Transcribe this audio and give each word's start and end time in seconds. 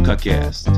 ConcaCast. 0.00 0.70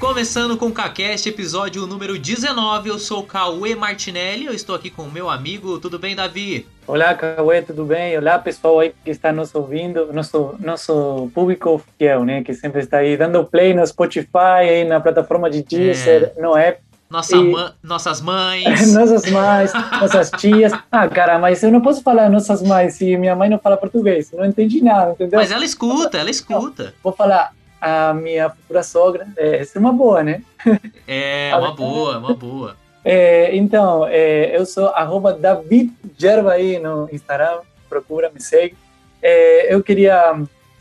Começando 0.00 0.56
com 0.56 0.66
o 0.66 0.72
CaCast, 0.72 1.28
episódio 1.28 1.86
número 1.86 2.18
19. 2.18 2.88
Eu 2.88 2.98
sou 2.98 3.20
o 3.20 3.22
Cauê 3.22 3.74
Martinelli, 3.74 4.46
eu 4.46 4.54
estou 4.54 4.74
aqui 4.74 4.88
com 4.88 5.02
o 5.02 5.12
meu 5.12 5.28
amigo. 5.28 5.78
Tudo 5.78 5.98
bem, 5.98 6.16
Davi? 6.16 6.66
Olá, 6.86 7.14
Cauê, 7.14 7.60
tudo 7.60 7.84
bem? 7.84 8.16
Olá, 8.16 8.38
pessoal 8.38 8.80
aí 8.80 8.94
que 9.04 9.10
está 9.10 9.32
nos 9.32 9.54
ouvindo, 9.54 10.10
nosso, 10.12 10.54
nosso 10.58 11.30
público 11.34 11.82
fiel, 11.98 12.24
né? 12.24 12.42
Que 12.42 12.54
sempre 12.54 12.80
está 12.80 12.98
aí 12.98 13.18
dando 13.18 13.44
play 13.44 13.74
no 13.74 13.86
Spotify, 13.86 14.62
aí 14.62 14.84
na 14.84 14.98
plataforma 14.98 15.50
de 15.50 15.62
Deezer, 15.62 16.32
é. 16.34 16.40
no 16.40 16.56
app. 16.56 16.87
Nossa 17.10 17.36
e... 17.36 17.42
ma 17.42 17.72
nossas 17.82 18.20
mães. 18.20 18.92
nossas 18.92 19.30
mães, 19.30 19.72
nossas 20.00 20.30
tias. 20.32 20.72
Ah, 20.90 21.08
cara, 21.08 21.38
mas 21.38 21.62
eu 21.62 21.70
não 21.70 21.80
posso 21.80 22.02
falar 22.02 22.28
nossas 22.28 22.62
mães 22.62 22.94
se 22.94 23.16
minha 23.16 23.34
mãe 23.34 23.48
não 23.48 23.58
fala 23.58 23.76
português. 23.76 24.30
Não 24.32 24.44
entendi 24.44 24.82
nada, 24.82 25.12
entendeu? 25.12 25.38
Mas 25.38 25.50
ela 25.50 25.64
escuta, 25.64 26.18
ela 26.18 26.30
escuta. 26.30 26.94
Vou 27.02 27.12
falar 27.12 27.52
a 27.80 28.12
minha 28.12 28.50
futura 28.50 28.82
sogra. 28.82 29.28
É, 29.36 29.58
essa 29.58 29.78
é 29.78 29.80
uma 29.80 29.92
boa, 29.92 30.22
né? 30.22 30.42
É, 31.06 31.52
uma 31.56 31.74
boa, 31.74 32.18
uma 32.18 32.34
boa. 32.34 32.76
É, 33.04 33.56
então, 33.56 34.06
é, 34.06 34.54
eu 34.54 34.66
sou 34.66 34.88
arroba 34.88 35.32
David 35.32 35.92
aí 36.52 36.78
no 36.78 37.08
Instagram, 37.10 37.60
procura, 37.88 38.30
me 38.30 38.40
segue. 38.40 38.76
É, 39.22 39.72
eu 39.74 39.82
queria 39.82 40.34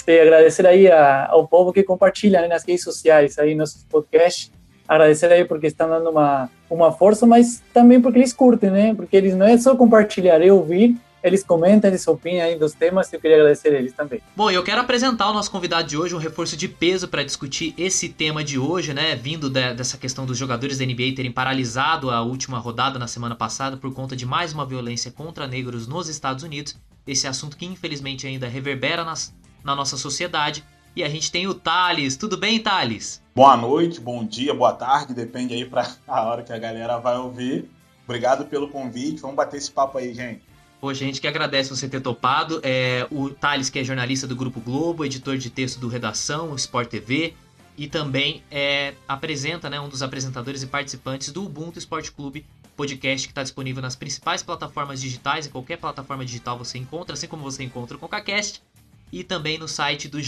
é, 0.06 0.22
agradecer 0.22 0.66
aí 0.68 0.92
a, 0.92 1.28
ao 1.30 1.48
povo 1.48 1.72
que 1.72 1.84
compartilha 1.84 2.42
né, 2.42 2.48
nas 2.48 2.66
redes 2.66 2.84
sociais 2.84 3.38
aí 3.38 3.56
nossos 3.56 3.84
podcasts. 3.84 4.52
Agradecer 4.88 5.32
aí 5.32 5.46
porque 5.46 5.68
estão 5.68 5.90
dando 5.90 6.10
uma, 6.10 6.50
uma 6.70 6.92
força, 6.92 7.26
mas 7.26 7.62
também 7.74 8.02
porque 8.02 8.20
eles 8.20 8.34
curtem, 8.34 8.70
né? 8.70 8.94
Porque 8.96 9.18
eles 9.18 9.36
não 9.36 9.46
é 9.46 9.58
só 9.58 9.76
compartilhar, 9.76 10.42
é 10.42 10.52
ouvir 10.52 10.96
eles 11.28 11.44
comentam, 11.44 11.90
eles 11.90 12.08
opinam 12.08 12.46
aí 12.46 12.58
dos 12.58 12.74
temas, 12.74 13.12
eu 13.12 13.20
queria 13.20 13.38
agradecer 13.38 13.74
eles 13.74 13.94
também. 13.94 14.22
Bom, 14.36 14.50
eu 14.50 14.64
quero 14.64 14.82
apresentar 14.82 15.30
o 15.30 15.34
nosso 15.34 15.52
convidado 15.52 15.88
de 15.88 15.98
hoje, 15.98 16.16
um 16.16 16.20
reforço 16.20 16.56
de 16.56 16.68
peso 16.68 17.08
para 17.08 17.24
discutir 17.24 17.74
esse 17.78 18.10
tema 18.10 18.44
de 18.44 18.58
hoje, 18.58 18.94
né? 18.94 19.16
Vindo 19.16 19.50
de, 19.50 19.74
dessa 19.74 19.98
questão 19.98 20.26
dos 20.26 20.38
jogadores 20.38 20.78
da 20.78 20.86
NBA 20.86 21.16
terem 21.16 21.32
paralisado 21.32 22.10
a 22.10 22.22
última 22.22 22.58
rodada 22.60 23.00
na 23.00 23.08
semana 23.08 23.36
passada 23.36 23.78
por 23.78 23.94
conta 23.94 24.16
de 24.16 24.26
mais 24.26 24.54
uma 24.54 24.66
violência 24.66 25.12
contra 25.12 25.48
negros 25.48 25.88
nos 25.88 26.08
Estados 26.08 26.44
Unidos. 26.44 26.76
Esse 27.06 27.28
assunto 27.28 27.58
que 27.58 27.66
infelizmente 27.66 28.28
ainda 28.28 28.48
reverbera 28.48 29.04
nas, 29.04 29.34
na 29.64 29.76
nossa 29.76 29.98
sociedade. 29.98 30.64
E 30.98 31.04
a 31.04 31.10
gente 31.10 31.32
tem 31.32 31.46
o 31.46 31.54
Thales. 31.54 32.18
Tudo 32.18 32.36
bem, 32.36 32.60
Thales? 32.60 33.22
Boa 33.36 33.56
noite, 33.56 34.00
bom 34.00 34.26
dia, 34.26 34.52
boa 34.52 34.74
tarde, 34.74 35.14
depende 35.14 35.54
aí 35.54 35.64
para 35.64 35.88
a 36.08 36.24
hora 36.24 36.42
que 36.42 36.52
a 36.52 36.58
galera 36.58 36.98
vai 36.98 37.16
ouvir. 37.20 37.70
Obrigado 38.04 38.48
pelo 38.48 38.68
convite, 38.68 39.22
vamos 39.22 39.36
bater 39.36 39.58
esse 39.58 39.70
papo 39.70 40.00
aí, 40.00 40.12
gente. 40.12 40.42
Poxa, 40.82 41.04
a 41.04 41.06
gente 41.06 41.22
que 41.22 41.28
agradece 41.28 41.70
você 41.70 41.88
ter 41.88 42.02
topado. 42.02 42.60
É, 42.64 43.06
o 43.12 43.30
Thales, 43.30 43.70
que 43.70 43.78
é 43.78 43.84
jornalista 43.84 44.26
do 44.26 44.36
Grupo 44.36 44.60
Globo, 44.60 45.06
editor 45.06 45.38
de 45.38 45.52
texto 45.52 45.80
do 45.80 45.88
Redação, 45.88 46.56
Sport 46.56 46.90
TV, 46.90 47.36
e 47.78 47.88
também 47.88 48.42
é, 48.50 48.96
apresenta, 49.08 49.70
né, 49.70 49.80
um 49.80 49.90
dos 49.90 50.02
apresentadores 50.02 50.64
e 50.64 50.66
participantes 50.66 51.32
do 51.32 51.46
Ubuntu 51.46 51.78
Esporte 51.78 52.12
Clube, 52.12 52.44
podcast 52.76 53.28
que 53.28 53.32
está 53.32 53.44
disponível 53.44 53.84
nas 53.84 53.96
principais 53.96 54.42
plataformas 54.42 55.00
digitais, 55.00 55.46
em 55.46 55.52
qualquer 55.52 55.78
plataforma 55.78 56.26
digital 56.26 56.58
você 56.58 56.80
encontra, 56.80 57.14
assim 57.14 57.28
como 57.28 57.44
você 57.44 57.64
encontra 57.64 57.96
o 57.96 58.00
CocaCast, 58.00 58.64
e 59.12 59.24
também 59.24 59.60
no 59.60 59.68
site 59.68 60.08
do 60.08 60.20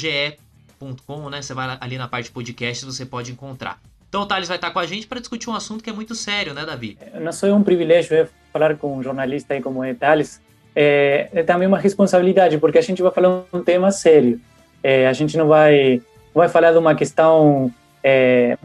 ge.com, 0.79 1.29
né, 1.29 1.41
você 1.41 1.53
vai 1.53 1.77
ali 1.79 1.97
na 1.97 2.07
parte 2.07 2.31
podcast, 2.31 2.85
você 2.85 3.05
pode 3.05 3.31
encontrar. 3.31 3.79
Então 4.07 4.21
o 4.21 4.25
Thales 4.25 4.47
vai 4.47 4.57
estar 4.57 4.71
com 4.71 4.79
a 4.79 4.85
gente 4.85 5.05
para 5.05 5.19
discutir 5.19 5.49
um 5.49 5.55
assunto 5.55 5.83
que 5.83 5.89
é 5.89 5.93
muito 5.93 6.15
sério, 6.15 6.53
né, 6.53 6.65
Davi? 6.65 6.97
Não 7.21 7.31
sou 7.31 7.53
um 7.53 7.63
privilégio 7.63 8.15
é 8.17 8.27
falar 8.51 8.75
com 8.75 8.97
um 8.97 9.03
jornalista 9.03 9.53
aí 9.53 9.61
como 9.61 9.83
é 9.83 9.93
Thales, 9.93 10.41
é, 10.75 11.29
é, 11.33 11.43
também 11.43 11.67
uma 11.67 11.77
responsabilidade, 11.77 12.57
porque 12.57 12.77
a 12.77 12.81
gente 12.81 13.01
vai 13.01 13.11
falar 13.11 13.43
um 13.53 13.61
tema 13.61 13.91
sério. 13.91 14.39
É, 14.81 15.07
a 15.07 15.13
gente 15.13 15.37
não 15.37 15.47
vai, 15.47 16.01
vai 16.33 16.49
falar 16.49 16.71
de 16.71 16.77
uma 16.77 16.95
questão 16.95 17.71
é, 18.03 18.57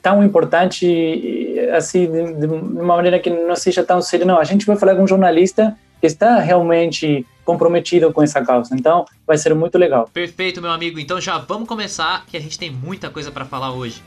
tão 0.00 0.24
importante, 0.24 1.54
assim, 1.76 2.10
de, 2.10 2.32
de, 2.34 2.46
uma 2.46 2.96
maneira 2.96 3.18
que 3.18 3.30
não 3.30 3.54
seja 3.54 3.84
tão 3.84 4.00
séria, 4.00 4.26
não. 4.26 4.38
A 4.38 4.44
gente 4.44 4.66
vai 4.66 4.76
falar 4.76 4.96
com 4.96 5.02
um 5.02 5.08
jornalista 5.08 5.76
que 6.00 6.06
está 6.06 6.38
realmente 6.38 7.26
comprometido 7.44 8.12
com 8.12 8.22
essa 8.22 8.44
causa. 8.44 8.74
Então, 8.74 9.04
vai 9.26 9.36
ser 9.36 9.54
muito 9.54 9.78
legal. 9.78 10.08
Perfeito, 10.12 10.60
meu 10.60 10.70
amigo. 10.70 10.98
Então 10.98 11.20
já 11.20 11.38
vamos 11.38 11.68
começar, 11.68 12.24
que 12.26 12.36
a 12.36 12.40
gente 12.40 12.58
tem 12.58 12.70
muita 12.70 13.10
coisa 13.10 13.30
para 13.30 13.44
falar 13.44 13.72
hoje. 13.72 14.02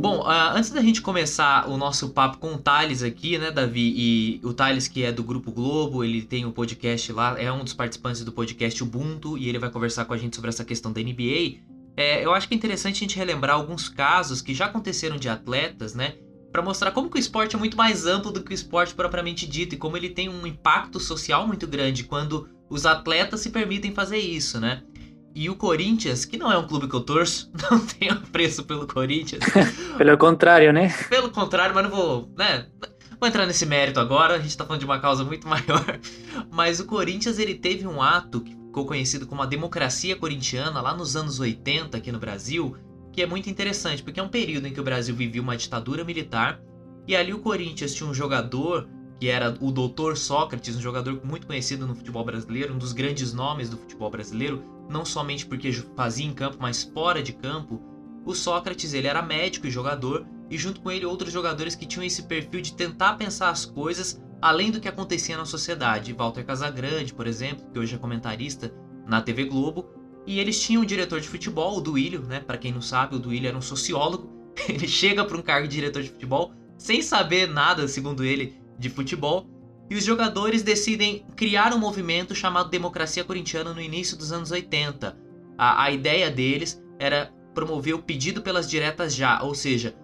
Bom, 0.00 0.20
uh, 0.20 0.54
antes 0.54 0.70
da 0.70 0.80
gente 0.80 1.02
começar 1.02 1.68
o 1.68 1.76
nosso 1.76 2.10
papo 2.10 2.38
com 2.38 2.54
o 2.54 2.58
Thales 2.58 3.02
aqui, 3.02 3.38
né, 3.38 3.50
Davi? 3.50 3.92
E 3.96 4.40
o 4.44 4.52
Thales, 4.52 4.86
que 4.86 5.04
é 5.04 5.10
do 5.10 5.24
Grupo 5.24 5.50
Globo, 5.50 6.04
ele 6.04 6.22
tem 6.22 6.44
o 6.44 6.48
um 6.48 6.52
podcast 6.52 7.12
lá, 7.12 7.34
é 7.40 7.50
um 7.50 7.64
dos 7.64 7.72
participantes 7.72 8.24
do 8.24 8.30
podcast 8.30 8.80
Ubuntu, 8.84 9.36
e 9.36 9.48
ele 9.48 9.58
vai 9.58 9.68
conversar 9.68 10.04
com 10.04 10.14
a 10.14 10.16
gente 10.16 10.36
sobre 10.36 10.50
essa 10.50 10.64
questão 10.64 10.92
da 10.92 11.00
NBA. 11.00 11.58
É, 11.96 12.24
eu 12.24 12.32
acho 12.32 12.46
que 12.46 12.54
é 12.54 12.56
interessante 12.56 12.96
a 12.96 13.00
gente 13.00 13.16
relembrar 13.16 13.56
alguns 13.56 13.88
casos 13.88 14.40
que 14.40 14.54
já 14.54 14.66
aconteceram 14.66 15.16
de 15.16 15.28
atletas, 15.28 15.94
né? 15.94 16.14
Para 16.52 16.62
mostrar 16.62 16.90
como 16.92 17.10
que 17.10 17.18
o 17.18 17.20
esporte 17.20 17.54
é 17.54 17.58
muito 17.58 17.76
mais 17.76 18.06
amplo 18.06 18.32
do 18.32 18.42
que 18.42 18.52
o 18.52 18.54
esporte 18.54 18.94
propriamente 18.94 19.46
dito 19.46 19.74
e 19.74 19.78
como 19.78 19.96
ele 19.96 20.10
tem 20.10 20.28
um 20.28 20.46
impacto 20.46 20.98
social 20.98 21.46
muito 21.46 21.66
grande 21.66 22.04
quando 22.04 22.48
os 22.68 22.86
atletas 22.86 23.40
se 23.40 23.50
permitem 23.50 23.92
fazer 23.92 24.18
isso, 24.18 24.58
né? 24.58 24.82
E 25.34 25.50
o 25.50 25.54
Corinthians, 25.54 26.24
que 26.24 26.38
não 26.38 26.50
é 26.50 26.56
um 26.56 26.66
clube 26.66 26.88
que 26.88 26.94
eu 26.94 27.02
torço, 27.02 27.50
não 27.70 27.78
tenho 27.78 28.14
apreço 28.14 28.64
pelo 28.64 28.86
Corinthians. 28.86 29.44
pelo 29.98 30.16
contrário, 30.16 30.72
né? 30.72 30.88
Pelo 31.10 31.30
contrário, 31.30 31.74
mas 31.74 31.84
não 31.84 31.90
vou, 31.90 32.32
né? 32.36 32.66
Vou 33.20 33.28
entrar 33.28 33.46
nesse 33.46 33.66
mérito 33.66 34.00
agora, 34.00 34.34
a 34.34 34.38
gente 34.38 34.56
tá 34.56 34.64
falando 34.64 34.80
de 34.80 34.86
uma 34.86 34.98
causa 34.98 35.24
muito 35.24 35.46
maior. 35.48 35.98
Mas 36.50 36.80
o 36.80 36.86
Corinthians, 36.86 37.38
ele 37.38 37.54
teve 37.54 37.86
um 37.86 38.00
ato 38.00 38.40
que 38.40 38.56
ficou 38.56 38.86
conhecido 38.86 39.26
como 39.26 39.42
a 39.42 39.46
democracia 39.46 40.16
corintiana 40.16 40.80
lá 40.80 40.94
nos 40.94 41.16
anos 41.16 41.38
80 41.38 41.96
aqui 41.96 42.10
no 42.10 42.18
Brasil, 42.18 42.74
que 43.16 43.22
é 43.22 43.26
muito 43.26 43.48
interessante, 43.48 44.02
porque 44.02 44.20
é 44.20 44.22
um 44.22 44.28
período 44.28 44.66
em 44.68 44.74
que 44.74 44.80
o 44.80 44.84
Brasil 44.84 45.16
vivia 45.16 45.40
uma 45.40 45.56
ditadura 45.56 46.04
militar, 46.04 46.60
e 47.08 47.16
ali 47.16 47.32
o 47.32 47.38
Corinthians 47.38 47.94
tinha 47.94 48.06
um 48.06 48.12
jogador 48.12 48.86
que 49.18 49.28
era 49.28 49.56
o 49.58 49.72
Doutor 49.72 50.18
Sócrates, 50.18 50.76
um 50.76 50.82
jogador 50.82 51.18
muito 51.24 51.46
conhecido 51.46 51.86
no 51.86 51.94
futebol 51.94 52.22
brasileiro, 52.22 52.74
um 52.74 52.78
dos 52.78 52.92
grandes 52.92 53.32
nomes 53.32 53.70
do 53.70 53.78
futebol 53.78 54.10
brasileiro, 54.10 54.62
não 54.90 55.02
somente 55.02 55.46
porque 55.46 55.72
fazia 55.96 56.26
em 56.26 56.34
campo, 56.34 56.58
mas 56.60 56.82
fora 56.82 57.22
de 57.22 57.32
campo. 57.32 57.80
O 58.26 58.34
Sócrates 58.34 58.92
ele 58.92 59.06
era 59.06 59.22
médico 59.22 59.66
e 59.66 59.70
jogador, 59.70 60.26
e 60.50 60.58
junto 60.58 60.82
com 60.82 60.90
ele 60.90 61.06
outros 61.06 61.32
jogadores 61.32 61.74
que 61.74 61.86
tinham 61.86 62.04
esse 62.04 62.24
perfil 62.24 62.60
de 62.60 62.74
tentar 62.74 63.14
pensar 63.14 63.48
as 63.48 63.64
coisas 63.64 64.20
além 64.42 64.70
do 64.70 64.78
que 64.78 64.88
acontecia 64.88 65.38
na 65.38 65.46
sociedade. 65.46 66.12
Walter 66.12 66.44
Casagrande, 66.44 67.14
por 67.14 67.26
exemplo, 67.26 67.66
que 67.72 67.78
hoje 67.78 67.94
é 67.94 67.98
comentarista 67.98 68.70
na 69.06 69.22
TV 69.22 69.46
Globo, 69.46 69.95
e 70.26 70.40
eles 70.40 70.60
tinham 70.60 70.82
um 70.82 70.86
diretor 70.86 71.20
de 71.20 71.28
futebol, 71.28 71.76
o 71.76 71.80
Duílio, 71.80 72.22
né? 72.22 72.40
Para 72.40 72.58
quem 72.58 72.72
não 72.72 72.82
sabe, 72.82 73.16
o 73.16 73.18
Duílio 73.18 73.48
era 73.48 73.56
um 73.56 73.62
sociólogo. 73.62 74.28
Ele 74.68 74.88
chega 74.88 75.24
para 75.24 75.36
um 75.36 75.42
cargo 75.42 75.68
de 75.68 75.74
diretor 75.76 76.02
de 76.02 76.08
futebol 76.08 76.52
sem 76.78 77.00
saber 77.00 77.48
nada, 77.48 77.88
segundo 77.88 78.24
ele, 78.24 78.60
de 78.78 78.90
futebol, 78.90 79.46
e 79.88 79.94
os 79.94 80.04
jogadores 80.04 80.62
decidem 80.62 81.24
criar 81.36 81.72
um 81.72 81.78
movimento 81.78 82.34
chamado 82.34 82.68
Democracia 82.68 83.24
Corintiana 83.24 83.72
no 83.72 83.80
início 83.80 84.16
dos 84.16 84.32
anos 84.32 84.50
80. 84.50 85.16
A, 85.56 85.84
a 85.84 85.90
ideia 85.90 86.30
deles 86.30 86.82
era 86.98 87.32
promover 87.54 87.94
o 87.94 88.02
pedido 88.02 88.42
pelas 88.42 88.68
diretas 88.68 89.14
já, 89.14 89.42
ou 89.42 89.54
seja, 89.54 89.96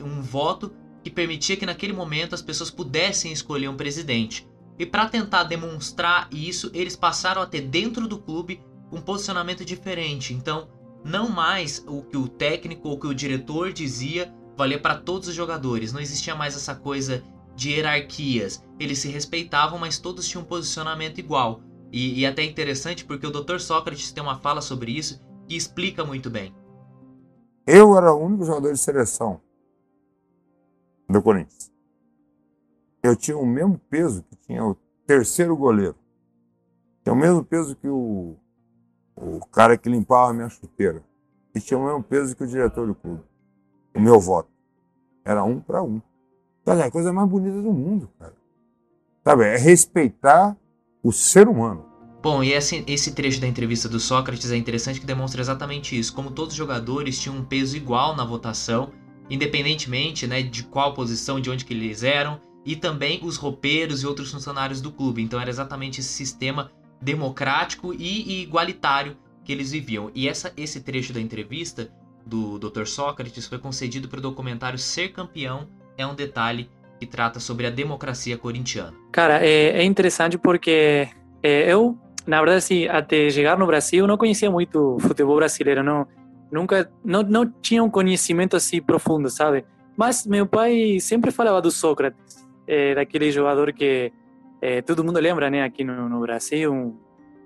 um 0.00 0.20
voto 0.20 0.72
que 1.02 1.10
permitia 1.10 1.56
que 1.56 1.66
naquele 1.66 1.92
momento 1.92 2.34
as 2.34 2.42
pessoas 2.42 2.70
pudessem 2.70 3.32
escolher 3.32 3.68
um 3.68 3.76
presidente. 3.76 4.46
E 4.78 4.84
para 4.84 5.08
tentar 5.08 5.44
demonstrar 5.44 6.28
isso, 6.30 6.70
eles 6.74 6.94
passaram 6.94 7.40
a 7.40 7.46
ter 7.46 7.62
dentro 7.62 8.06
do 8.06 8.18
clube 8.18 8.60
um 8.96 9.00
posicionamento 9.02 9.64
diferente. 9.64 10.32
Então, 10.32 10.68
não 11.04 11.28
mais 11.28 11.84
o 11.86 12.02
que 12.02 12.16
o 12.16 12.26
técnico 12.26 12.88
ou 12.88 12.98
que 12.98 13.06
o 13.06 13.14
diretor 13.14 13.72
dizia 13.72 14.32
valia 14.56 14.80
para 14.80 14.96
todos 14.96 15.28
os 15.28 15.34
jogadores. 15.34 15.92
Não 15.92 16.00
existia 16.00 16.34
mais 16.34 16.56
essa 16.56 16.74
coisa 16.74 17.22
de 17.54 17.70
hierarquias. 17.70 18.64
Eles 18.80 18.98
se 18.98 19.08
respeitavam, 19.08 19.78
mas 19.78 19.98
todos 19.98 20.26
tinham 20.26 20.42
um 20.42 20.46
posicionamento 20.46 21.18
igual. 21.18 21.60
E, 21.92 22.20
e 22.20 22.26
até 22.26 22.42
interessante 22.42 23.04
porque 23.04 23.26
o 23.26 23.30
Dr. 23.30 23.58
Sócrates 23.58 24.10
tem 24.10 24.22
uma 24.22 24.38
fala 24.38 24.60
sobre 24.60 24.92
isso 24.92 25.20
que 25.46 25.54
explica 25.54 26.04
muito 26.04 26.30
bem. 26.30 26.54
Eu 27.66 27.96
era 27.96 28.12
o 28.12 28.24
único 28.24 28.44
jogador 28.44 28.72
de 28.72 28.78
seleção 28.78 29.40
do 31.08 31.22
Corinthians. 31.22 31.70
Eu 33.02 33.14
tinha 33.14 33.36
o 33.36 33.46
mesmo 33.46 33.78
peso 33.90 34.24
que 34.24 34.36
tinha 34.36 34.64
o 34.64 34.74
terceiro 35.06 35.56
goleiro. 35.56 35.96
Tinha 37.04 37.12
o 37.12 37.16
mesmo 37.16 37.44
peso 37.44 37.76
que 37.76 37.88
o, 37.88 38.36
o 39.16 39.40
cara 39.46 39.78
que 39.78 39.88
limpava 39.88 40.30
a 40.30 40.34
minha 40.34 40.48
chuteira. 40.48 41.02
E 41.54 41.60
tinha 41.60 41.78
o 41.78 41.84
mesmo 41.84 42.02
peso 42.02 42.36
que 42.36 42.44
o 42.44 42.46
diretor 42.46 42.86
do 42.86 42.94
clube. 42.94 43.22
O 43.94 44.00
meu 44.00 44.20
voto. 44.20 44.50
Era 45.24 45.42
um 45.42 45.58
para 45.58 45.82
um. 45.82 46.00
Sabe, 46.64 46.82
é 46.82 46.84
a 46.84 46.90
coisa 46.90 47.12
mais 47.12 47.28
bonita 47.28 47.62
do 47.62 47.72
mundo, 47.72 48.10
cara. 48.18 48.34
Sabe, 49.24 49.44
é 49.44 49.56
respeitar 49.56 50.56
o 51.02 51.10
ser 51.10 51.48
humano. 51.48 51.84
Bom, 52.22 52.42
e 52.42 52.52
esse, 52.52 52.84
esse 52.86 53.12
trecho 53.12 53.40
da 53.40 53.46
entrevista 53.46 53.88
do 53.88 54.00
Sócrates 54.00 54.50
é 54.50 54.56
interessante 54.56 55.00
que 55.00 55.06
demonstra 55.06 55.40
exatamente 55.40 55.98
isso, 55.98 56.12
como 56.12 56.30
todos 56.30 56.52
os 56.52 56.58
jogadores 56.58 57.18
tinham 57.18 57.36
um 57.36 57.44
peso 57.44 57.76
igual 57.76 58.16
na 58.16 58.24
votação, 58.24 58.92
independentemente 59.30 60.26
né, 60.26 60.42
de 60.42 60.64
qual 60.64 60.92
posição, 60.92 61.40
de 61.40 61.50
onde 61.50 61.64
que 61.64 61.72
eles 61.72 62.02
eram, 62.02 62.40
e 62.64 62.74
também 62.74 63.20
os 63.22 63.36
roupeiros 63.36 64.02
e 64.02 64.06
outros 64.06 64.32
funcionários 64.32 64.80
do 64.80 64.90
clube. 64.90 65.22
Então 65.22 65.40
era 65.40 65.48
exatamente 65.48 66.00
esse 66.00 66.08
sistema 66.08 66.72
democrático 67.00 67.94
e, 67.94 68.42
igualitário 68.42 69.16
que 69.44 69.52
eles 69.52 69.72
viviam. 69.72 70.10
E 70.14 70.28
essa, 70.28 70.52
esse 70.56 70.80
trecho 70.80 71.12
da 71.12 71.20
entrevista 71.20 71.90
do 72.24 72.58
Dr. 72.58 72.84
Sócrates 72.86 73.46
foi 73.46 73.58
concedido 73.58 74.08
para 74.08 74.18
o 74.18 74.22
documentário 74.22 74.78
Ser 74.78 75.10
Campeão 75.10 75.68
é 75.96 76.06
um 76.06 76.14
detalhe 76.14 76.68
que 76.98 77.06
trata 77.06 77.38
sobre 77.38 77.66
a 77.66 77.70
democracia 77.70 78.36
corintiana. 78.36 78.94
Cara, 79.12 79.44
é, 79.44 79.78
é 79.78 79.84
interessante 79.84 80.36
porque 80.36 81.08
é, 81.42 81.72
eu, 81.72 81.96
na 82.26 82.38
verdade, 82.38 82.58
assim, 82.58 82.88
até 82.88 83.30
chegar 83.30 83.58
no 83.58 83.66
Brasil, 83.66 84.06
não 84.06 84.16
conhecia 84.16 84.50
muito 84.50 84.98
futebol 85.00 85.36
brasileiro, 85.36 85.82
não, 85.82 86.06
nunca, 86.50 86.90
não, 87.04 87.22
não 87.22 87.46
tinha 87.46 87.82
um 87.82 87.90
conhecimento 87.90 88.56
assim 88.56 88.80
profundo, 88.82 89.30
sabe? 89.30 89.64
Mas 89.96 90.26
meu 90.26 90.46
pai 90.46 90.98
sempre 91.00 91.30
falava 91.30 91.62
do 91.62 91.70
Sócrates, 91.70 92.46
é, 92.66 92.94
daquele 92.94 93.30
jogador 93.30 93.72
que 93.72 94.12
é, 94.60 94.80
todo 94.82 95.04
mundo 95.04 95.20
lembra, 95.20 95.50
né, 95.50 95.62
aqui 95.62 95.84
no, 95.84 96.08
no 96.08 96.20
Brasil, 96.20 96.72
um, 96.72 96.98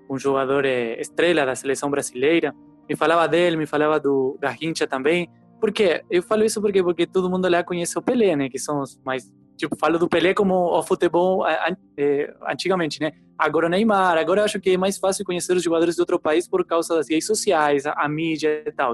um 0.09 0.17
jogador 0.17 0.65
é, 0.65 0.99
estrela 0.99 1.45
da 1.45 1.55
seleção 1.55 1.89
brasileira. 1.89 2.53
Me 2.89 2.95
falava 2.95 3.27
dele, 3.27 3.57
me 3.57 3.65
falava 3.65 3.99
do 3.99 4.37
Garrincha 4.41 4.87
também. 4.87 5.29
Por 5.59 5.71
quê? 5.71 6.03
Eu 6.09 6.23
falo 6.23 6.43
isso 6.43 6.59
porque 6.61 6.81
porque 6.81 7.05
todo 7.05 7.29
mundo 7.29 7.47
lá 7.47 7.63
conhece 7.63 7.97
o 7.97 8.01
Pelé, 8.01 8.35
né, 8.35 8.49
que 8.49 8.59
são 8.59 8.81
os 8.81 8.99
mais 9.05 9.31
tipo, 9.57 9.77
falo 9.77 9.99
do 9.99 10.09
Pelé 10.09 10.33
como 10.33 10.55
o 10.55 10.81
futebol 10.81 11.45
é, 11.47 12.33
antigamente, 12.49 12.99
né? 12.99 13.11
Agora 13.37 13.67
o 13.67 13.69
Neymar, 13.69 14.17
agora 14.17 14.41
eu 14.41 14.45
acho 14.45 14.59
que 14.59 14.71
é 14.71 14.77
mais 14.77 14.97
fácil 14.97 15.23
conhecer 15.23 15.55
os 15.55 15.61
jogadores 15.61 15.95
de 15.95 16.01
outro 16.01 16.19
país 16.19 16.47
por 16.47 16.65
causa 16.65 16.95
das 16.95 17.07
redes 17.07 17.27
sociais, 17.27 17.85
a, 17.85 17.93
a 17.93 18.09
mídia 18.09 18.63
e 18.65 18.71
tal. 18.71 18.93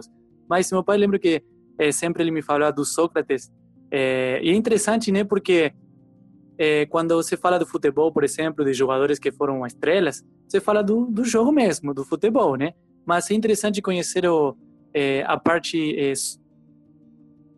Mas 0.50 0.70
meu 0.72 0.84
pai 0.84 0.98
lembra 0.98 1.20
que 1.20 1.42
sempre 1.94 2.24
ele 2.24 2.32
me 2.32 2.42
falava 2.42 2.74
do 2.74 2.84
Sócrates. 2.84 3.50
E 3.92 4.50
é 4.50 4.54
interessante, 4.54 5.10
né? 5.10 5.24
Porque 5.24 5.74
é, 6.58 6.86
quando 6.88 7.16
você 7.16 7.38
fala 7.38 7.60
do 7.60 7.66
futebol, 7.66 8.12
por 8.12 8.24
exemplo, 8.24 8.66
de 8.66 8.74
jogadores 8.74 9.20
que 9.20 9.32
foram 9.32 9.66
estrelas, 9.66 10.24
você 10.48 10.60
fala 10.60 10.82
do, 10.82 11.06
do 11.06 11.24
jogo 11.24 11.52
mesmo, 11.52 11.94
do 11.94 12.04
futebol, 12.04 12.56
né? 12.56 12.74
Mas 13.06 13.30
é 13.30 13.36
interessante 13.36 13.82
conhecer 13.82 14.26
o, 14.26 14.58
é, 14.94 15.24
a 15.28 15.38
parte 15.38 15.96
é, 16.00 16.14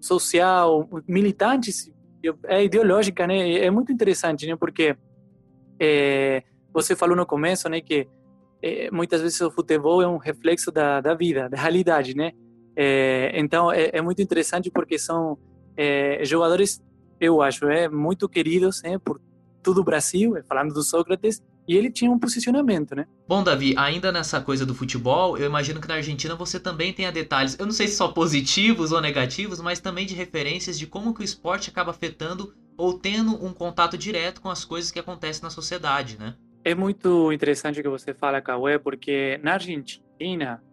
social, 0.01 0.89
militante, 1.07 1.71
é 2.45 2.63
ideológica, 2.63 3.25
né? 3.25 3.53
É 3.53 3.71
muito 3.71 3.91
interessante, 3.91 4.45
né? 4.45 4.55
Porque 4.55 4.95
você 6.73 6.93
falou 6.93 7.15
no 7.15 7.25
começo, 7.25 7.69
né, 7.69 7.79
que 7.79 8.05
muitas 8.91 9.21
vezes 9.21 9.39
o 9.39 9.49
futebol 9.49 10.01
é 10.01 10.07
um 10.07 10.17
reflexo 10.17 10.73
da, 10.73 10.99
da 10.99 11.13
vida, 11.13 11.47
da 11.47 11.57
realidade, 11.57 12.13
né? 12.13 12.33
Então 13.33 13.71
é, 13.71 14.01
muito 14.01 14.21
interessante 14.21 14.69
porque 14.69 14.99
são 14.99 15.37
jogadores 16.23 16.83
eu 17.19 17.41
acho, 17.41 17.67
é 17.67 17.89
muito 17.89 18.27
queridos 18.29 18.81
né, 18.81 18.97
por 18.97 19.19
todo 19.61 19.81
o 19.81 19.83
Brasil, 19.83 20.37
é, 20.37 20.43
falando 20.43 20.73
do 20.73 20.83
Sócrates, 20.83 21.41
e 21.67 21.77
ele 21.77 21.91
tinha 21.91 22.09
um 22.09 22.17
posicionamento, 22.17 22.95
né? 22.95 23.05
Bom, 23.27 23.43
Davi, 23.43 23.75
ainda 23.77 24.11
nessa 24.11 24.41
coisa 24.41 24.65
do 24.65 24.73
futebol, 24.73 25.37
eu 25.37 25.45
imagino 25.45 25.79
que 25.79 25.87
na 25.87 25.95
Argentina 25.95 26.33
você 26.33 26.59
também 26.59 26.91
tenha 26.91 27.11
detalhes, 27.11 27.55
eu 27.59 27.65
não 27.65 27.71
sei 27.71 27.87
se 27.87 27.95
só 27.95 28.07
positivos 28.07 28.91
ou 28.91 28.99
negativos, 28.99 29.61
mas 29.61 29.79
também 29.79 30.07
de 30.07 30.15
referências 30.15 30.79
de 30.79 30.87
como 30.87 31.13
que 31.13 31.21
o 31.21 31.23
esporte 31.23 31.69
acaba 31.69 31.91
afetando 31.91 32.55
ou 32.75 32.97
tendo 32.97 33.45
um 33.45 33.53
contato 33.53 33.97
direto 33.97 34.41
com 34.41 34.49
as 34.49 34.65
coisas 34.65 34.89
que 34.89 34.97
acontecem 34.97 35.43
na 35.43 35.51
sociedade, 35.51 36.17
né? 36.17 36.35
É 36.63 36.73
muito 36.73 37.31
interessante 37.31 37.79
o 37.79 37.83
que 37.83 37.89
você 37.89 38.13
fala, 38.13 38.41
Cauê, 38.41 38.79
porque 38.79 39.39
na 39.43 39.53
Argentina 39.53 40.63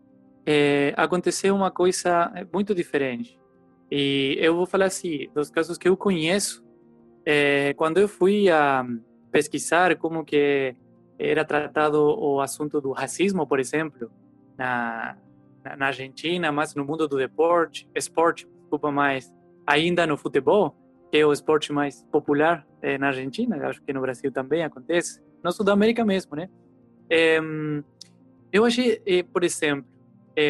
é, 0.46 0.94
aconteceu 0.96 1.54
uma 1.54 1.70
coisa 1.70 2.32
muito 2.52 2.75
diferente. 2.75 3.38
E 3.90 4.36
eu 4.40 4.56
vou 4.56 4.66
falar 4.66 4.86
assim, 4.86 5.28
dos 5.34 5.50
casos 5.50 5.78
que 5.78 5.88
eu 5.88 5.96
conheço, 5.96 6.64
é, 7.24 7.74
quando 7.74 7.98
eu 7.98 8.08
fui 8.08 8.50
a 8.50 8.84
pesquisar 9.30 9.96
como 9.96 10.24
que 10.24 10.74
era 11.18 11.44
tratado 11.44 11.98
o 11.98 12.40
assunto 12.40 12.80
do 12.80 12.92
racismo, 12.92 13.46
por 13.46 13.58
exemplo, 13.58 14.10
na, 14.56 15.16
na 15.76 15.86
Argentina, 15.86 16.52
mas 16.52 16.74
no 16.74 16.84
mundo 16.84 17.08
do 17.08 17.16
deporte, 17.16 17.88
esporte, 17.94 18.46
desculpa 18.60 18.90
mais, 18.90 19.32
ainda 19.66 20.06
no 20.06 20.16
futebol, 20.16 20.76
que 21.10 21.18
é 21.18 21.26
o 21.26 21.32
esporte 21.32 21.72
mais 21.72 22.02
popular 22.10 22.66
é, 22.82 22.98
na 22.98 23.08
Argentina, 23.08 23.56
acho 23.68 23.82
que 23.82 23.92
no 23.92 24.00
Brasil 24.00 24.30
também 24.30 24.62
acontece, 24.62 25.22
na 25.42 25.50
Sudamérica 25.50 26.04
mesmo, 26.04 26.36
né? 26.36 26.48
É, 27.08 27.38
eu 28.52 28.64
achei, 28.64 29.00
é, 29.06 29.22
por 29.22 29.44
exemplo, 29.44 29.86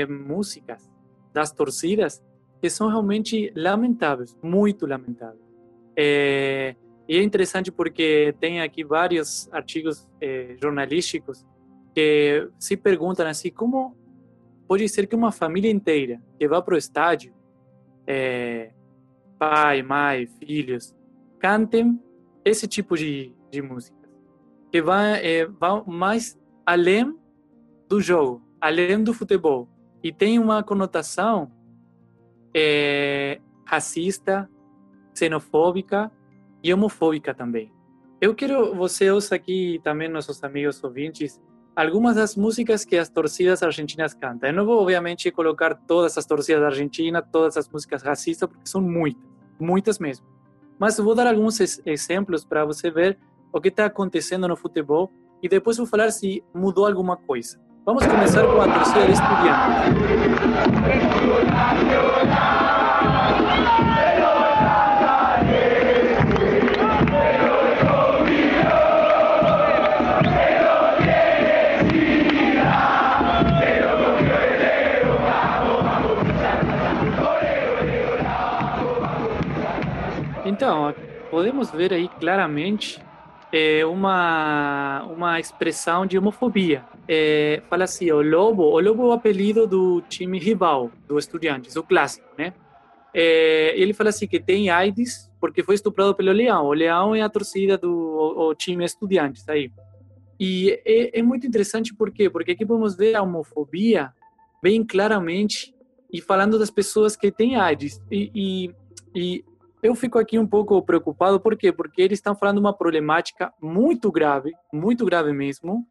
músicas 0.08 0.90
das 1.32 1.52
torcidas 1.52 2.22
que 2.60 2.70
são 2.70 2.88
realmente 2.88 3.52
lamentáveis, 3.54 4.36
muito 4.42 4.86
lamentáveis. 4.86 5.40
É, 5.96 6.74
e 7.08 7.16
é 7.16 7.22
interessante 7.22 7.70
porque 7.70 8.34
tem 8.40 8.60
aqui 8.60 8.84
vários 8.84 9.48
artigos 9.52 10.08
é, 10.20 10.56
jornalísticos 10.60 11.44
que 11.94 12.48
se 12.58 12.76
perguntam 12.76 13.26
assim, 13.26 13.50
como 13.50 13.96
pode 14.66 14.88
ser 14.88 15.06
que 15.06 15.14
uma 15.14 15.32
família 15.32 15.70
inteira 15.70 16.20
que 16.38 16.48
vá 16.48 16.60
para 16.60 16.74
o 16.74 16.78
estádio, 16.78 17.32
é, 18.06 18.72
pai, 19.38 19.82
mãe, 19.82 20.26
filhos, 20.26 20.94
cantem 21.38 22.00
esse 22.44 22.66
tipo 22.66 22.96
de, 22.96 23.32
de 23.50 23.62
música, 23.62 23.96
que 24.70 24.82
vão, 24.82 24.94
é, 24.94 25.46
vão 25.46 25.84
mais 25.86 26.38
além 26.64 27.16
do 27.88 28.00
jogo, 28.00 28.42
além 28.60 29.02
do 29.02 29.14
futebol, 29.14 29.68
e 30.02 30.12
tem 30.12 30.38
uma 30.38 30.62
conotação 30.62 31.50
é, 32.58 33.38
racista, 33.66 34.48
xenofóbica 35.14 36.10
e 36.62 36.72
homofóbica 36.72 37.34
também. 37.34 37.70
Eu 38.18 38.34
quero 38.34 38.74
você 38.74 39.10
ouça 39.10 39.34
aqui 39.34 39.78
também 39.84 40.08
nossos 40.08 40.42
amigos 40.42 40.82
ouvintes 40.82 41.38
algumas 41.76 42.16
das 42.16 42.34
músicas 42.34 42.86
que 42.86 42.96
as 42.96 43.10
torcidas 43.10 43.62
argentinas 43.62 44.14
cantam. 44.14 44.48
Eu 44.48 44.56
não 44.56 44.64
vou 44.64 44.80
obviamente 44.80 45.30
colocar 45.30 45.74
todas 45.74 46.16
as 46.16 46.24
torcidas 46.24 46.62
da 46.62 46.68
Argentina, 46.68 47.20
todas 47.20 47.58
as 47.58 47.68
músicas 47.68 48.02
racistas, 48.02 48.48
porque 48.48 48.66
são 48.66 48.80
muitas, 48.80 49.22
muitas 49.60 49.98
mesmo. 49.98 50.26
Mas 50.78 50.96
vou 50.96 51.14
dar 51.14 51.26
alguns 51.26 51.60
exemplos 51.84 52.46
para 52.46 52.64
você 52.64 52.90
ver 52.90 53.18
o 53.52 53.60
que 53.60 53.68
está 53.68 53.84
acontecendo 53.84 54.48
no 54.48 54.56
futebol 54.56 55.12
e 55.42 55.48
depois 55.48 55.76
vou 55.76 55.86
falar 55.86 56.10
se 56.10 56.42
mudou 56.54 56.86
alguma 56.86 57.18
coisa. 57.18 57.60
Vamos 57.86 58.04
começar 58.04 58.44
com 58.44 58.60
a 58.60 58.66
torcida 58.66 59.06
de 59.06 59.12
estudiantes. 59.12 60.66
Então, 80.44 80.92
podemos 81.30 81.70
ver 81.70 81.92
aí 81.92 82.08
claramente 82.18 83.05
é, 83.56 83.86
uma, 83.86 85.04
uma 85.04 85.40
expressão 85.40 86.04
de 86.04 86.18
homofobia. 86.18 86.84
É, 87.08 87.62
fala 87.70 87.84
assim, 87.84 88.10
o 88.10 88.20
Lobo, 88.20 88.64
o 88.64 88.80
Lobo 88.80 89.04
é 89.04 89.06
o 89.06 89.12
apelido 89.12 89.66
do 89.66 90.02
time 90.02 90.38
rival, 90.38 90.90
do 91.08 91.18
Estudiantes, 91.18 91.74
o 91.74 91.82
clássico, 91.82 92.28
né? 92.36 92.52
É, 93.14 93.72
ele 93.80 93.94
fala 93.94 94.10
assim 94.10 94.26
que 94.26 94.38
tem 94.38 94.68
AIDS 94.68 95.32
porque 95.40 95.62
foi 95.62 95.74
estuprado 95.74 96.14
pelo 96.14 96.32
Leão. 96.32 96.66
O 96.66 96.74
Leão 96.74 97.14
é 97.14 97.22
a 97.22 97.30
torcida 97.30 97.78
do 97.78 97.90
o, 97.90 98.48
o 98.48 98.54
time 98.54 98.84
Estudiantes 98.84 99.48
aí. 99.48 99.72
E 100.38 100.78
é, 100.84 101.18
é, 101.18 101.22
muito 101.22 101.46
interessante 101.46 101.94
por 101.94 102.10
quê? 102.10 102.28
Porque 102.28 102.50
aqui 102.50 102.66
podemos 102.66 102.94
ver 102.94 103.14
a 103.14 103.22
homofobia 103.22 104.12
bem 104.62 104.84
claramente 104.84 105.74
e 106.12 106.20
falando 106.20 106.58
das 106.58 106.70
pessoas 106.70 107.16
que 107.16 107.32
têm 107.32 107.56
AIDS. 107.56 108.02
E, 108.10 108.30
e, 108.34 108.74
e 109.14 109.44
eu 109.86 109.94
fico 109.94 110.18
aqui 110.18 110.38
um 110.38 110.46
pouco 110.46 110.82
preocupado, 110.82 111.38
por 111.40 111.56
quê? 111.56 111.72
Porque 111.72 112.02
eles 112.02 112.18
estão 112.18 112.34
falando 112.34 112.58
uma 112.58 112.72
problemática 112.72 113.52
muito 113.62 114.10
grave, 114.10 114.52
muito 114.72 115.04
grave 115.04 115.32
mesmo, 115.32 115.86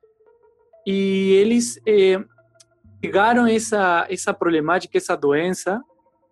e 0.85 1.31
eles 1.33 1.79
é, 1.87 2.23
pegaram 3.01 3.47
essa, 3.47 4.05
essa 4.09 4.33
problemática, 4.33 4.97
essa 4.97 5.15
doença, 5.15 5.81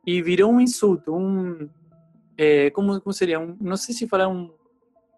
e 0.05 0.21
virou 0.21 0.51
um 0.51 0.59
insulto, 0.59 1.15
um, 1.15 1.69
é, 2.37 2.69
como, 2.71 2.99
como 2.99 3.13
seria, 3.13 3.39
um, 3.39 3.55
não 3.61 3.77
sei 3.77 3.95
se 3.95 4.07
falar 4.07 4.27
um, 4.27 4.53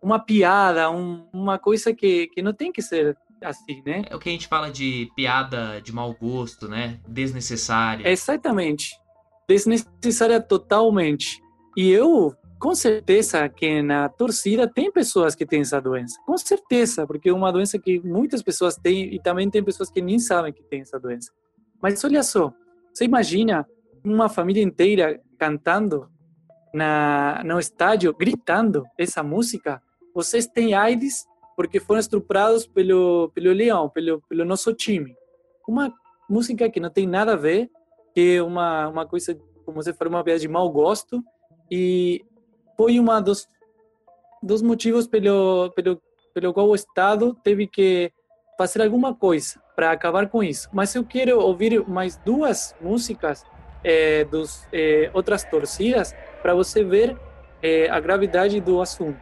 uma 0.02 0.20
piada, 0.20 0.90
um, 0.92 1.28
uma 1.34 1.58
coisa 1.58 1.94
que, 1.94 2.28
que 2.28 2.42
não 2.42 2.54
tem 2.54 2.72
que 2.72 2.82
ser 2.82 3.18
assim, 3.42 3.82
né? 3.86 4.04
É 4.08 4.16
o 4.16 4.20
que 4.20 4.30
a 4.30 4.32
gente 4.32 4.48
fala 4.48 4.70
de 4.70 5.10
piada 5.16 5.82
de 5.82 5.92
mau 5.92 6.14
gosto, 6.14 6.68
né? 6.68 7.00
Desnecessária. 7.08 8.08
Exatamente. 8.08 8.92
Desnecessária 9.48 10.40
totalmente. 10.40 11.44
E 11.76 11.90
eu 11.90 12.36
com 12.60 12.74
certeza 12.74 13.48
que 13.50 13.82
na 13.82 14.10
torcida 14.10 14.68
tem 14.68 14.92
pessoas 14.92 15.36
que 15.36 15.46
têm 15.46 15.62
essa 15.62 15.80
doença. 15.80 16.20
Com 16.26 16.38
certeza, 16.38 17.06
porque 17.06 17.30
é 17.30 17.34
uma 17.34 17.52
doença 17.52 17.78
que 17.78 18.00
muitas 18.00 18.42
pessoas 18.42 18.76
têm 18.76 19.14
e 19.14 19.20
também 19.22 19.50
tem 19.50 19.64
pessoas 19.64 19.90
que 19.90 20.02
nem 20.02 20.18
sabem 20.18 20.54
que 20.54 20.64
têm 20.64 20.82
essa 20.82 21.00
doença. 21.00 21.32
Mas 21.82 22.04
olha 22.04 22.24
só, 22.24 22.52
você 22.94 23.06
imagina 23.06 23.68
uma 24.04 24.30
família 24.30 24.64
inteira 24.64 25.22
cantando 25.38 26.10
na, 26.74 27.44
no 27.46 27.60
estádio, 27.60 28.14
gritando 28.16 28.84
essa 28.98 29.22
música? 29.22 29.82
Vocês 30.14 30.48
têm 30.48 30.74
AIDS 30.74 31.26
porque 31.56 31.80
foram 31.80 32.00
estuprados 32.00 32.66
pelo, 32.66 33.30
pelo 33.34 33.52
leão, 33.52 33.90
pelo, 33.90 34.22
pelo 34.28 34.44
nosso 34.44 34.74
time. 34.74 35.16
Uma 35.68 35.94
música 36.30 36.70
que 36.70 36.80
não 36.80 36.90
tem 36.90 37.06
nada 37.06 37.34
a 37.34 37.38
ver, 37.38 37.70
que 38.14 38.38
é 38.38 38.42
uma, 38.44 38.88
uma 38.88 39.06
coisa, 39.06 39.38
como 39.66 39.82
você 39.82 39.94
falou, 39.94 40.14
uma 40.14 40.24
piada 40.24 40.40
de 40.40 40.48
mau 40.48 40.70
gosto, 40.70 41.24
e 41.70 42.24
foi 42.78 43.00
uma 43.00 43.22
dos, 43.22 43.48
dos 44.42 44.62
motivos 44.62 45.08
pelo, 45.08 45.72
pelo, 45.72 46.02
pelo 46.34 46.54
qual 46.54 46.68
o 46.68 46.76
Estado 46.76 47.36
teve 47.44 47.68
que 47.68 48.12
fazer 48.58 48.82
alguma 48.82 49.14
coisa 49.14 49.60
para 49.76 49.92
acabar 49.92 50.28
com 50.30 50.44
isso. 50.44 50.70
Mas 50.72 50.96
eu 50.96 51.04
quero 51.04 51.40
ouvir 51.40 51.88
mais 51.88 52.18
duas 52.18 52.76
músicas 52.80 53.44
é, 53.84 54.24
dos 54.26 54.66
é, 54.72 55.10
outras 55.14 55.44
torcidas 55.44 56.16
para 56.42 56.54
você 56.54 56.84
ver 56.84 57.18
é, 57.62 57.90
a 57.90 58.00
gravidade 58.00 58.60
do 58.60 58.82
assunto. 58.82 59.20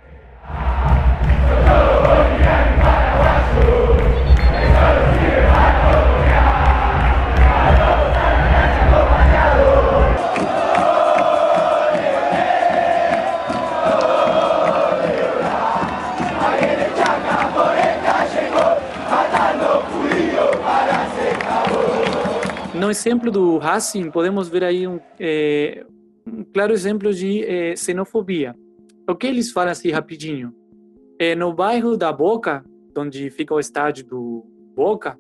Exemplo 22.93 23.31
do 23.31 23.57
Racing, 23.57 24.12
podemos 24.12 24.47
ver 24.47 24.63
aí 24.63 24.88
um, 24.88 25.00
é, 25.19 25.85
um 26.25 26.43
claro 26.43 26.71
exemplo 26.71 27.13
de 27.13 27.43
é, 27.43 27.75
xenofobia. 27.75 28.55
O 29.09 29.15
que 29.15 29.27
eles 29.27 29.51
falam 29.51 29.71
assim 29.71 29.89
rapidinho? 29.89 30.53
É, 31.19 31.35
no 31.35 31.53
bairro 31.53 31.97
da 31.97 32.12
Boca, 32.12 32.63
onde 32.97 33.29
fica 33.29 33.53
o 33.53 33.59
estádio 33.59 34.05
do 34.05 34.45
Boca, 34.75 35.17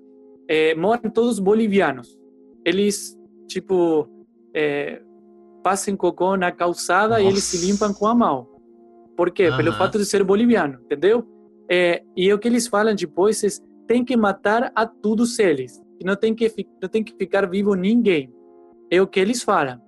é, 0.47 0.75
moram 0.75 1.09
todos 1.09 1.39
bolivianos. 1.39 2.17
Eles, 2.65 3.17
tipo, 3.47 4.07
é, 4.53 5.01
passam 5.63 5.97
cocô 5.97 6.37
na 6.37 6.51
calçada 6.51 7.15
Nossa. 7.15 7.21
e 7.23 7.27
eles 7.27 7.43
se 7.43 7.65
limpam 7.65 7.93
com 7.93 8.07
a 8.07 8.15
mão. 8.15 8.47
Por 9.17 9.31
quê? 9.31 9.49
Uhum. 9.49 9.57
Pelo 9.57 9.73
fato 9.73 9.97
de 9.97 10.05
ser 10.05 10.23
boliviano, 10.23 10.79
entendeu? 10.85 11.27
É, 11.69 12.03
e 12.15 12.31
o 12.31 12.39
que 12.39 12.47
eles 12.47 12.67
falam 12.67 12.95
depois 12.95 13.43
é 13.43 13.47
tem 13.87 14.05
que 14.05 14.15
matar 14.15 14.71
a 14.73 14.85
todos 14.85 15.37
eles. 15.39 15.82
E 16.03 16.05
não 16.05 16.17
tem 16.17 16.35
que, 16.35 16.51
não 16.81 16.89
tem 16.89 17.01
que 17.01 17.15
ficar 17.15 17.49
vivo 17.49 17.73
ninguém. 17.75 18.29
É 18.91 19.01
o 19.01 19.07
que 19.07 19.21
eles 19.21 19.41
falam. 19.41 19.81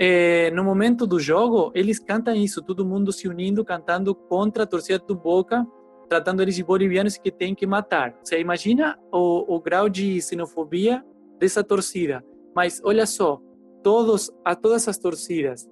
É, 0.00 0.50
no 0.50 0.64
momento 0.64 1.06
do 1.06 1.20
jogo, 1.20 1.70
eles 1.74 2.00
cantam 2.00 2.34
isso, 2.34 2.60
todo 2.60 2.84
mundo 2.84 3.12
se 3.12 3.28
unindo, 3.28 3.64
cantando 3.64 4.14
contra 4.14 4.64
a 4.64 4.66
torcida 4.66 4.98
do 4.98 5.14
Boca, 5.14 5.64
tratando 6.08 6.42
eles 6.42 6.56
de 6.56 6.64
bolivianos 6.64 7.16
que 7.16 7.30
tem 7.30 7.54
que 7.54 7.66
matar. 7.66 8.16
Você 8.22 8.40
imagina 8.40 8.98
o, 9.12 9.56
o 9.56 9.60
grau 9.60 9.88
de 9.88 10.20
xenofobia 10.20 11.04
dessa 11.38 11.62
torcida. 11.62 12.24
Mas 12.54 12.80
olha 12.84 13.06
só, 13.06 13.40
todos, 13.82 14.32
a 14.44 14.56
todas 14.56 14.88
as 14.88 14.98
torcidas, 14.98 15.68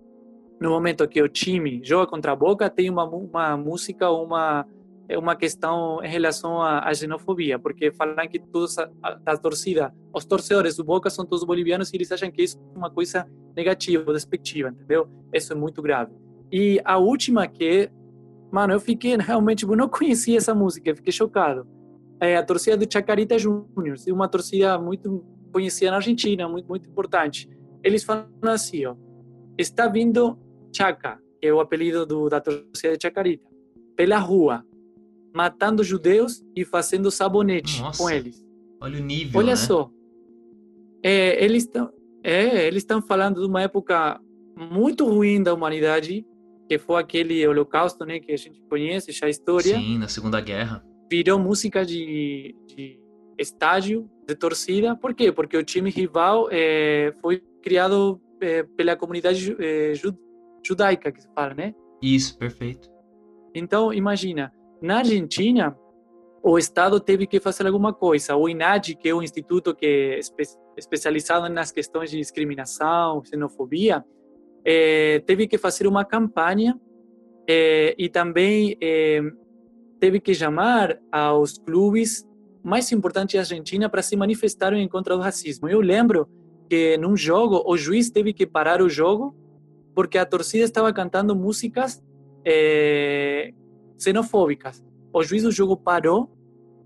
no 0.61 0.71
momento 0.71 1.09
que 1.09 1.21
o 1.21 1.29
time 1.29 1.81
joga 1.83 2.07
contra 2.07 2.33
a 2.33 2.37
Boca, 2.37 2.71
tem 2.71 2.89
uma, 2.89 3.05
uma 3.05 3.57
música, 3.57 4.11
uma 4.11 4.65
é 5.09 5.19
uma 5.19 5.37
questão 5.37 6.03
em 6.03 6.09
relação 6.09 6.61
à, 6.61 6.81
à 6.81 6.93
xenofobia, 6.95 7.59
porque 7.59 7.93
falam 7.93 8.27
que 8.29 8.39
todos 8.39 8.77
a, 8.79 8.91
a, 9.03 9.37
torcida, 9.37 9.95
os 10.13 10.25
torcedores 10.25 10.77
do 10.77 10.85
Boca 10.85 11.09
são 11.09 11.25
todos 11.25 11.45
bolivianos 11.45 11.93
e 11.93 11.97
eles 11.97 12.11
acham 12.11 12.31
que 12.31 12.43
isso 12.43 12.59
é 12.75 12.79
uma 12.79 12.91
coisa 12.91 13.27
negativa, 13.57 14.13
despectiva, 14.13 14.69
entendeu? 14.69 15.09
Isso 15.33 15.53
é 15.53 15.57
muito 15.57 15.81
grave. 15.81 16.13
E 16.51 16.81
a 16.85 16.99
última 16.99 17.47
que, 17.47 17.91
mano, 18.51 18.73
eu 18.73 18.81
fiquei 18.81 19.17
realmente, 19.17 19.65
eu 19.65 19.77
não 19.77 19.89
conhecia 19.89 20.37
essa 20.37 20.55
música, 20.55 20.95
fiquei 20.95 21.13
chocado. 21.13 21.67
É 22.21 22.37
a 22.37 22.43
torcida 22.43 22.77
do 22.77 22.91
Chacarita 22.91 23.39
Juniors, 23.39 24.07
uma 24.09 24.29
torcida 24.29 24.79
muito 24.79 25.25
conhecida 25.53 25.91
na 25.91 25.99
Argentina, 25.99 26.49
muito 26.49 26.67
muito 26.69 26.89
importante. 26.89 27.49
Eles 27.83 28.03
falam 28.03 28.27
assim, 28.45 28.87
ó, 28.87 28.97
está 29.57 29.87
vindo 29.87 30.39
Chaca, 30.75 31.19
que 31.41 31.47
é 31.47 31.53
o 31.53 31.61
apelido 31.61 32.05
do, 32.05 32.29
da 32.29 32.41
torcida 32.41 32.97
de 32.97 33.03
Chacarita, 33.03 33.47
pela 33.95 34.19
rua 34.19 34.65
matando 35.37 35.85
judeus 35.85 36.43
e 36.57 36.65
fazendo 36.65 37.11
sabonete 37.11 37.83
Nossa, 37.83 38.03
com 38.03 38.09
eles. 38.09 38.43
Olha 38.81 38.99
o 38.99 39.03
nível. 39.03 39.39
Olha 39.39 39.51
né? 39.51 39.57
só. 39.57 39.91
É, 41.03 41.45
eles 41.45 41.65
estão 41.65 41.93
é, 42.25 42.67
eles 42.67 42.83
estão 42.83 43.03
falando 43.03 43.43
de 43.43 43.47
uma 43.47 43.61
época 43.63 44.19
muito 44.57 45.07
ruim 45.07 45.43
da 45.43 45.53
humanidade, 45.53 46.27
que 46.67 46.79
foi 46.79 47.01
aquele 47.01 47.47
holocausto, 47.47 48.05
né, 48.05 48.19
que 48.19 48.33
a 48.33 48.37
gente 48.37 48.61
conhece 48.63 49.13
já 49.13 49.27
a 49.27 49.29
história. 49.29 49.77
Sim, 49.77 49.99
na 49.99 50.09
Segunda 50.09 50.41
Guerra. 50.41 50.83
Virou 51.09 51.39
música 51.39 51.85
de, 51.85 52.57
de 52.67 52.99
estádio, 53.39 54.11
de 54.27 54.35
torcida. 54.35 54.97
Por 54.97 55.15
quê? 55.15 55.31
Porque 55.31 55.57
o 55.57 55.63
time 55.63 55.91
rival 55.91 56.49
é, 56.51 57.13
foi 57.21 57.41
criado 57.63 58.21
é, 58.41 58.63
pela 58.63 58.97
comunidade 58.97 59.55
é, 59.61 59.93
judaica, 60.65 61.13
que 61.13 61.21
se 61.21 61.29
fala, 61.33 61.55
né? 61.55 61.75
Isso, 62.03 62.37
perfeito. 62.39 62.89
Então, 63.55 63.93
imagina, 63.93 64.53
na 64.81 64.99
Argentina, 64.99 65.77
o 66.43 66.59
Estado 66.59 67.01
teve 67.01 67.27
que 67.27 67.41
fazer 67.41 67.67
alguma 67.67 67.93
coisa. 67.93 68.37
O 68.37 68.49
INADI, 68.49 68.95
que 68.95 69.09
é 69.09 69.15
o 69.15 69.23
instituto 69.23 69.75
que 69.75 69.87
é 69.87 70.19
espe 70.21 70.45
especializado 70.77 71.49
nas 71.49 71.73
questões 71.73 72.11
de 72.11 72.19
discriminação, 72.19 73.25
xenofobia, 73.25 74.05
eh, 74.65 75.23
teve 75.27 75.49
que 75.49 75.59
fazer 75.59 75.87
uma 75.87 76.05
campanha 76.05 76.79
eh, 77.49 77.95
e 77.99 78.09
também 78.09 78.77
eh, 78.81 79.23
teve 79.99 80.21
que 80.21 80.35
chamar 80.35 81.01
aos 81.11 81.59
clubes 81.59 82.25
mais 82.63 82.93
importantes 82.93 83.35
da 83.35 83.41
Argentina 83.41 83.89
para 83.89 84.03
se 84.03 84.15
manifestarem 84.15 84.87
contra 84.89 85.17
o 85.17 85.21
racismo. 85.21 85.69
Eu 85.69 85.81
lembro 85.81 86.29
que 86.69 86.97
num 86.99 87.17
jogo 87.17 87.63
o 87.67 87.77
juiz 87.77 88.11
teve 88.11 88.33
que 88.33 88.47
parar 88.47 88.83
o 88.83 88.89
jogo 88.89 89.35
porque 89.95 90.19
a 90.19 90.27
torcida 90.27 90.65
estava 90.65 90.93
cantando 90.93 91.35
músicas 91.35 92.01
xenofóbicas. 93.99 94.85
O 95.13 95.23
juiz 95.23 95.43
do 95.43 95.51
jogo 95.51 95.77
parou 95.77 96.31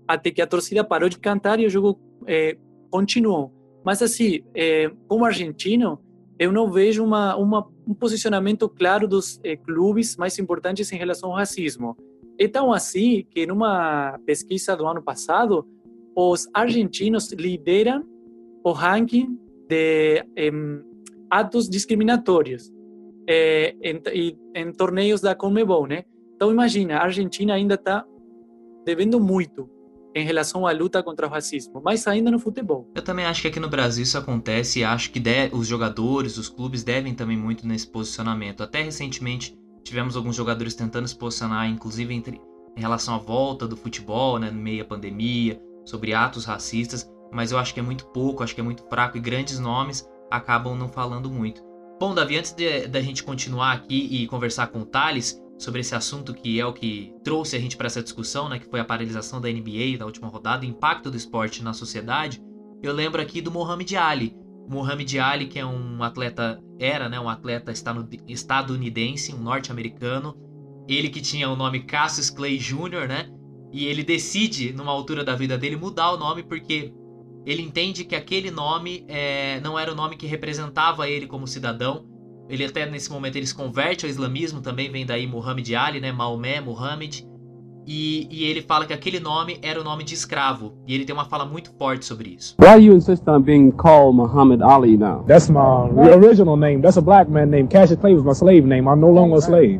até 0.07 0.31
que 0.31 0.41
a 0.41 0.47
torcida 0.47 0.83
parou 0.83 1.09
de 1.09 1.19
cantar 1.19 1.59
e 1.59 1.65
o 1.65 1.69
jogo 1.69 1.99
é, 2.27 2.57
continuou. 2.89 3.51
Mas 3.83 4.01
assim, 4.01 4.41
é, 4.53 4.91
como 5.07 5.25
argentino, 5.25 5.99
eu 6.37 6.51
não 6.51 6.69
vejo 6.69 7.03
uma, 7.03 7.35
uma, 7.35 7.67
um 7.87 7.93
posicionamento 7.93 8.67
claro 8.67 9.07
dos 9.07 9.39
é, 9.43 9.55
clubes 9.55 10.17
mais 10.17 10.37
importantes 10.37 10.91
em 10.91 10.97
relação 10.97 11.29
ao 11.29 11.35
racismo. 11.35 11.95
É 12.39 12.47
tão 12.47 12.73
assim 12.73 13.25
que 13.29 13.45
numa 13.45 14.19
pesquisa 14.25 14.75
do 14.75 14.85
ano 14.85 15.01
passado, 15.01 15.67
os 16.15 16.49
argentinos 16.53 17.31
lideram 17.31 18.03
o 18.63 18.71
ranking 18.71 19.37
de 19.67 20.25
atos 21.29 21.69
discriminatórios 21.69 22.71
em, 23.27 24.01
em 24.55 24.71
torneios 24.73 25.21
da 25.21 25.33
Conmebol, 25.33 25.87
né? 25.87 26.03
Então 26.41 26.51
imagina, 26.51 26.97
a 26.97 27.03
Argentina 27.03 27.53
ainda 27.53 27.75
está 27.75 28.03
devendo 28.83 29.19
muito 29.19 29.69
em 30.15 30.25
relação 30.25 30.65
à 30.65 30.71
luta 30.71 31.03
contra 31.03 31.27
o 31.27 31.29
racismo, 31.29 31.79
mas 31.85 32.07
ainda 32.07 32.31
no 32.31 32.39
futebol. 32.39 32.89
Eu 32.95 33.03
também 33.03 33.25
acho 33.25 33.43
que 33.43 33.47
aqui 33.47 33.59
no 33.59 33.69
Brasil 33.69 34.01
isso 34.01 34.17
acontece 34.17 34.79
e 34.79 34.83
acho 34.83 35.11
que 35.11 35.21
os 35.51 35.67
jogadores, 35.67 36.39
os 36.39 36.49
clubes 36.49 36.83
devem 36.83 37.13
também 37.13 37.37
muito 37.37 37.67
nesse 37.67 37.85
posicionamento. 37.85 38.63
Até 38.63 38.81
recentemente 38.81 39.55
tivemos 39.83 40.17
alguns 40.17 40.35
jogadores 40.35 40.73
tentando 40.73 41.07
se 41.07 41.15
posicionar, 41.15 41.69
inclusive 41.69 42.11
entre, 42.11 42.41
em 42.75 42.81
relação 42.81 43.13
à 43.13 43.19
volta 43.19 43.67
do 43.67 43.77
futebol, 43.77 44.39
né, 44.39 44.49
no 44.49 44.59
meio 44.59 44.79
da 44.79 44.89
pandemia, 44.89 45.61
sobre 45.85 46.11
atos 46.11 46.43
racistas, 46.43 47.07
mas 47.31 47.51
eu 47.51 47.59
acho 47.59 47.71
que 47.71 47.79
é 47.79 47.83
muito 47.83 48.07
pouco, 48.07 48.41
acho 48.41 48.55
que 48.55 48.61
é 48.61 48.63
muito 48.63 48.81
fraco 48.89 49.15
e 49.15 49.21
grandes 49.21 49.59
nomes 49.59 50.09
acabam 50.31 50.75
não 50.75 50.89
falando 50.89 51.29
muito. 51.29 51.61
Bom, 51.99 52.15
Davi, 52.15 52.35
antes 52.35 52.55
da 52.89 52.99
gente 52.99 53.23
continuar 53.23 53.73
aqui 53.73 54.07
e 54.09 54.25
conversar 54.25 54.69
com 54.69 54.79
o 54.79 54.85
Thales, 54.87 55.39
sobre 55.61 55.81
esse 55.81 55.93
assunto 55.93 56.33
que 56.33 56.59
é 56.59 56.65
o 56.65 56.73
que 56.73 57.13
trouxe 57.23 57.55
a 57.55 57.59
gente 57.59 57.77
para 57.77 57.85
essa 57.85 58.01
discussão, 58.01 58.49
né, 58.49 58.57
que 58.57 58.65
foi 58.65 58.79
a 58.79 58.85
paralisação 58.85 59.39
da 59.39 59.47
NBA 59.47 59.95
da 59.99 60.07
última 60.07 60.27
rodada, 60.27 60.65
o 60.65 60.67
impacto 60.67 61.11
do 61.11 61.15
esporte 61.15 61.63
na 61.63 61.71
sociedade, 61.71 62.41
eu 62.81 62.91
lembro 62.91 63.21
aqui 63.21 63.41
do 63.41 63.51
Mohamed 63.51 63.95
Ali. 63.95 64.35
Mohamed 64.67 65.19
Ali, 65.19 65.45
que 65.45 65.59
é 65.59 65.65
um 65.65 66.01
atleta, 66.01 66.59
era 66.79 67.07
né, 67.07 67.19
um 67.19 67.29
atleta 67.29 67.71
estadunidense, 68.27 69.35
um 69.35 69.37
norte-americano, 69.37 70.35
ele 70.87 71.09
que 71.09 71.21
tinha 71.21 71.47
o 71.47 71.55
nome 71.55 71.81
Cassius 71.81 72.31
Clay 72.31 72.57
Jr., 72.57 73.07
né? 73.07 73.29
E 73.71 73.85
ele 73.85 74.03
decide, 74.03 74.73
numa 74.73 74.91
altura 74.91 75.23
da 75.23 75.35
vida 75.35 75.59
dele, 75.59 75.75
mudar 75.75 76.11
o 76.11 76.17
nome 76.17 76.41
porque 76.41 76.91
ele 77.45 77.61
entende 77.61 78.03
que 78.03 78.15
aquele 78.15 78.49
nome 78.49 79.05
é, 79.07 79.59
não 79.61 79.77
era 79.77 79.91
o 79.91 79.95
nome 79.95 80.17
que 80.17 80.25
representava 80.25 81.07
ele 81.07 81.27
como 81.27 81.45
cidadão, 81.45 82.10
ele 82.51 82.65
até 82.65 82.85
nesse 82.85 83.09
momento 83.09 83.37
ele 83.37 83.47
se 83.47 83.55
converte 83.55 84.05
ao 84.05 84.09
islamismo, 84.11 84.59
também 84.59 84.91
vem 84.91 85.05
daí 85.05 85.25
Muhammad 85.25 85.73
Ali, 85.73 86.01
né? 86.01 86.11
Maomé, 86.11 86.59
Muhammad. 86.59 87.21
E, 87.87 88.27
e, 88.29 88.43
ele 88.43 88.61
fala 88.61 88.85
que 88.85 88.93
aquele 88.93 89.19
nome 89.19 89.57
era 89.61 89.79
o 89.79 89.83
nome 89.83 90.03
de 90.03 90.13
escravo. 90.13 90.73
E 90.85 90.93
ele 90.93 91.03
tem 91.05 91.15
uma 91.15 91.25
fala 91.25 91.45
muito 91.45 91.73
forte 91.79 92.05
sobre 92.05 92.29
isso. 92.29 92.55
Why 92.59 92.85
you 92.85 92.93
insist 92.93 93.27
on 93.27 93.41
being 93.41 93.71
called 93.71 94.15
Muhammad 94.15 94.61
Ali 94.61 94.97
now? 94.97 95.23
That's 95.25 95.49
my 95.49 95.89
original 96.13 96.57
name. 96.57 96.81
That's 96.81 96.97
a 96.97 97.01
black 97.01 97.31
man 97.31 97.49
name. 97.49 97.67
Cassius 97.67 97.99
Clay 97.99 98.13
was 98.13 98.23
my 98.23 98.33
slave 98.33 98.67
name. 98.67 98.87
I'm 98.87 98.99
no 98.99 99.09
longer 99.09 99.37
a 99.37 99.41
slave. 99.41 99.79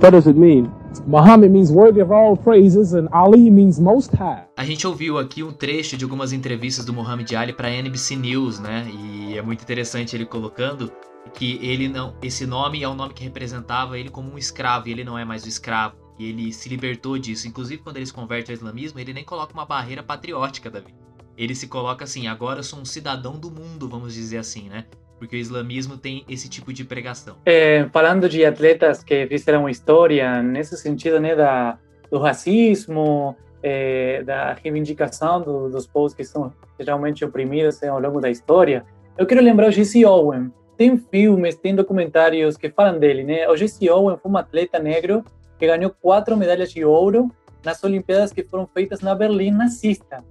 What 0.00 0.10
does 0.10 0.26
it 0.26 0.36
mean? 0.36 0.70
Muhammad 1.06 1.50
means 1.50 1.70
worthy 1.70 2.00
of 2.00 2.12
all 2.12 2.36
praises 2.36 2.94
and 2.94 3.08
Ali 3.12 3.50
means 3.50 3.78
most 3.78 4.14
high. 4.16 4.46
A 4.56 4.64
gente 4.64 4.86
ouviu 4.86 5.18
aqui 5.18 5.42
um 5.42 5.52
trecho 5.52 5.96
de 5.96 6.04
algumas 6.04 6.32
entrevistas 6.32 6.84
do 6.84 6.92
Muhammad 6.92 7.30
Ali 7.34 7.52
para 7.52 7.70
NBC 7.70 8.16
News, 8.16 8.58
né? 8.58 8.86
E 8.90 9.36
é 9.36 9.42
muito 9.42 9.62
interessante 9.62 10.16
ele 10.16 10.26
colocando 10.26 10.90
que 11.34 11.58
ele 11.60 11.88
não, 11.88 12.14
esse 12.22 12.46
nome 12.46 12.82
é 12.82 12.88
um 12.88 12.94
nome 12.94 13.12
que 13.14 13.24
representava 13.24 13.98
ele 13.98 14.08
como 14.08 14.32
um 14.32 14.38
escravo, 14.38 14.88
e 14.88 14.92
ele 14.92 15.04
não 15.04 15.18
é 15.18 15.24
mais 15.24 15.44
o 15.44 15.48
escravo. 15.48 15.96
E 16.18 16.28
ele 16.28 16.52
se 16.52 16.68
libertou 16.68 17.18
disso. 17.18 17.46
Inclusive, 17.46 17.82
quando 17.82 17.96
ele 17.98 18.06
se 18.06 18.12
converte 18.12 18.50
ao 18.50 18.56
islamismo, 18.56 18.98
ele 18.98 19.12
nem 19.12 19.24
coloca 19.24 19.52
uma 19.52 19.66
barreira 19.66 20.02
patriótica, 20.02 20.70
Davi. 20.70 20.94
Ele 21.36 21.54
se 21.54 21.68
coloca 21.68 22.04
assim, 22.04 22.26
agora 22.26 22.60
eu 22.60 22.64
sou 22.64 22.80
um 22.80 22.84
cidadão 22.84 23.38
do 23.38 23.50
mundo, 23.50 23.88
vamos 23.88 24.14
dizer 24.14 24.38
assim, 24.38 24.68
né? 24.68 24.86
Porque 25.18 25.36
o 25.36 25.38
islamismo 25.38 25.96
tem 25.96 26.24
esse 26.28 26.48
tipo 26.48 26.72
de 26.72 26.84
pregação. 26.84 27.36
É, 27.44 27.88
falando 27.92 28.28
de 28.28 28.44
atletas 28.44 29.02
que 29.02 29.26
fizeram 29.26 29.68
história, 29.68 30.42
nesse 30.42 30.76
sentido, 30.76 31.18
né, 31.18 31.34
da, 31.34 31.78
do 32.10 32.18
racismo, 32.18 33.36
é, 33.62 34.22
da 34.22 34.52
reivindicação 34.52 35.40
do, 35.40 35.68
dos 35.70 35.86
povos 35.86 36.14
que 36.14 36.24
são 36.24 36.52
geralmente 36.78 37.24
oprimidos 37.24 37.82
ao 37.82 37.98
longo 37.98 38.20
da 38.20 38.30
história, 38.30 38.84
eu 39.16 39.26
quero 39.26 39.40
lembrar 39.40 39.68
o 39.68 39.72
Jesse 39.72 40.04
Owen. 40.04 40.52
Tem 40.76 40.98
filmes, 40.98 41.56
tem 41.56 41.74
documentários 41.74 42.56
que 42.56 42.68
falam 42.68 42.98
dele, 42.98 43.24
né? 43.24 43.48
O 43.48 43.56
Jesse 43.56 43.88
Owen 43.88 44.18
foi 44.22 44.30
um 44.30 44.36
atleta 44.36 44.78
negro 44.78 45.24
que 45.58 45.66
ganhou 45.66 45.90
quatro 46.02 46.36
medalhas 46.36 46.70
de 46.70 46.84
ouro 46.84 47.30
nas 47.64 47.82
Olimpíadas 47.82 48.32
que 48.32 48.44
foram 48.44 48.66
feitas 48.66 49.00
na 49.00 49.14
Berlim 49.14 49.50
nazista. 49.50 50.22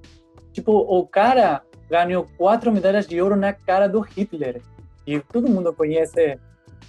Tipo, 0.53 0.71
o 0.71 1.05
cara 1.07 1.63
ganhou 1.89 2.27
quatro 2.37 2.71
medalhas 2.71 3.07
de 3.07 3.19
ouro 3.21 3.35
na 3.35 3.51
cara 3.51 3.87
do 3.87 3.99
Hitler. 3.99 4.61
E 5.05 5.19
todo 5.19 5.49
mundo 5.49 5.73
conhece, 5.73 6.39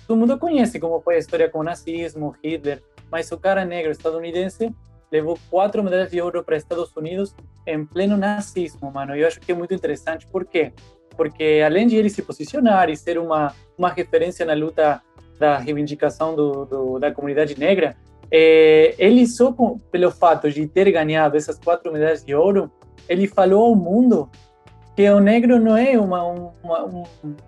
todo 0.07 0.19
mundo 0.19 0.39
conhece 0.39 0.81
como 0.81 1.01
foi 1.01 1.17
a 1.17 1.19
história 1.19 1.49
com 1.49 1.61
o 1.61 1.63
nazismo, 1.63 2.35
Hitler, 2.43 2.83
mas 3.11 3.31
o 3.31 3.39
cara 3.39 3.65
negro 3.65 3.93
estadunidense 3.93 4.75
levou 5.11 5.39
quatro 5.51 5.83
medalhas 5.83 6.11
de 6.11 6.21
ouro 6.21 6.43
para 6.43 6.57
Estados 6.57 6.95
Unidos 6.97 7.35
em 7.67 7.85
pleno 7.85 8.17
nazismo, 8.17 8.91
mano. 8.93 9.15
Eu 9.15 9.27
acho 9.27 9.41
que 9.41 9.53
é 9.53 9.55
muito 9.55 9.75
interessante. 9.75 10.27
Por 10.27 10.45
quê? 10.45 10.73
Porque 11.17 11.63
além 11.65 11.87
de 11.87 11.97
ele 11.97 12.11
se 12.11 12.23
posicionar 12.23 12.91
e 12.91 12.97
ser 12.97 13.19
uma 13.19 13.55
uma 13.79 13.91
referência 13.91 14.45
na 14.45 14.55
luta 14.55 15.03
da 15.39 15.59
reivindicação 15.59 16.35
do, 16.35 16.65
do 16.65 16.99
da 16.99 17.13
comunidade 17.13 17.59
negra, 17.59 17.97
é, 18.31 18.95
ele 18.99 19.27
só 19.27 19.53
com, 19.53 19.79
pelo 19.79 20.11
fato 20.11 20.51
de 20.51 20.67
ter 20.67 20.91
ganhado 20.91 21.37
essas 21.37 21.59
quatro 21.59 21.93
medalhas 21.93 22.25
de 22.25 22.35
ouro, 22.35 22.71
ele 23.09 23.29
falou 23.29 23.67
ao 23.67 23.75
mundo 23.75 24.29
que 24.97 25.09
o 25.11 25.21
negro 25.21 25.61
não 25.61 25.77
é 25.77 25.99
uma, 25.99 26.25
uma, 26.25 26.85
um, 26.87 27.05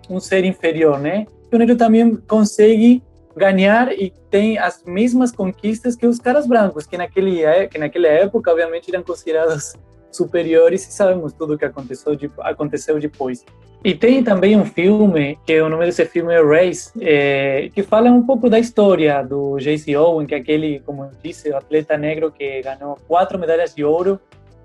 um 0.07 0.19
ser 0.19 0.45
inferior, 0.45 0.99
né? 0.99 1.25
Que 1.49 1.55
o 1.55 1.59
negro 1.59 1.75
também 1.75 2.15
consegue 2.27 3.01
ganhar 3.35 3.91
e 3.91 4.13
tem 4.29 4.59
as 4.59 4.83
mesmas 4.85 5.31
conquistas 5.31 5.95
que 5.95 6.05
os 6.05 6.19
caras 6.19 6.45
brancos, 6.45 6.85
que 6.85 6.97
naquele 6.97 7.41
que 7.67 7.79
naquela 7.79 8.07
época 8.07 8.51
obviamente 8.51 8.93
eram 8.93 9.03
considerados 9.03 9.73
superiores 10.11 10.87
e 10.87 10.91
sabemos 10.91 11.33
tudo 11.33 11.53
o 11.55 11.57
que 11.57 11.65
aconteceu 11.65 12.15
aconteceu 12.39 12.99
depois. 12.99 13.43
E 13.83 13.95
tem 13.95 14.21
também 14.21 14.57
um 14.57 14.65
filme, 14.65 15.39
que 15.45 15.59
o 15.61 15.69
nome 15.69 15.85
desse 15.85 16.05
filme 16.05 16.33
é 16.33 16.43
Race, 16.43 16.91
é, 16.99 17.69
que 17.73 17.81
fala 17.81 18.11
um 18.11 18.23
pouco 18.23 18.49
da 18.49 18.59
história 18.59 19.23
do 19.23 19.57
J.C. 19.57 19.95
Owen, 19.95 20.27
que 20.27 20.35
é 20.35 20.37
aquele, 20.37 20.81
como 20.81 21.05
eu 21.05 21.11
disse, 21.23 21.49
o 21.49 21.55
atleta 21.55 21.97
negro 21.97 22.29
que 22.29 22.61
ganhou 22.61 22.97
quatro 23.07 23.39
medalhas 23.39 23.73
de 23.73 23.85
ouro 23.85 24.19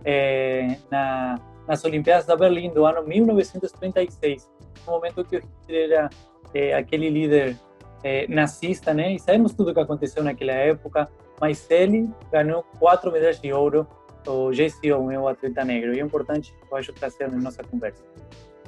é, 0.04 0.76
na, 0.90 1.38
nas 1.66 1.84
Olimpíadas 1.84 2.26
da 2.26 2.36
Berlim 2.36 2.70
do 2.70 2.84
ano 2.84 3.02
1936, 3.06 4.50
no 4.86 4.92
momento 4.92 5.24
que 5.24 5.36
o 5.36 5.40
Hitler 5.40 5.90
era 5.90 6.10
é, 6.52 6.74
aquele 6.74 7.10
líder 7.10 7.58
é, 8.02 8.26
nazista, 8.28 8.92
né? 8.92 9.14
E 9.14 9.18
sabemos 9.18 9.52
tudo 9.54 9.70
o 9.70 9.74
que 9.74 9.80
aconteceu 9.80 10.22
naquela 10.22 10.52
época, 10.52 11.08
mas 11.40 11.68
ele 11.70 12.08
ganhou 12.30 12.62
quatro 12.78 13.10
medalhas 13.10 13.40
de 13.40 13.52
ouro, 13.52 13.86
o 14.26 14.52
J.C. 14.52 14.92
Owen, 14.92 15.18
o 15.18 15.28
atleta 15.28 15.64
negro, 15.64 15.94
e 15.94 16.00
é 16.00 16.02
importante, 16.02 16.54
eu 16.70 16.76
acho, 16.76 16.92
trazer 16.92 17.30
na 17.30 17.38
nossa 17.38 17.62
conversa. 17.62 18.02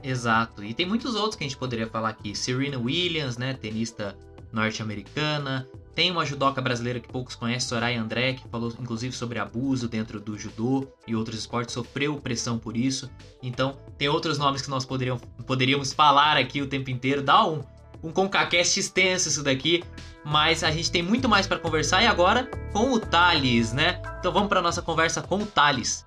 Exato. 0.03 0.63
E 0.63 0.75
tem 0.75 0.87
muitos 0.87 1.15
outros 1.15 1.37
que 1.37 1.45
a 1.45 1.49
gente 1.49 1.57
poderia 1.57 1.87
falar 1.87 2.11
aqui. 2.11 2.35
Serena 2.35 2.79
Williams, 2.79 3.37
né, 3.37 3.55
tenista 3.55 4.17
norte-americana. 4.53 5.67
Tem 5.95 6.11
uma 6.11 6.27
judoca 6.27 6.61
brasileira 6.61 7.01
que 7.01 7.09
poucos 7.09 7.35
conhecem, 7.35 7.69
Soraya 7.69 8.01
André, 8.01 8.35
que 8.35 8.47
falou 8.49 8.73
inclusive 8.79 9.17
sobre 9.17 9.39
abuso 9.39 9.89
dentro 9.89 10.21
do 10.21 10.39
judô 10.39 10.87
e 11.07 11.17
outros 11.17 11.39
esportes, 11.39 11.73
sofreu 11.73 12.17
pressão 12.17 12.59
por 12.59 12.77
isso. 12.77 13.11
Então, 13.43 13.79
tem 13.97 14.09
outros 14.09 14.37
nomes 14.37 14.61
que 14.61 14.69
nós 14.69 14.85
poderíamos, 14.85 15.23
poderíamos 15.47 15.95
falar 15.95 16.37
aqui 16.37 16.61
o 16.61 16.67
tempo 16.67 16.91
inteiro. 16.91 17.23
Dá 17.23 17.47
um, 17.47 17.63
um 18.03 18.13
ConcaCast 18.13 18.79
extenso 18.79 19.29
isso 19.29 19.43
daqui, 19.43 19.83
mas 20.23 20.63
a 20.63 20.71
gente 20.71 20.91
tem 20.91 21.03
muito 21.03 21.31
mais 21.31 21.47
para 21.47 21.59
conversar 21.59 22.03
e 22.03 22.07
agora 22.07 22.45
com 22.73 22.93
o 22.93 23.01
Thales, 23.01 23.73
né? 23.73 24.03
Então 24.19 24.31
vamos 24.31 24.49
para 24.49 24.61
nossa 24.61 24.83
conversa 24.83 25.23
com 25.23 25.37
o 25.39 25.47
Thales. 25.47 26.05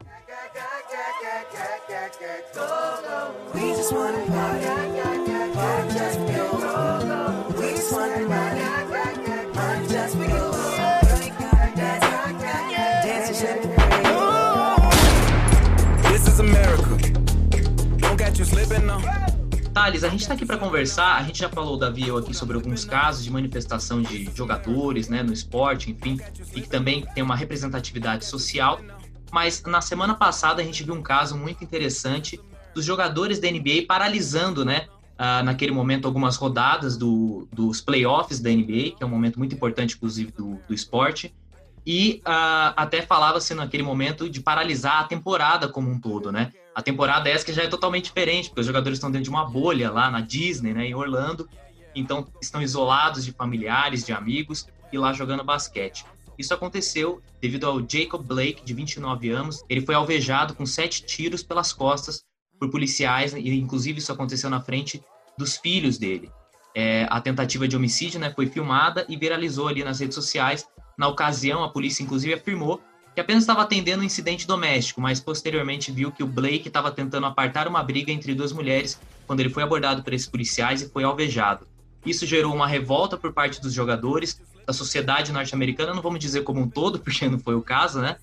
Thales, 19.74 20.06
a 20.06 20.10
gente 20.10 20.22
está 20.22 20.34
aqui 20.34 20.46
para 20.46 20.58
conversar. 20.58 21.18
A 21.18 21.24
gente 21.24 21.40
já 21.40 21.50
falou, 21.50 21.78
Davi, 21.78 22.08
eu 22.08 22.16
aqui 22.16 22.34
sobre 22.34 22.56
alguns 22.56 22.86
casos 22.86 23.22
de 23.22 23.30
manifestação 23.30 24.02
de 24.02 24.30
jogadores 24.34 25.10
né, 25.10 25.22
no 25.22 25.34
esporte, 25.34 25.92
enfim, 25.92 26.18
e 26.56 26.62
que 26.62 26.70
também 26.70 27.06
tem 27.14 27.22
uma 27.22 27.36
representatividade 27.36 28.24
social. 28.24 28.80
Mas 29.30 29.62
na 29.64 29.82
semana 29.82 30.16
passada 30.16 30.62
a 30.62 30.66
gente 30.66 30.86
viu 30.86 30.94
um 30.94 31.02
caso 31.02 31.38
muito 31.38 31.66
interessante 31.66 32.40
dos 32.74 32.86
jogadores 32.86 33.40
da 33.40 33.52
NBA 33.52 33.86
paralisando, 33.86 34.64
né? 34.64 34.88
Uh, 35.20 35.44
naquele 35.44 35.74
momento, 35.74 36.06
algumas 36.08 36.38
rodadas 36.38 36.96
do, 36.96 37.46
dos 37.52 37.82
playoffs 37.82 38.40
da 38.40 38.50
NBA, 38.50 38.96
que 38.96 38.98
é 39.02 39.06
um 39.06 39.10
momento 39.10 39.38
muito 39.38 39.54
importante, 39.54 39.98
inclusive, 39.98 40.32
do, 40.32 40.58
do 40.66 40.74
esporte. 40.74 41.36
E 41.86 42.22
uh, 42.26 42.74
até 42.76 43.02
falava-se 43.02 43.54
naquele 43.54 43.84
momento 43.84 44.30
de 44.30 44.42
paralisar 44.42 45.02
a 45.02 45.04
temporada 45.06 45.68
como 45.68 45.90
um 45.90 46.00
todo, 46.00 46.32
né? 46.32 46.52
A 46.76 46.82
temporada 46.82 47.30
essa 47.30 47.46
que 47.46 47.54
já 47.54 47.64
é 47.64 47.68
totalmente 47.68 48.06
diferente, 48.06 48.50
porque 48.50 48.62
os 48.62 48.68
jogadores 48.68 48.98
estão 48.98 49.12
dentro 49.12 49.26
de 49.26 49.30
uma 49.30 49.46
bolha 49.46 49.92
lá 49.92 50.10
na 50.10 50.22
Disney, 50.22 50.74
né, 50.74 50.86
em 50.86 50.96
Orlando, 50.96 51.50
então 51.96 52.28
estão 52.42 52.62
isolados 52.62 53.26
de 53.26 53.32
familiares, 53.32 54.06
de 54.06 54.14
amigos 54.14 54.68
e 54.92 54.98
lá 54.98 55.12
jogando 55.12 55.44
basquete. 55.44 56.06
Isso 56.38 56.54
aconteceu 56.54 57.22
devido 57.42 57.66
ao 57.66 57.80
Jacob 57.86 58.26
Blake, 58.26 58.64
de 58.64 58.74
29 58.74 59.30
anos. 59.30 59.62
Ele 59.68 59.82
foi 59.82 59.94
alvejado 59.94 60.54
com 60.54 60.66
sete 60.66 61.04
tiros 61.04 61.44
pelas 61.44 61.74
costas 61.74 62.24
por 62.58 62.70
policiais, 62.70 63.34
e 63.34 63.54
inclusive 63.56 64.00
isso 64.00 64.12
aconteceu 64.12 64.50
na 64.50 64.62
frente 64.62 65.04
dos 65.38 65.58
filhos 65.58 65.98
dele. 65.98 66.32
É, 66.76 67.08
a 67.10 67.20
tentativa 67.20 67.68
de 67.68 67.76
homicídio 67.76 68.20
né, 68.20 68.32
foi 68.32 68.46
filmada 68.46 69.06
e 69.10 69.18
viralizou 69.18 69.68
ali 69.68 69.84
nas 69.84 70.00
redes 70.00 70.16
sociais. 70.16 70.66
Na 71.00 71.08
ocasião, 71.08 71.64
a 71.64 71.70
polícia 71.70 72.04
inclusive 72.04 72.34
afirmou 72.34 72.82
que 73.16 73.22
apenas 73.22 73.44
estava 73.44 73.62
atendendo 73.62 74.02
um 74.02 74.06
incidente 74.06 74.46
doméstico, 74.46 75.00
mas 75.00 75.18
posteriormente 75.18 75.94
viu 75.94 76.12
que 76.12 76.22
o 76.22 76.28
Blake 76.28 76.68
estava 76.68 76.92
tentando 76.92 77.26
apartar 77.26 77.70
uma 77.70 77.82
briga 77.82 78.12
entre 78.12 78.36
duas 78.36 78.52
mulheres 78.52 79.00
quando 79.26 79.40
ele 79.40 79.50
foi 79.50 79.64
abordado 79.64 80.04
por 80.04 80.12
esses 80.12 80.28
policiais 80.28 80.82
e 80.82 80.90
foi 80.90 81.06
alvejado. 81.06 81.66
Isso 82.06 82.26
gerou 82.26 82.54
uma 82.54 82.68
revolta 82.68 83.16
por 83.16 83.32
parte 83.32 83.62
dos 83.62 83.72
jogadores, 83.72 84.42
da 84.68 84.74
sociedade 84.74 85.32
norte-americana, 85.32 85.94
não 85.94 86.02
vamos 86.02 86.20
dizer 86.20 86.44
como 86.44 86.60
um 86.60 86.70
todo, 86.70 87.00
porque 87.00 87.30
não 87.30 87.40
foi 87.40 87.56
o 87.56 87.62
caso, 87.62 88.02
né? 88.02 88.18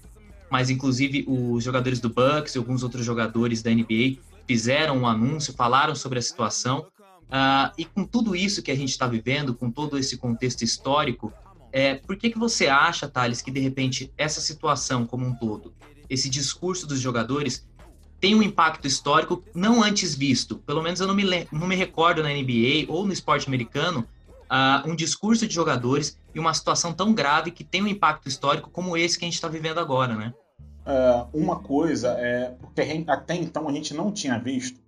Mas 0.50 0.68
inclusive 0.68 1.24
os 1.26 1.64
jogadores 1.64 1.98
do 1.98 2.10
Bucks 2.10 2.54
e 2.54 2.58
alguns 2.58 2.82
outros 2.82 3.06
jogadores 3.06 3.62
da 3.62 3.70
NBA 3.70 4.18
fizeram 4.46 4.98
um 4.98 5.06
anúncio, 5.06 5.54
falaram 5.54 5.94
sobre 5.94 6.18
a 6.18 6.22
situação. 6.22 6.86
Uh, 7.22 7.72
e 7.78 7.86
com 7.86 8.04
tudo 8.04 8.36
isso 8.36 8.62
que 8.62 8.70
a 8.70 8.76
gente 8.76 8.90
está 8.90 9.06
vivendo, 9.06 9.54
com 9.54 9.70
todo 9.70 9.96
esse 9.96 10.18
contexto 10.18 10.62
histórico, 10.62 11.32
é, 11.76 11.94
por 11.96 12.16
que, 12.16 12.30
que 12.30 12.38
você 12.38 12.68
acha, 12.68 13.06
Thales, 13.06 13.42
que 13.42 13.50
de 13.50 13.60
repente 13.60 14.10
essa 14.16 14.40
situação 14.40 15.04
como 15.04 15.26
um 15.26 15.34
todo, 15.34 15.74
esse 16.08 16.30
discurso 16.30 16.86
dos 16.86 16.98
jogadores, 16.98 17.68
tem 18.18 18.34
um 18.34 18.42
impacto 18.42 18.86
histórico 18.86 19.44
não 19.54 19.82
antes 19.82 20.14
visto? 20.14 20.56
Pelo 20.56 20.82
menos 20.82 21.00
eu 21.00 21.06
não 21.06 21.14
me, 21.14 21.22
não 21.52 21.66
me 21.66 21.76
recordo 21.76 22.22
na 22.22 22.30
NBA 22.30 22.86
ou 22.88 23.04
no 23.04 23.12
esporte 23.12 23.46
americano 23.46 24.08
uh, 24.44 24.90
um 24.90 24.96
discurso 24.96 25.46
de 25.46 25.52
jogadores 25.52 26.18
e 26.34 26.40
uma 26.40 26.54
situação 26.54 26.94
tão 26.94 27.12
grave 27.12 27.50
que 27.50 27.62
tem 27.62 27.82
um 27.82 27.88
impacto 27.88 28.26
histórico 28.26 28.70
como 28.70 28.96
esse 28.96 29.18
que 29.18 29.26
a 29.26 29.28
gente 29.28 29.34
está 29.34 29.48
vivendo 29.48 29.76
agora, 29.76 30.14
né? 30.14 30.32
Uh, 30.86 31.28
uma 31.38 31.58
coisa 31.58 32.16
é 32.18 32.54
porque 32.58 32.80
até 33.06 33.34
então 33.34 33.68
a 33.68 33.72
gente 33.72 33.92
não 33.92 34.10
tinha 34.10 34.38
visto 34.38 34.80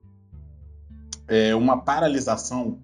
é, 1.29 1.55
uma 1.55 1.83
paralisação 1.83 2.79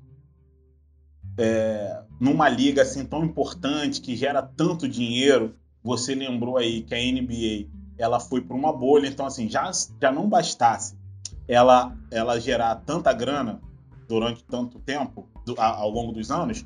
é, 1.38 2.02
numa 2.20 2.48
liga 2.48 2.82
assim 2.82 3.04
tão 3.04 3.24
importante 3.24 4.00
que 4.00 4.16
gera 4.16 4.42
tanto 4.42 4.88
dinheiro. 4.88 5.56
Você 5.82 6.14
lembrou 6.14 6.56
aí 6.56 6.82
que 6.82 6.94
a 6.94 6.98
NBA 6.98 7.68
ela 7.98 8.18
foi 8.18 8.40
para 8.40 8.56
uma 8.56 8.72
bolha, 8.72 9.06
então 9.06 9.26
assim 9.26 9.48
já 9.48 9.70
já 10.00 10.10
não 10.10 10.28
bastasse 10.28 10.96
ela 11.48 11.96
ela 12.10 12.38
gerar 12.40 12.74
tanta 12.76 13.12
grana 13.12 13.60
durante 14.08 14.44
tanto 14.44 14.78
tempo 14.78 15.28
do, 15.44 15.54
a, 15.58 15.66
ao 15.66 15.90
longo 15.90 16.12
dos 16.12 16.30
anos, 16.30 16.64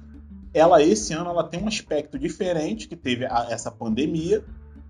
ela 0.52 0.82
esse 0.82 1.12
ano 1.12 1.30
ela 1.30 1.44
tem 1.44 1.62
um 1.62 1.68
aspecto 1.68 2.18
diferente 2.18 2.88
que 2.88 2.96
teve 2.96 3.26
a, 3.26 3.46
essa 3.50 3.70
pandemia, 3.70 4.44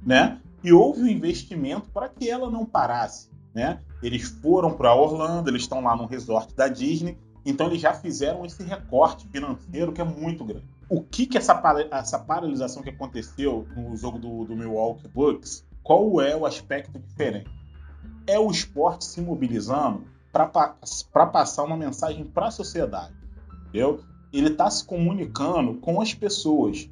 né? 0.04 0.40
E 0.62 0.72
houve 0.72 1.02
um 1.02 1.08
investimento 1.08 1.90
para 1.90 2.08
que 2.08 2.28
ela 2.28 2.50
não 2.50 2.64
parasse, 2.64 3.30
né? 3.54 3.80
Eles 4.02 4.22
foram 4.22 4.72
para 4.72 4.94
Orlando, 4.94 5.50
eles 5.50 5.62
estão 5.62 5.80
lá 5.80 5.96
no 5.96 6.06
resort 6.06 6.54
da 6.54 6.68
Disney, 6.68 7.18
então 7.48 7.66
eles 7.66 7.80
já 7.80 7.94
fizeram 7.94 8.44
esse 8.44 8.62
recorte 8.62 9.26
financeiro 9.28 9.90
que 9.90 10.00
é 10.00 10.04
muito 10.04 10.44
grande. 10.44 10.66
O 10.88 11.02
que 11.02 11.26
que 11.26 11.38
essa, 11.38 11.60
essa 11.90 12.18
paralisação 12.18 12.82
que 12.82 12.90
aconteceu 12.90 13.66
no 13.74 13.96
jogo 13.96 14.18
do, 14.18 14.44
do 14.44 14.54
Milwaukee 14.54 15.08
Bucks, 15.08 15.64
qual 15.82 16.20
é 16.20 16.36
o 16.36 16.44
aspecto 16.44 16.98
diferente? 16.98 17.50
É 18.26 18.38
o 18.38 18.50
esporte 18.50 19.06
se 19.06 19.22
mobilizando 19.22 20.04
para 20.30 21.26
passar 21.26 21.64
uma 21.64 21.76
mensagem 21.76 22.24
para 22.24 22.48
a 22.48 22.50
sociedade, 22.50 23.14
entendeu? 23.62 24.02
Ele 24.30 24.48
está 24.48 24.70
se 24.70 24.84
comunicando 24.84 25.74
com 25.74 26.02
as 26.02 26.12
pessoas. 26.12 26.88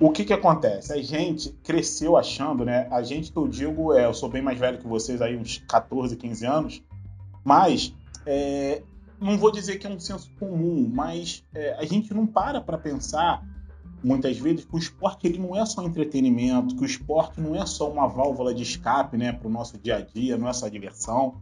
O 0.00 0.10
que 0.10 0.24
que 0.24 0.32
acontece? 0.32 0.92
A 0.92 1.02
gente 1.02 1.50
cresceu 1.64 2.16
achando, 2.16 2.64
né? 2.64 2.86
A 2.90 3.02
gente 3.02 3.32
que 3.32 3.36
eu 3.36 3.48
digo 3.48 3.92
é, 3.92 4.04
eu 4.04 4.14
sou 4.14 4.28
bem 4.28 4.42
mais 4.42 4.58
velho 4.58 4.78
que 4.78 4.86
vocês 4.86 5.20
aí, 5.20 5.36
uns 5.36 5.58
14, 5.68 6.16
15 6.16 6.46
anos, 6.46 6.82
mas 7.44 7.92
é, 8.24 8.82
não 9.20 9.38
vou 9.38 9.50
dizer 9.50 9.78
que 9.78 9.86
é 9.86 9.90
um 9.90 9.98
senso 9.98 10.30
comum, 10.38 10.90
mas 10.92 11.44
é, 11.54 11.74
a 11.74 11.84
gente 11.84 12.12
não 12.12 12.26
para 12.26 12.60
para 12.60 12.78
pensar 12.78 13.42
muitas 14.02 14.38
vezes 14.38 14.64
que 14.66 14.74
o 14.74 14.78
esporte 14.78 15.26
ele 15.26 15.38
não 15.38 15.56
é 15.56 15.64
só 15.64 15.82
entretenimento, 15.82 16.76
que 16.76 16.82
o 16.82 16.86
esporte 16.86 17.40
não 17.40 17.56
é 17.56 17.64
só 17.64 17.90
uma 17.90 18.06
válvula 18.06 18.54
de 18.54 18.62
escape 18.62 19.16
né, 19.16 19.32
para 19.32 19.48
o 19.48 19.50
nosso 19.50 19.78
dia 19.78 19.96
a 19.96 20.00
dia, 20.02 20.36
não 20.36 20.48
é 20.48 20.52
só 20.52 20.68
diversão. 20.68 21.40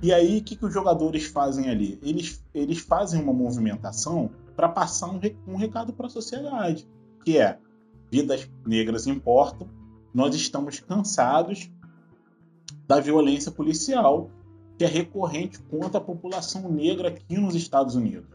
E 0.00 0.12
aí, 0.12 0.38
o 0.38 0.44
que, 0.44 0.56
que 0.56 0.64
os 0.64 0.72
jogadores 0.72 1.26
fazem 1.26 1.68
ali? 1.68 1.98
Eles, 2.02 2.42
eles 2.54 2.78
fazem 2.78 3.22
uma 3.22 3.32
movimentação 3.32 4.30
para 4.56 4.68
passar 4.68 5.10
um, 5.10 5.20
um 5.46 5.56
recado 5.56 5.92
para 5.92 6.06
a 6.06 6.10
sociedade, 6.10 6.88
que 7.24 7.38
é 7.38 7.58
vidas 8.10 8.48
negras 8.66 9.06
importam, 9.06 9.68
nós 10.12 10.34
estamos 10.34 10.80
cansados 10.80 11.70
da 12.86 13.00
violência 13.00 13.50
policial 13.50 14.30
que 14.78 14.84
é 14.84 14.88
recorrente 14.88 15.58
contra 15.70 15.98
a 15.98 16.00
população 16.00 16.70
negra 16.70 17.08
aqui 17.08 17.36
nos 17.36 17.54
Estados 17.54 17.94
Unidos. 17.94 18.28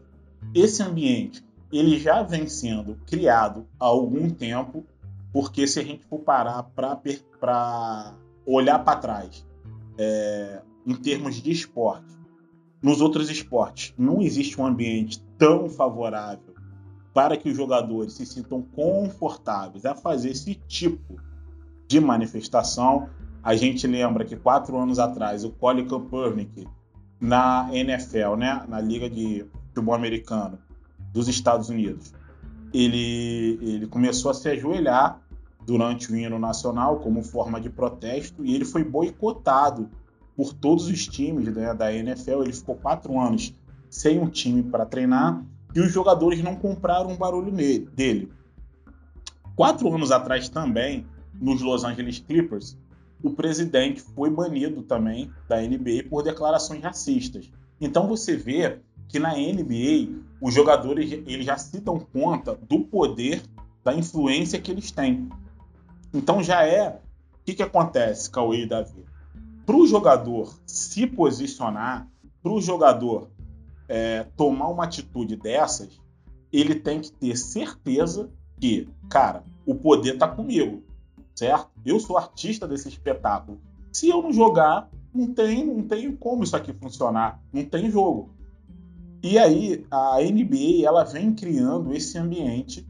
Esse 0.54 0.82
ambiente 0.82 1.44
ele 1.72 1.98
já 1.98 2.22
vem 2.22 2.48
sendo 2.48 2.96
criado 3.06 3.66
há 3.78 3.86
algum 3.86 4.28
tempo, 4.28 4.84
porque 5.32 5.66
se 5.66 5.78
a 5.78 5.84
gente 5.84 6.04
for 6.04 6.18
parar 6.18 6.64
para 6.64 8.14
olhar 8.44 8.78
para 8.80 8.98
trás, 8.98 9.46
é, 9.96 10.60
em 10.86 10.94
termos 10.94 11.36
de 11.36 11.50
esporte, 11.52 12.18
nos 12.82 13.00
outros 13.00 13.30
esportes 13.30 13.94
não 13.96 14.22
existe 14.22 14.60
um 14.60 14.66
ambiente 14.66 15.22
tão 15.38 15.68
favorável 15.68 16.54
para 17.12 17.36
que 17.36 17.50
os 17.50 17.56
jogadores 17.56 18.14
se 18.14 18.24
sintam 18.24 18.62
confortáveis 18.62 19.84
a 19.84 19.94
fazer 19.94 20.30
esse 20.30 20.54
tipo 20.54 21.20
de 21.86 22.00
manifestação. 22.00 23.08
A 23.42 23.56
gente 23.56 23.86
lembra 23.86 24.24
que 24.24 24.36
quatro 24.36 24.78
anos 24.78 24.98
atrás 24.98 25.44
o 25.44 25.50
Colin 25.50 25.86
Kaepernick 25.86 26.68
na 27.20 27.68
NFL, 27.72 28.36
né, 28.36 28.64
na 28.68 28.80
Liga 28.80 29.08
de 29.08 29.46
Futebol 29.68 29.94
Americano 29.94 30.58
dos 31.12 31.28
Estados 31.28 31.68
Unidos, 31.68 32.12
ele, 32.72 33.58
ele 33.62 33.86
começou 33.86 34.30
a 34.30 34.34
se 34.34 34.48
ajoelhar 34.48 35.20
durante 35.64 36.10
o 36.10 36.16
hino 36.16 36.38
nacional 36.38 36.98
como 37.00 37.22
forma 37.22 37.60
de 37.60 37.70
protesto 37.70 38.44
e 38.44 38.54
ele 38.54 38.64
foi 38.64 38.84
boicotado 38.84 39.88
por 40.36 40.52
todos 40.52 40.86
os 40.86 41.06
times 41.06 41.54
né, 41.54 41.74
da 41.74 41.92
NFL. 41.92 42.42
Ele 42.42 42.52
ficou 42.52 42.74
quatro 42.76 43.18
anos 43.18 43.54
sem 43.88 44.18
um 44.18 44.28
time 44.28 44.62
para 44.62 44.86
treinar 44.86 45.44
e 45.74 45.80
os 45.80 45.92
jogadores 45.92 46.42
não 46.42 46.56
compraram 46.56 47.10
um 47.10 47.16
barulho 47.16 47.52
nele, 47.52 47.88
dele. 47.94 48.32
Quatro 49.54 49.92
anos 49.92 50.10
atrás 50.10 50.48
também, 50.48 51.06
nos 51.34 51.60
Los 51.60 51.84
Angeles 51.84 52.18
Clippers, 52.18 52.78
o 53.22 53.30
presidente 53.30 54.00
foi 54.00 54.30
banido 54.30 54.82
também 54.82 55.30
da 55.48 55.60
NBA 55.60 56.08
por 56.08 56.22
declarações 56.22 56.82
racistas. 56.82 57.50
Então 57.80 58.06
você 58.08 58.36
vê 58.36 58.80
que 59.08 59.18
na 59.18 59.34
NBA 59.34 60.20
os 60.40 60.54
jogadores 60.54 61.12
eles 61.12 61.44
já 61.44 61.56
se 61.56 61.80
dão 61.80 61.98
conta 61.98 62.58
do 62.68 62.80
poder, 62.80 63.42
da 63.84 63.94
influência 63.94 64.60
que 64.60 64.70
eles 64.70 64.90
têm. 64.90 65.28
Então 66.12 66.42
já 66.42 66.64
é. 66.64 67.00
O 67.40 67.44
que, 67.44 67.54
que 67.54 67.62
acontece, 67.62 68.30
Cauê 68.30 68.62
e 68.62 68.66
Davi? 68.66 69.04
Para 69.64 69.76
o 69.76 69.86
jogador 69.86 70.54
se 70.66 71.06
posicionar, 71.06 72.06
para 72.42 72.52
o 72.52 72.60
jogador 72.60 73.30
é, 73.88 74.24
tomar 74.36 74.68
uma 74.68 74.84
atitude 74.84 75.36
dessas, 75.36 76.00
ele 76.52 76.74
tem 76.74 77.00
que 77.00 77.10
ter 77.10 77.36
certeza 77.36 78.30
que, 78.60 78.88
cara, 79.08 79.42
o 79.66 79.74
poder 79.74 80.14
está 80.14 80.28
comigo, 80.28 80.82
certo? 81.40 81.70
Eu 81.86 81.98
sou 81.98 82.18
artista 82.18 82.68
desse 82.68 82.88
espetáculo. 82.88 83.58
Se 83.90 84.08
eu 84.10 84.22
não 84.22 84.30
jogar, 84.30 84.90
não 85.12 85.32
tem, 85.32 85.64
não 85.64 85.82
tem 85.82 86.14
como 86.14 86.44
isso 86.44 86.54
aqui 86.54 86.72
funcionar, 86.74 87.40
não 87.50 87.64
tem 87.64 87.90
jogo. 87.90 88.30
E 89.22 89.38
aí 89.38 89.86
a 89.90 90.18
NBA 90.20 90.86
ela 90.86 91.02
vem 91.02 91.34
criando 91.34 91.94
esse 91.94 92.18
ambiente 92.18 92.86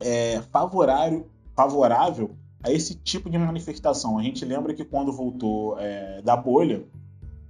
é, 0.00 0.42
favorável, 0.50 1.28
favorável 1.54 2.36
a 2.60 2.72
esse 2.72 2.96
tipo 2.96 3.30
de 3.30 3.38
manifestação. 3.38 4.18
A 4.18 4.22
gente 4.22 4.44
lembra 4.44 4.74
que 4.74 4.84
quando 4.84 5.12
voltou 5.12 5.78
é, 5.78 6.20
da 6.22 6.36
bolha, 6.36 6.84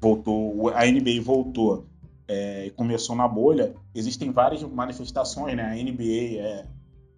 voltou 0.00 0.68
a 0.68 0.84
NBA 0.84 1.22
voltou 1.22 1.86
é, 2.28 2.66
e 2.66 2.70
começou 2.70 3.16
na 3.16 3.26
bolha, 3.26 3.74
existem 3.94 4.30
várias 4.30 4.62
manifestações, 4.62 5.56
né? 5.56 5.62
A 5.62 5.74
NBA, 5.74 6.40
é, 6.40 6.66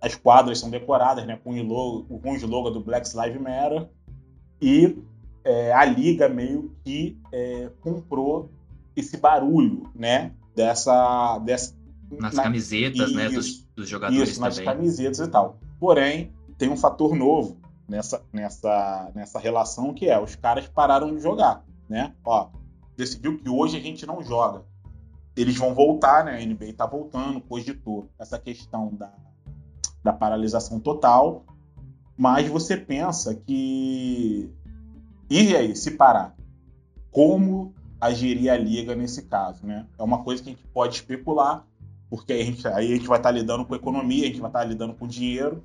as 0.06 0.14
quadras 0.14 0.58
são 0.58 0.70
decoradas, 0.70 1.26
né? 1.26 1.38
Com 1.42 1.54
o 1.54 1.62
logo, 1.62 2.18
com 2.20 2.32
o 2.32 2.36
slogan 2.36 2.72
do 2.72 2.80
Black 2.80 3.08
Lives 3.16 3.40
Matter 3.40 3.88
e 4.60 4.98
é, 5.44 5.72
a 5.72 5.84
liga 5.84 6.28
meio 6.28 6.74
que 6.84 7.18
é, 7.32 7.70
comprou 7.80 8.50
esse 8.96 9.16
barulho, 9.16 9.90
né? 9.94 10.32
dessa. 10.56 11.38
dessa 11.40 11.76
nas 12.10 12.34
na, 12.34 12.44
camisetas, 12.44 13.08
isso, 13.08 13.16
né? 13.16 13.28
Dos, 13.28 13.66
dos 13.74 13.88
jogadores 13.88 14.30
isso, 14.30 14.40
também. 14.40 14.56
nas 14.56 14.64
camisetas 14.64 15.18
e 15.18 15.28
tal. 15.28 15.58
Porém, 15.78 16.32
tem 16.56 16.70
um 16.70 16.76
fator 16.76 17.14
novo 17.14 17.58
nessa, 17.88 18.24
nessa, 18.32 19.10
nessa 19.14 19.38
relação 19.40 19.92
que 19.92 20.08
é 20.08 20.18
os 20.18 20.36
caras 20.36 20.68
pararam 20.68 21.14
de 21.14 21.20
jogar, 21.20 21.64
né? 21.88 22.14
Ó, 22.24 22.48
decidiu 22.96 23.36
que 23.36 23.48
hoje 23.48 23.76
a 23.76 23.80
gente 23.80 24.06
não 24.06 24.22
joga. 24.22 24.64
Eles 25.36 25.56
vão 25.56 25.74
voltar, 25.74 26.24
né? 26.24 26.40
A 26.40 26.46
NBA 26.46 26.72
tá 26.74 26.86
voltando, 26.86 27.40
cogitou 27.40 28.08
essa 28.18 28.38
questão 28.38 28.94
da, 28.94 29.12
da 30.06 30.12
paralisação 30.12 30.80
total. 30.80 31.44
Mas 32.16 32.48
você 32.48 32.76
pensa 32.76 33.34
que. 33.34 34.50
E 35.28 35.54
aí, 35.54 35.76
se 35.76 35.90
parar? 35.90 36.34
Como 37.10 37.74
agiria 38.00 38.54
a 38.54 38.56
liga 38.56 38.94
nesse 38.94 39.22
caso, 39.22 39.66
né? 39.66 39.86
É 39.98 40.02
uma 40.02 40.22
coisa 40.22 40.42
que 40.42 40.50
a 40.50 40.52
gente 40.52 40.66
pode 40.68 40.94
especular, 40.96 41.66
porque 42.08 42.32
aí 42.32 42.42
a 42.42 42.44
gente, 42.44 42.68
aí 42.68 42.92
a 42.92 42.96
gente 42.96 43.08
vai 43.08 43.18
estar 43.18 43.30
lidando 43.30 43.64
com 43.64 43.74
economia, 43.74 44.24
a 44.24 44.26
gente 44.26 44.40
vai 44.40 44.48
estar 44.50 44.64
lidando 44.64 44.94
com 44.94 45.06
dinheiro, 45.06 45.64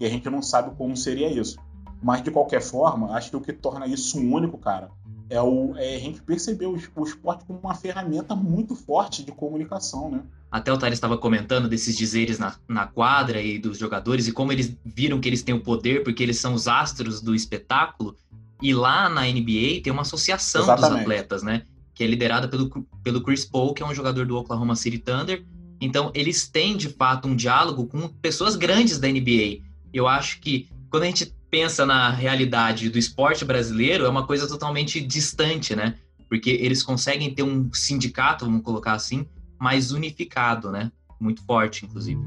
e 0.00 0.04
a 0.04 0.08
gente 0.08 0.28
não 0.28 0.42
sabe 0.42 0.74
como 0.76 0.96
seria 0.96 1.30
isso. 1.30 1.58
Mas, 2.02 2.22
de 2.22 2.30
qualquer 2.30 2.62
forma, 2.62 3.14
acho 3.16 3.30
que 3.30 3.36
o 3.36 3.40
que 3.40 3.52
torna 3.52 3.86
isso 3.86 4.18
único, 4.18 4.56
cara, 4.58 4.90
é, 5.30 5.40
o, 5.42 5.74
é 5.76 5.96
a 5.96 5.98
gente 5.98 6.22
perceber 6.22 6.66
o, 6.66 6.78
o 6.96 7.04
esporte 7.04 7.44
como 7.44 7.58
uma 7.58 7.74
ferramenta 7.74 8.34
muito 8.34 8.74
forte 8.74 9.24
de 9.24 9.32
comunicação, 9.32 10.10
né? 10.10 10.22
Até 10.50 10.72
o 10.72 10.78
Thales 10.78 10.96
estava 10.96 11.18
comentando 11.18 11.68
desses 11.68 11.96
dizeres 11.96 12.38
na, 12.38 12.54
na 12.66 12.86
quadra 12.86 13.42
e 13.42 13.58
dos 13.58 13.76
jogadores 13.76 14.26
e 14.26 14.32
como 14.32 14.50
eles 14.50 14.74
viram 14.82 15.20
que 15.20 15.28
eles 15.28 15.42
têm 15.42 15.54
o 15.54 15.60
poder 15.60 16.02
porque 16.02 16.22
eles 16.22 16.38
são 16.38 16.54
os 16.54 16.66
astros 16.66 17.20
do 17.20 17.34
espetáculo. 17.34 18.16
E 18.62 18.72
lá 18.72 19.08
na 19.08 19.22
NBA 19.22 19.82
tem 19.84 19.92
uma 19.92 20.02
associação 20.02 20.62
Exatamente. 20.62 20.90
dos 20.90 21.00
atletas, 21.00 21.42
né? 21.42 21.62
Que 21.94 22.02
é 22.02 22.06
liderada 22.06 22.48
pelo, 22.48 22.70
pelo 23.02 23.22
Chris 23.22 23.44
Paul, 23.44 23.74
que 23.74 23.82
é 23.82 23.86
um 23.86 23.94
jogador 23.94 24.26
do 24.26 24.36
Oklahoma 24.36 24.74
City 24.74 24.98
Thunder. 24.98 25.44
Então, 25.80 26.10
eles 26.14 26.48
têm, 26.48 26.76
de 26.76 26.88
fato, 26.88 27.28
um 27.28 27.36
diálogo 27.36 27.86
com 27.86 28.08
pessoas 28.08 28.56
grandes 28.56 28.98
da 28.98 29.06
NBA. 29.06 29.60
Eu 29.92 30.08
acho 30.08 30.40
que 30.40 30.68
quando 30.90 31.04
a 31.04 31.06
gente 31.06 31.32
pensa 31.50 31.86
na 31.86 32.10
realidade 32.10 32.90
do 32.90 32.98
esporte 32.98 33.44
brasileiro, 33.44 34.04
é 34.04 34.08
uma 34.08 34.26
coisa 34.26 34.46
totalmente 34.46 35.00
distante, 35.00 35.74
né? 35.74 35.94
Porque 36.28 36.50
eles 36.50 36.82
conseguem 36.82 37.34
ter 37.34 37.42
um 37.42 37.72
sindicato, 37.72 38.44
vamos 38.44 38.62
colocar 38.62 38.92
assim, 38.92 39.26
mais 39.58 39.92
unificado, 39.92 40.70
né? 40.70 40.92
Muito 41.20 41.42
forte, 41.44 41.84
inclusive. 41.84 42.20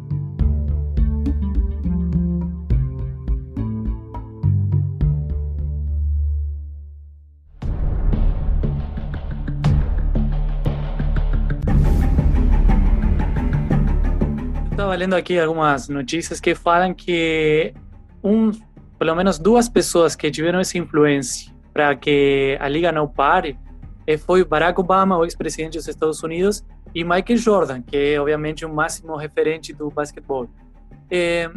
estava 14.91 14.95
lendo 14.95 15.13
aqui 15.13 15.39
algumas 15.39 15.87
notícias 15.87 16.39
que 16.41 16.53
falam 16.53 16.93
que 16.93 17.73
um, 18.21 18.51
pelo 19.01 19.15
menos 19.15 19.39
duas 19.39 19.67
pessoas 19.67 20.15
que 20.15 20.29
tiveram 20.29 20.59
essa 20.59 20.77
influência 20.77 21.51
para 21.73 21.95
que 21.95 22.55
a 22.61 22.67
liga 22.67 22.91
não 22.91 23.07
pare 23.07 23.57
eh, 24.05 24.15
foi 24.15 24.45
Barack 24.45 24.79
Obama, 24.79 25.17
o 25.17 25.25
ex-presidente 25.25 25.75
dos 25.75 25.87
Estados 25.87 26.21
Unidos, 26.21 26.63
e 26.93 27.03
Michael 27.03 27.37
Jordan, 27.37 27.81
que 27.81 27.97
é 27.97 28.21
obviamente 28.21 28.63
o 28.63 28.71
máximo 28.71 29.15
referente 29.15 29.73
do 29.73 29.89
basquetebol. 29.89 30.47
É, 31.09 31.49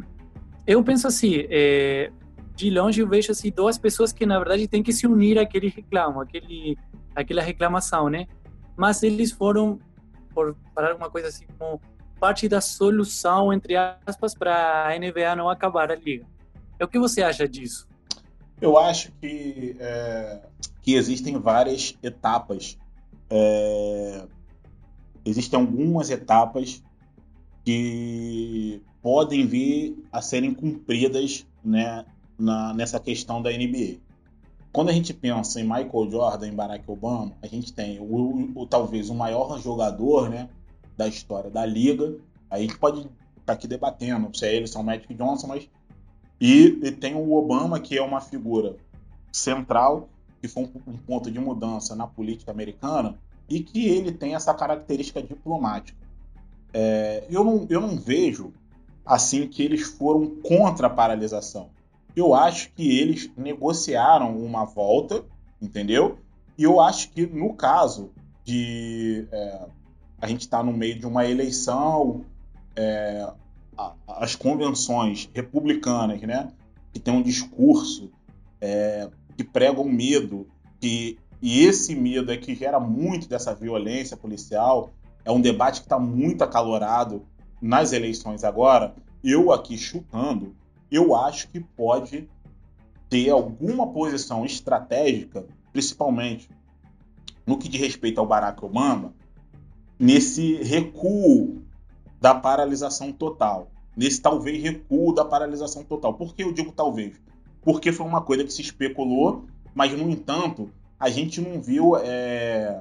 eu 0.66 0.82
penso 0.82 1.06
assim, 1.06 1.44
é, 1.50 2.10
de 2.56 2.70
longe 2.70 3.02
eu 3.02 3.06
vejo 3.06 3.30
assim 3.30 3.50
duas 3.50 3.76
pessoas 3.76 4.10
que 4.10 4.24
na 4.24 4.38
verdade 4.38 4.66
têm 4.66 4.82
que 4.82 4.90
se 4.90 5.06
unir 5.06 5.38
àquele 5.38 5.68
reclamo, 5.68 6.22
àquele, 6.22 6.78
àquela 7.14 7.42
reclamação, 7.42 8.08
né? 8.08 8.26
Mas 8.74 9.02
eles 9.02 9.30
foram, 9.30 9.78
por 10.34 10.56
falar 10.74 10.94
uma 10.94 11.10
coisa 11.10 11.28
assim, 11.28 11.44
como 11.58 11.78
parte 12.18 12.48
da 12.48 12.62
solução, 12.62 13.52
entre 13.52 13.76
aspas, 13.76 14.34
para 14.34 14.88
a 14.88 14.98
NBA 14.98 15.36
não 15.36 15.50
acabar 15.50 15.92
a 15.92 15.94
liga. 15.94 16.24
É 16.78 16.84
o 16.84 16.88
que 16.88 16.98
você 16.98 17.22
acha 17.22 17.48
disso? 17.48 17.86
Eu 18.60 18.78
acho 18.78 19.12
que, 19.20 19.76
é, 19.78 20.40
que 20.82 20.94
existem 20.94 21.38
várias 21.38 21.96
etapas. 22.02 22.78
É, 23.28 24.26
existem 25.24 25.58
algumas 25.58 26.10
etapas 26.10 26.82
que 27.64 28.82
podem 29.02 29.46
vir 29.46 30.02
a 30.12 30.20
serem 30.20 30.54
cumpridas 30.54 31.46
né, 31.64 32.04
na, 32.38 32.72
nessa 32.74 33.00
questão 33.00 33.40
da 33.42 33.50
NBA. 33.50 33.98
Quando 34.72 34.88
a 34.88 34.92
gente 34.92 35.14
pensa 35.14 35.60
em 35.60 35.64
Michael 35.64 36.10
Jordan, 36.10 36.48
em 36.48 36.54
Barack 36.54 36.84
Obama, 36.90 37.32
a 37.42 37.46
gente 37.46 37.72
tem 37.72 38.00
o, 38.00 38.52
o, 38.54 38.66
talvez 38.66 39.08
o 39.08 39.14
maior 39.14 39.60
jogador 39.60 40.28
né, 40.28 40.48
da 40.96 41.06
história 41.06 41.50
da 41.50 41.64
liga. 41.64 42.16
Aí 42.50 42.60
a 42.60 42.66
gente 42.66 42.78
pode 42.78 43.00
estar 43.00 43.10
tá 43.46 43.52
aqui 43.52 43.68
debatendo 43.68 44.36
se 44.36 44.46
é 44.46 44.54
ele, 44.54 44.66
se 44.66 44.76
é 44.76 44.80
o 44.80 44.82
Magic 44.82 45.12
Johnson, 45.14 45.46
mas 45.46 45.68
e, 46.46 46.78
e 46.82 46.92
tem 46.92 47.14
o 47.14 47.32
Obama, 47.32 47.80
que 47.80 47.96
é 47.96 48.02
uma 48.02 48.20
figura 48.20 48.76
central, 49.32 50.10
que 50.42 50.46
foi 50.46 50.64
um, 50.64 50.92
um 50.92 50.98
ponto 50.98 51.30
de 51.30 51.40
mudança 51.40 51.96
na 51.96 52.06
política 52.06 52.50
americana, 52.50 53.18
e 53.48 53.60
que 53.60 53.88
ele 53.88 54.12
tem 54.12 54.34
essa 54.34 54.52
característica 54.52 55.22
diplomática. 55.22 55.98
É, 56.74 57.24
eu, 57.30 57.42
não, 57.42 57.66
eu 57.70 57.80
não 57.80 57.96
vejo 57.96 58.52
assim 59.06 59.48
que 59.48 59.62
eles 59.62 59.84
foram 59.84 60.36
contra 60.42 60.86
a 60.86 60.90
paralisação. 60.90 61.70
Eu 62.14 62.34
acho 62.34 62.70
que 62.74 62.98
eles 62.98 63.30
negociaram 63.38 64.36
uma 64.36 64.66
volta, 64.66 65.24
entendeu? 65.62 66.18
E 66.58 66.64
eu 66.64 66.78
acho 66.78 67.08
que 67.08 67.26
no 67.26 67.54
caso 67.54 68.10
de 68.44 69.26
é, 69.32 69.66
a 70.20 70.26
gente 70.26 70.42
estar 70.42 70.58
tá 70.58 70.62
no 70.62 70.74
meio 70.74 70.98
de 70.98 71.06
uma 71.06 71.24
eleição, 71.24 72.22
é, 72.76 73.32
as 74.06 74.34
convenções 74.34 75.28
republicanas, 75.32 76.20
né, 76.22 76.52
que 76.92 77.00
tem 77.00 77.12
um 77.12 77.22
discurso 77.22 78.10
é, 78.60 79.08
que 79.36 79.44
pregam 79.44 79.84
medo, 79.84 80.46
que, 80.80 81.18
e 81.42 81.64
esse 81.64 81.94
medo 81.94 82.30
é 82.30 82.36
que 82.36 82.54
gera 82.54 82.78
muito 82.78 83.28
dessa 83.28 83.54
violência 83.54 84.16
policial, 84.16 84.90
é 85.24 85.30
um 85.30 85.40
debate 85.40 85.80
que 85.80 85.86
está 85.86 85.98
muito 85.98 86.44
acalorado 86.44 87.24
nas 87.60 87.92
eleições 87.92 88.44
agora. 88.44 88.94
Eu 89.22 89.52
aqui 89.52 89.78
chutando, 89.78 90.54
eu 90.90 91.16
acho 91.16 91.48
que 91.48 91.60
pode 91.60 92.28
ter 93.08 93.30
alguma 93.30 93.86
posição 93.92 94.44
estratégica, 94.44 95.46
principalmente 95.72 96.48
no 97.46 97.58
que 97.58 97.68
diz 97.68 97.80
respeito 97.80 98.20
ao 98.20 98.26
Barack 98.26 98.64
Obama, 98.64 99.14
nesse 99.98 100.56
recuo 100.62 101.63
da 102.24 102.34
paralisação 102.34 103.12
total. 103.12 103.70
Nesse 103.94 104.18
talvez 104.18 104.62
recuo 104.62 105.14
da 105.14 105.26
paralisação 105.26 105.84
total. 105.84 106.14
Por 106.14 106.34
que 106.34 106.42
eu 106.42 106.54
digo 106.54 106.72
talvez? 106.72 107.20
Porque 107.60 107.92
foi 107.92 108.06
uma 108.06 108.22
coisa 108.22 108.42
que 108.42 108.50
se 108.50 108.62
especulou, 108.62 109.44
mas 109.74 109.92
no 109.92 110.08
entanto, 110.08 110.70
a 110.98 111.10
gente 111.10 111.42
não 111.42 111.60
viu 111.60 111.98
é, 111.98 112.80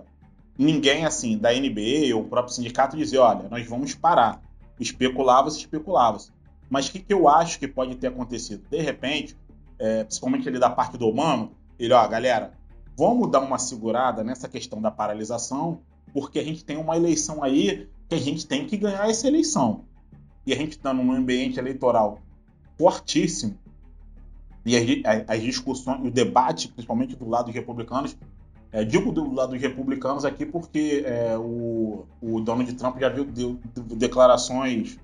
ninguém 0.57 1.03
assim 1.03 1.37
da 1.37 1.51
NBA 1.51 2.15
ou 2.15 2.21
o 2.21 2.29
próprio 2.29 2.55
sindicato 2.55 2.95
dizer: 2.95 3.17
olha, 3.17 3.49
nós 3.49 3.67
vamos 3.67 3.93
parar. 3.93 4.41
Especulava-se, 4.79 5.59
especulava-se. 5.59 6.31
Mas 6.69 6.87
o 6.87 6.93
que, 6.93 6.99
que 6.99 7.13
eu 7.13 7.27
acho 7.27 7.59
que 7.59 7.67
pode 7.67 7.95
ter 7.95 8.07
acontecido? 8.07 8.63
De 8.69 8.81
repente, 8.81 9.35
é, 9.77 10.05
principalmente 10.05 10.47
ali 10.47 10.57
da 10.57 10.69
parte 10.69 10.97
do 10.97 11.05
Obama, 11.05 11.51
ele, 11.77 11.93
ó, 11.93 12.07
galera, 12.07 12.53
vamos 12.97 13.29
dar 13.29 13.41
uma 13.41 13.57
segurada 13.57 14.23
nessa 14.23 14.47
questão 14.47 14.81
da 14.81 14.89
paralisação, 14.89 15.81
porque 16.13 16.39
a 16.39 16.43
gente 16.45 16.63
tem 16.63 16.77
uma 16.77 16.95
eleição 16.95 17.43
aí 17.43 17.89
que 18.13 18.19
a 18.19 18.23
gente 18.23 18.45
tem 18.45 18.65
que 18.65 18.77
ganhar 18.77 19.09
essa 19.09 19.27
eleição. 19.27 19.85
E 20.45 20.53
a 20.53 20.55
gente 20.55 20.71
está 20.71 20.93
num 20.93 21.11
ambiente 21.11 21.59
eleitoral 21.59 22.19
fortíssimo. 22.77 23.57
E 24.65 24.75
as, 24.77 25.23
as 25.27 25.41
discussões, 25.41 26.05
o 26.05 26.11
debate, 26.11 26.67
principalmente 26.67 27.15
do 27.15 27.27
lado 27.27 27.45
dos 27.45 27.55
republicanos, 27.55 28.15
é, 28.71 28.83
digo 28.83 29.11
do 29.11 29.33
lado 29.33 29.51
dos 29.51 29.61
republicanos 29.61 30.25
aqui 30.25 30.45
porque 30.45 31.03
é, 31.05 31.37
o, 31.37 32.05
o 32.21 32.41
Donald 32.41 32.71
Trump 32.73 32.99
já 32.99 33.09
viu 33.09 33.25
deu, 33.25 33.59
deu 33.75 33.97
declarações, 33.97 34.97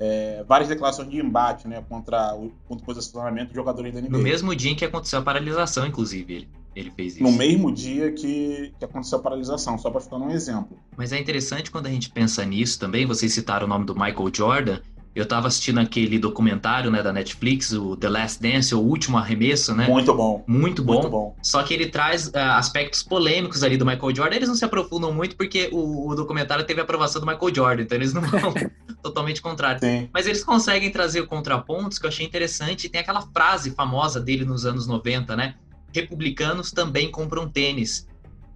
é, 0.00 0.42
várias 0.44 0.68
declarações 0.68 1.08
de 1.08 1.18
embate 1.18 1.68
né, 1.68 1.84
contra, 1.88 2.34
o, 2.34 2.50
contra 2.66 2.82
o 2.82 2.86
posicionamento 2.86 3.50
de 3.50 3.54
jogadores 3.54 3.92
da 3.92 4.00
NBA. 4.00 4.10
No 4.10 4.18
mesmo 4.18 4.54
dia 4.56 4.72
em 4.72 4.74
que 4.74 4.84
aconteceu 4.84 5.18
a 5.18 5.22
paralisação, 5.22 5.86
inclusive. 5.86 6.48
Ele. 6.74 6.90
Fez 6.90 7.14
isso. 7.14 7.22
No 7.22 7.32
mesmo 7.32 7.72
dia 7.72 8.12
que, 8.12 8.72
que 8.78 8.84
aconteceu 8.84 9.18
a 9.18 9.22
paralisação, 9.22 9.78
só 9.78 9.90
para 9.90 10.00
ficar 10.00 10.16
um 10.16 10.30
exemplo. 10.30 10.78
Mas 10.96 11.12
é 11.12 11.18
interessante 11.18 11.70
quando 11.70 11.86
a 11.86 11.90
gente 11.90 12.10
pensa 12.10 12.44
nisso 12.44 12.78
também. 12.78 13.06
Vocês 13.06 13.32
citaram 13.32 13.66
o 13.66 13.68
nome 13.68 13.84
do 13.84 13.94
Michael 13.94 14.30
Jordan. 14.32 14.80
Eu 15.14 15.26
tava 15.26 15.46
assistindo 15.46 15.78
aquele 15.78 16.18
documentário 16.18 16.90
né, 16.90 17.02
da 17.02 17.12
Netflix, 17.12 17.70
o 17.72 17.94
The 17.96 18.08
Last 18.08 18.42
Dance, 18.42 18.74
o 18.74 18.80
último 18.80 19.18
arremesso, 19.18 19.74
né? 19.74 19.86
Muito 19.86 20.14
bom. 20.14 20.42
Muito 20.46 20.82
bom. 20.82 20.94
Muito 20.94 21.10
bom. 21.10 21.36
Só 21.42 21.62
que 21.62 21.74
ele 21.74 21.86
traz 21.88 22.28
uh, 22.28 22.38
aspectos 22.56 23.02
polêmicos 23.02 23.62
ali 23.62 23.76
do 23.76 23.84
Michael 23.84 24.16
Jordan. 24.16 24.36
Eles 24.36 24.48
não 24.48 24.54
se 24.54 24.64
aprofundam 24.64 25.12
muito 25.12 25.36
porque 25.36 25.68
o, 25.70 26.08
o 26.08 26.14
documentário 26.14 26.64
teve 26.64 26.80
a 26.80 26.84
aprovação 26.84 27.20
do 27.20 27.26
Michael 27.26 27.54
Jordan, 27.54 27.82
então 27.82 27.98
eles 27.98 28.14
não 28.14 28.22
vão 28.22 28.54
totalmente 29.02 29.42
contrário. 29.42 29.80
Sim. 29.80 30.08
Mas 30.14 30.26
eles 30.26 30.42
conseguem 30.42 30.90
trazer 30.90 31.26
contrapontos 31.26 31.98
que 31.98 32.06
eu 32.06 32.08
achei 32.08 32.24
interessante. 32.24 32.88
Tem 32.88 33.02
aquela 33.02 33.20
frase 33.20 33.70
famosa 33.72 34.18
dele 34.18 34.46
nos 34.46 34.64
anos 34.64 34.86
90, 34.86 35.36
né? 35.36 35.56
Republicanos 35.92 36.70
também 36.70 37.10
compram 37.10 37.48
tênis, 37.48 38.06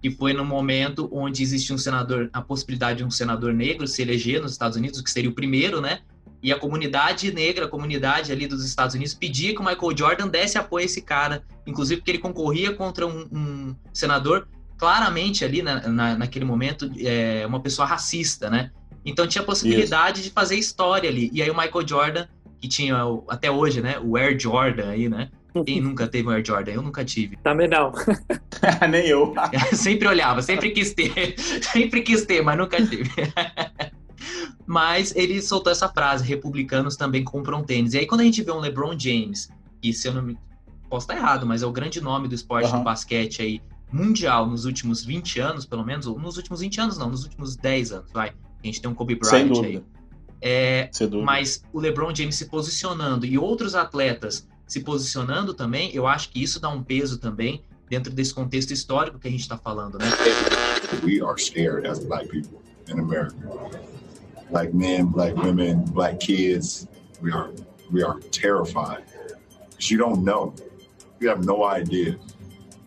que 0.03 0.11
foi 0.11 0.33
no 0.33 0.45
momento 0.45 1.09
onde 1.13 1.43
existe 1.43 1.73
um 1.73 1.79
senador, 1.79 2.31
a 2.33 2.41
possibilidade 2.41 2.99
de 2.99 3.05
um 3.05 3.11
senador 3.11 3.53
negro 3.53 3.87
se 3.87 4.03
eleger 4.03 4.41
nos 4.41 4.53
Estados 4.53 4.77
Unidos, 4.77 5.01
que 5.01 5.11
seria 5.11 5.31
o 5.31 5.35
primeiro, 5.35 5.81
né? 5.81 6.01
E 6.43 6.53
a 6.53 6.59
comunidade 6.59 7.33
negra, 7.33 7.65
a 7.65 7.69
comunidade 7.69 8.31
ali 8.31 8.47
dos 8.47 8.65
Estados 8.65 8.95
Unidos, 8.95 9.15
pedia 9.15 9.55
que 9.55 9.61
o 9.61 9.65
Michael 9.65 9.97
Jordan 9.97 10.29
desse 10.29 10.59
apoio 10.59 10.83
a 10.83 10.87
esse 10.87 11.03
cara, 11.03 11.45
inclusive 11.67 12.01
porque 12.01 12.13
ele 12.13 12.19
concorria 12.19 12.73
contra 12.73 13.07
um, 13.07 13.27
um 13.33 13.77
senador 13.93 14.47
claramente 14.77 15.45
ali 15.45 15.63
na, 15.63 15.89
na, 15.89 16.17
naquele 16.17 16.45
momento 16.45 16.91
é, 16.99 17.45
uma 17.47 17.61
pessoa 17.61 17.87
racista, 17.87 18.51
né? 18.51 18.71
Então 19.05 19.27
tinha 19.27 19.43
a 19.43 19.45
possibilidade 19.47 20.21
Isso. 20.21 20.29
de 20.29 20.35
fazer 20.35 20.57
história 20.57 21.09
ali. 21.09 21.31
E 21.33 21.41
aí 21.41 21.51
o 21.51 21.57
Michael 21.57 21.89
Jordan, 21.89 22.27
que 22.61 22.69
tinha 22.69 22.97
até 23.29 23.51
hoje, 23.51 23.81
né, 23.81 23.99
o 23.99 24.17
Air 24.17 24.39
Jordan 24.39 24.91
aí, 24.91 25.09
né? 25.09 25.31
Quem 25.65 25.81
nunca 25.81 26.07
teve 26.07 26.29
um 26.29 26.31
Air 26.31 26.45
Jordan? 26.45 26.73
Eu 26.73 26.83
nunca 26.83 27.05
tive. 27.05 27.37
Também 27.43 27.69
não. 27.69 27.93
Nem 28.91 29.07
eu. 29.07 29.35
sempre 29.73 30.09
olhava, 30.09 30.43
sempre 30.43 30.71
quis 30.71 30.93
ter. 30.93 31.35
Sempre 31.39 32.03
quis 32.03 32.25
ter, 32.25 32.43
mas 32.43 32.59
nunca 32.59 32.85
tive. 32.85 33.11
mas 34.67 35.15
ele 35.15 35.41
soltou 35.41 35.73
essa 35.73 35.89
frase: 35.89 36.25
republicanos 36.25 36.97
também 36.97 37.23
compram 37.23 37.63
tênis. 37.63 37.95
E 37.95 37.99
aí, 37.99 38.07
quando 38.07 38.23
a 38.23 38.25
gente 38.25 38.43
vê 38.43 38.51
um 38.53 38.61
LeBron 38.61 38.99
James, 38.99 39.51
que 39.81 39.93
se 39.93 40.09
eu 40.09 40.15
não 40.15 40.23
me. 40.23 40.39
Posso 40.89 41.05
estar 41.05 41.17
errado, 41.17 41.45
mas 41.45 41.63
é 41.63 41.67
o 41.67 41.73
grande 41.73 42.01
nome 42.01 42.29
do 42.29 42.35
esporte 42.35 42.71
uhum. 42.71 42.79
do 42.79 42.85
basquete 42.85 43.43
aí, 43.43 43.61
mundial, 43.93 44.47
nos 44.47 44.65
últimos 44.65 45.05
20 45.05 45.41
anos, 45.41 45.67
pelo 45.67 45.85
menos, 45.85 46.07
ou 46.07 46.17
nos 46.19 46.37
últimos 46.37 46.61
20 46.61 46.81
anos, 46.81 46.99
não, 46.99 47.11
nos 47.11 47.25
últimos 47.25 47.57
10 47.57 47.93
anos, 47.93 48.13
vai. 48.13 48.29
A 48.63 48.67
gente 48.67 48.81
tem 48.81 48.91
um 48.91 48.95
Kobe 48.95 49.17
Bryant 49.17 49.65
aí. 49.65 49.83
É, 50.41 50.91
mas 51.25 51.65
o 51.73 51.81
LeBron 51.81 52.15
James 52.15 52.37
se 52.37 52.47
posicionando 52.47 53.25
e 53.25 53.39
outros 53.39 53.75
atletas 53.75 54.47
se 54.67 54.81
posicionando 54.81 55.55
também, 55.55 55.95
eu 55.95 56.07
acho 56.07 56.31
que 56.31 56.43
isso 56.43 56.59
dá 56.59 56.69
um 56.69 56.83
peso 56.83 57.19
também 57.19 57.63
dentro 57.89 58.13
desse 58.13 58.35
contexto 58.35 58.73
histórico 58.73 59.19
que 59.19 59.29
a 59.29 59.31
gente 59.31 59.41
está 59.41 59.57
falando, 59.57 59.99
né? 59.99 60.07
We 61.05 61.25
are 61.25 61.41
scared 61.41 61.87
as 61.87 62.01
black 62.01 62.29
people 62.29 62.59
in 62.89 62.99
America. 62.99 63.37
Black 64.51 64.75
men, 64.75 65.07
black 65.07 65.35
women, 65.35 65.85
black 65.93 66.19
kids, 66.19 66.89
we 67.23 67.33
are 67.33 67.51
we 67.93 68.03
are 68.03 68.19
terrified. 68.31 69.05
Because 69.71 69.91
you 69.91 69.99
don't 69.99 70.25
know. 70.25 70.55
You 71.21 71.31
have 71.31 71.45
no 71.45 71.65
idea. 71.65 72.19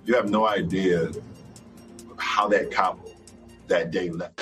You 0.06 0.16
have 0.16 0.30
no 0.30 0.46
idea 0.46 1.12
how 2.18 2.48
that 2.50 2.72
cop 2.72 3.00
that 3.68 3.92
day 3.92 4.10
left. 4.10 4.40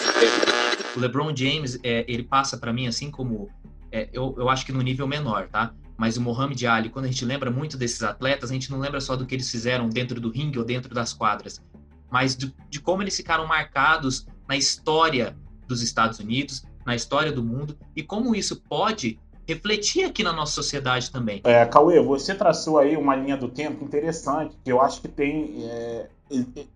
O 0.95 0.99
LeBron 0.99 1.35
James, 1.35 1.77
é, 1.83 2.05
ele 2.07 2.23
passa 2.23 2.57
para 2.57 2.73
mim 2.73 2.87
assim 2.87 3.11
como 3.11 3.49
é, 3.91 4.09
eu, 4.11 4.35
eu 4.37 4.49
acho 4.49 4.65
que 4.65 4.71
no 4.71 4.81
nível 4.81 5.07
menor, 5.07 5.47
tá? 5.47 5.73
Mas 5.97 6.15
o 6.15 6.21
Mohamed 6.21 6.67
Ali, 6.67 6.89
quando 6.89 7.05
a 7.05 7.07
gente 7.07 7.25
lembra 7.25 7.49
muito 7.49 7.75
desses 7.75 8.03
atletas, 8.03 8.51
a 8.51 8.53
gente 8.53 8.69
não 8.69 8.79
lembra 8.79 9.01
só 9.01 9.15
do 9.15 9.25
que 9.25 9.33
eles 9.33 9.49
fizeram 9.49 9.89
dentro 9.89 10.21
do 10.21 10.29
ringue 10.29 10.59
ou 10.59 10.65
dentro 10.65 10.93
das 10.93 11.11
quadras, 11.11 11.61
mas 12.09 12.37
de, 12.37 12.53
de 12.69 12.79
como 12.79 13.01
eles 13.01 13.17
ficaram 13.17 13.47
marcados 13.47 14.27
na 14.47 14.55
história 14.55 15.35
dos 15.67 15.81
Estados 15.81 16.19
Unidos, 16.19 16.63
na 16.85 16.95
história 16.95 17.31
do 17.31 17.43
mundo 17.43 17.77
e 17.95 18.03
como 18.03 18.35
isso 18.35 18.61
pode 18.61 19.19
refletir 19.47 20.05
aqui 20.05 20.23
na 20.23 20.33
nossa 20.33 20.53
sociedade 20.53 21.09
também. 21.09 21.41
É, 21.43 21.65
Cauê, 21.65 22.01
você 22.01 22.35
traçou 22.35 22.77
aí 22.77 22.95
uma 22.95 23.15
linha 23.15 23.37
do 23.37 23.47
tempo 23.47 23.83
interessante, 23.83 24.55
que 24.63 24.71
eu 24.71 24.81
acho 24.81 25.01
que 25.01 25.07
tem 25.07 25.63
é, 25.63 26.09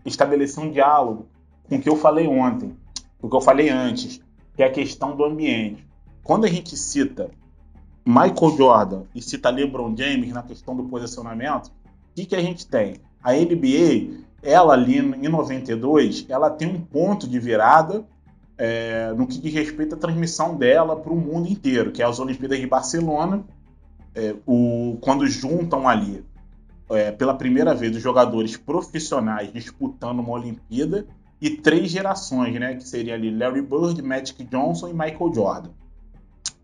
estabelecer 0.06 0.64
um 0.64 0.72
diálogo 0.72 1.28
com 1.68 1.76
o 1.76 1.82
que 1.82 1.90
eu 1.90 1.98
falei 1.98 2.28
ontem, 2.28 2.76
o 3.22 3.30
que 3.30 3.36
eu 3.36 3.42
falei 3.42 3.70
antes, 3.70 4.22
que 4.56 4.64
é 4.64 4.66
a 4.66 4.72
questão 4.72 5.16
do 5.16 5.24
ambiente. 5.26 5.86
Quando 6.24 6.46
a 6.46 6.50
gente 6.50 6.78
cita 6.78 7.30
Michael 8.06 8.58
Jordan 8.58 9.04
e 9.14 9.22
cita 9.22 9.50
LeBron 9.50 9.96
James 9.96 10.34
na 10.34 10.44
questão 10.44 10.76
do 10.76 10.84
posicionamento, 10.84 11.68
o 11.68 11.72
que, 12.16 12.26
que 12.26 12.36
a 12.36 12.42
gente 12.42 12.68
tem? 12.68 12.96
A 13.24 13.34
NBA, 13.34 14.24
ela 14.42 14.74
ali 14.74 14.98
em 14.98 15.28
92, 15.30 16.26
ela 16.28 16.50
tem 16.50 16.68
um 16.68 16.82
ponto 16.82 17.28
de 17.28 17.40
virada 17.40 18.04
é, 18.58 19.14
no 19.14 19.26
que 19.28 19.40
diz 19.40 19.54
respeito 19.54 19.96
à 19.96 19.98
transmissão 19.98 20.56
dela 20.56 20.96
para 20.96 21.12
o 21.12 21.16
mundo 21.16 21.48
inteiro, 21.48 21.92
que 21.92 22.02
é 22.02 22.06
as 22.06 22.20
Olimpíadas 22.20 22.60
de 22.60 22.68
Barcelona, 22.68 23.44
é, 24.14 24.36
o, 24.46 24.98
quando 25.02 25.26
juntam 25.28 25.88
ali 25.88 26.24
é, 26.90 27.12
pela 27.12 27.34
primeira 27.34 27.74
vez 27.74 27.96
os 27.96 28.02
jogadores 28.02 28.58
profissionais 28.58 29.52
disputando 29.54 30.20
uma 30.20 30.32
Olimpíada 30.32 31.08
e 31.40 31.50
três 31.50 31.90
gerações, 31.90 32.54
né, 32.60 32.76
que 32.76 32.88
seria 32.88 33.16
ali 33.16 33.36
Larry 33.36 33.62
Bird, 33.62 34.02
Magic 34.02 34.44
Johnson 34.44 34.90
e 34.90 34.94
Michael 34.94 35.34
Jordan. 35.34 35.70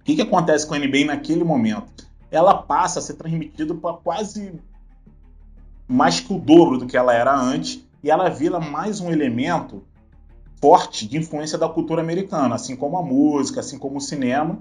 Que, 0.07 0.15
que 0.15 0.21
acontece 0.21 0.65
com 0.65 0.73
a 0.73 0.79
NBA 0.79 1.03
naquele 1.05 1.43
momento? 1.43 2.07
Ela 2.31 2.53
passa 2.53 2.99
a 2.99 3.01
ser 3.01 3.15
transmitida 3.15 3.75
para 3.75 3.97
quase 3.97 4.57
mais 5.85 6.21
que 6.21 6.33
o 6.33 6.39
dobro 6.39 6.77
do 6.77 6.87
que 6.87 6.95
ela 6.95 7.13
era 7.13 7.37
antes 7.37 7.85
e 8.01 8.09
ela 8.09 8.29
vira 8.29 8.57
mais 8.57 9.01
um 9.01 9.11
elemento 9.11 9.83
forte 10.61 11.05
de 11.05 11.17
influência 11.17 11.57
da 11.57 11.67
cultura 11.67 12.01
americana, 12.01 12.55
assim 12.55 12.73
como 12.73 12.97
a 12.97 13.03
música, 13.03 13.59
assim 13.59 13.77
como 13.77 13.97
o 13.97 14.01
cinema. 14.01 14.59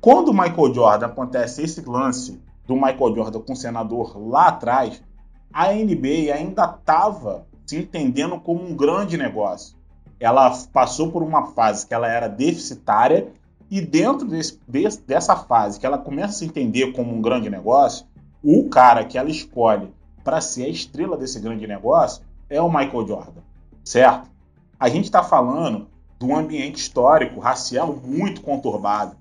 Quando 0.00 0.28
o 0.28 0.32
Michael 0.32 0.74
Jordan 0.74 1.06
acontece 1.08 1.62
esse 1.62 1.82
lance 1.82 2.40
do 2.66 2.74
Michael 2.74 3.14
Jordan 3.14 3.40
com 3.40 3.52
o 3.52 3.56
senador 3.56 4.16
lá 4.30 4.48
atrás, 4.48 5.02
a 5.52 5.74
NBA 5.74 6.32
ainda 6.34 6.64
estava 6.64 7.46
se 7.66 7.76
entendendo 7.76 8.40
como 8.40 8.64
um 8.64 8.74
grande 8.74 9.18
negócio. 9.18 9.76
Ela 10.18 10.50
passou 10.72 11.12
por 11.12 11.22
uma 11.22 11.48
fase 11.48 11.86
que 11.86 11.92
ela 11.92 12.08
era 12.08 12.28
deficitária 12.28 13.30
e 13.72 13.80
dentro 13.80 14.28
desse, 14.28 14.60
desse, 14.68 15.00
dessa 15.00 15.34
fase 15.34 15.80
que 15.80 15.86
ela 15.86 15.96
começa 15.96 16.28
a 16.28 16.32
se 16.32 16.44
entender 16.44 16.92
como 16.92 17.10
um 17.10 17.22
grande 17.22 17.48
negócio, 17.48 18.04
o 18.44 18.68
cara 18.68 19.02
que 19.02 19.16
ela 19.16 19.30
escolhe 19.30 19.88
para 20.22 20.42
ser 20.42 20.64
a 20.64 20.68
estrela 20.68 21.16
desse 21.16 21.40
grande 21.40 21.66
negócio 21.66 22.22
é 22.50 22.60
o 22.60 22.68
Michael 22.68 23.08
Jordan, 23.08 23.40
certo? 23.82 24.30
A 24.78 24.90
gente 24.90 25.04
está 25.04 25.22
falando 25.22 25.88
de 26.20 26.26
um 26.26 26.36
ambiente 26.36 26.76
histórico, 26.76 27.40
racial 27.40 27.96
muito 27.96 28.42
conturbado, 28.42 29.16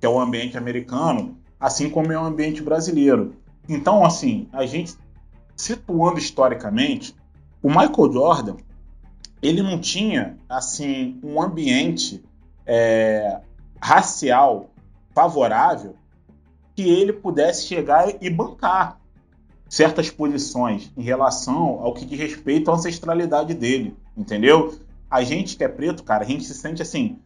que 0.00 0.04
é 0.04 0.08
o 0.08 0.18
ambiente 0.18 0.58
americano, 0.58 1.36
assim 1.60 1.88
como 1.88 2.10
é 2.10 2.18
o 2.18 2.24
ambiente 2.24 2.60
brasileiro. 2.60 3.36
Então, 3.68 4.04
assim, 4.04 4.48
a 4.52 4.66
gente 4.66 4.96
situando 5.54 6.18
historicamente, 6.18 7.14
o 7.62 7.68
Michael 7.68 8.12
Jordan, 8.12 8.56
ele 9.40 9.62
não 9.62 9.78
tinha, 9.78 10.36
assim, 10.48 11.20
um 11.22 11.40
ambiente 11.40 12.20
é, 12.66 13.40
racial 13.82 14.70
favorável 15.14 15.96
que 16.74 16.82
ele 16.82 17.12
pudesse 17.12 17.66
chegar 17.66 18.14
e 18.20 18.30
bancar 18.30 18.98
certas 19.68 20.10
posições 20.10 20.92
em 20.96 21.02
relação 21.02 21.80
ao 21.80 21.92
que 21.92 22.04
diz 22.04 22.18
respeito 22.18 22.70
à 22.70 22.74
ancestralidade 22.74 23.54
dele, 23.54 23.96
entendeu? 24.16 24.78
a 25.12 25.22
gente 25.22 25.58
que 25.58 25.62
é 25.62 25.68
preto, 25.68 26.02
cara, 26.02 26.24
a 26.24 26.26
gente 26.26 26.42
se 26.42 26.54
sente 26.54 26.80
assim 26.80 27.18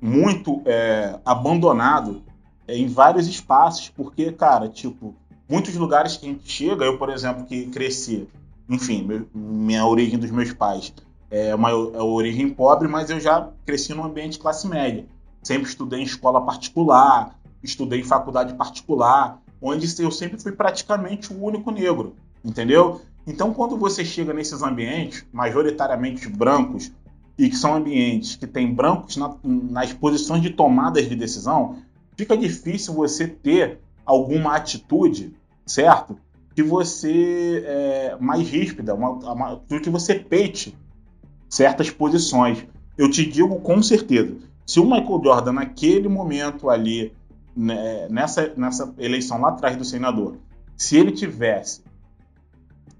muito 0.00 0.62
é, 0.64 1.18
abandonado 1.26 2.22
é, 2.66 2.74
em 2.74 2.86
vários 2.86 3.28
espaços, 3.28 3.90
porque, 3.90 4.32
cara, 4.32 4.66
tipo, 4.66 5.14
muitos 5.46 5.74
lugares 5.76 6.16
que 6.16 6.24
a 6.24 6.30
gente 6.30 6.50
chega, 6.50 6.86
eu, 6.86 6.96
por 6.96 7.10
exemplo, 7.10 7.44
que 7.44 7.66
cresci, 7.66 8.26
enfim, 8.66 9.04
meu, 9.04 9.28
minha 9.34 9.84
origem 9.86 10.18
dos 10.18 10.30
meus 10.30 10.54
pais 10.54 10.94
é 11.30 11.54
uma, 11.54 11.68
é 11.68 11.74
uma 11.74 12.04
origem 12.04 12.48
pobre, 12.48 12.88
mas 12.88 13.10
eu 13.10 13.20
já 13.20 13.50
cresci 13.66 13.92
num 13.92 14.04
ambiente 14.04 14.38
classe 14.38 14.66
média. 14.66 15.04
Sempre 15.44 15.68
estudei 15.68 16.00
em 16.00 16.04
escola 16.04 16.44
particular, 16.44 17.38
estudei 17.62 18.00
em 18.00 18.04
faculdade 18.04 18.54
particular, 18.54 19.40
onde 19.60 19.86
eu 20.02 20.10
sempre 20.10 20.40
fui 20.40 20.52
praticamente 20.52 21.32
o 21.32 21.40
único 21.40 21.70
negro, 21.70 22.16
entendeu? 22.44 23.02
Então, 23.26 23.54
quando 23.54 23.76
você 23.76 24.04
chega 24.04 24.32
nesses 24.32 24.62
ambientes, 24.62 25.24
majoritariamente 25.32 26.28
brancos, 26.28 26.90
e 27.38 27.48
que 27.48 27.56
são 27.56 27.74
ambientes 27.74 28.36
que 28.36 28.46
têm 28.46 28.72
brancos 28.72 29.16
na, 29.16 29.34
nas 29.42 29.92
posições 29.92 30.40
de 30.42 30.50
tomadas 30.50 31.08
de 31.08 31.16
decisão, 31.16 31.78
fica 32.16 32.36
difícil 32.36 32.94
você 32.94 33.26
ter 33.26 33.80
alguma 34.04 34.54
atitude, 34.54 35.34
certo? 35.66 36.16
Que 36.54 36.62
você 36.62 37.64
é 37.66 38.16
mais 38.20 38.48
ríspida, 38.48 38.94
uma, 38.94 39.10
uma, 39.10 39.60
que 39.82 39.90
você 39.90 40.14
peite 40.14 40.76
certas 41.48 41.90
posições. 41.90 42.64
Eu 42.96 43.10
te 43.10 43.26
digo 43.26 43.60
com 43.60 43.82
certeza, 43.82 44.36
se 44.66 44.80
o 44.80 44.84
Michael 44.84 45.20
Jordan 45.22 45.52
naquele 45.52 46.08
momento 46.08 46.70
ali, 46.70 47.12
né, 47.56 48.08
nessa, 48.08 48.52
nessa 48.56 48.94
eleição 48.98 49.40
lá 49.40 49.50
atrás 49.50 49.76
do 49.76 49.84
senador, 49.84 50.36
se 50.76 50.96
ele 50.96 51.12
tivesse 51.12 51.82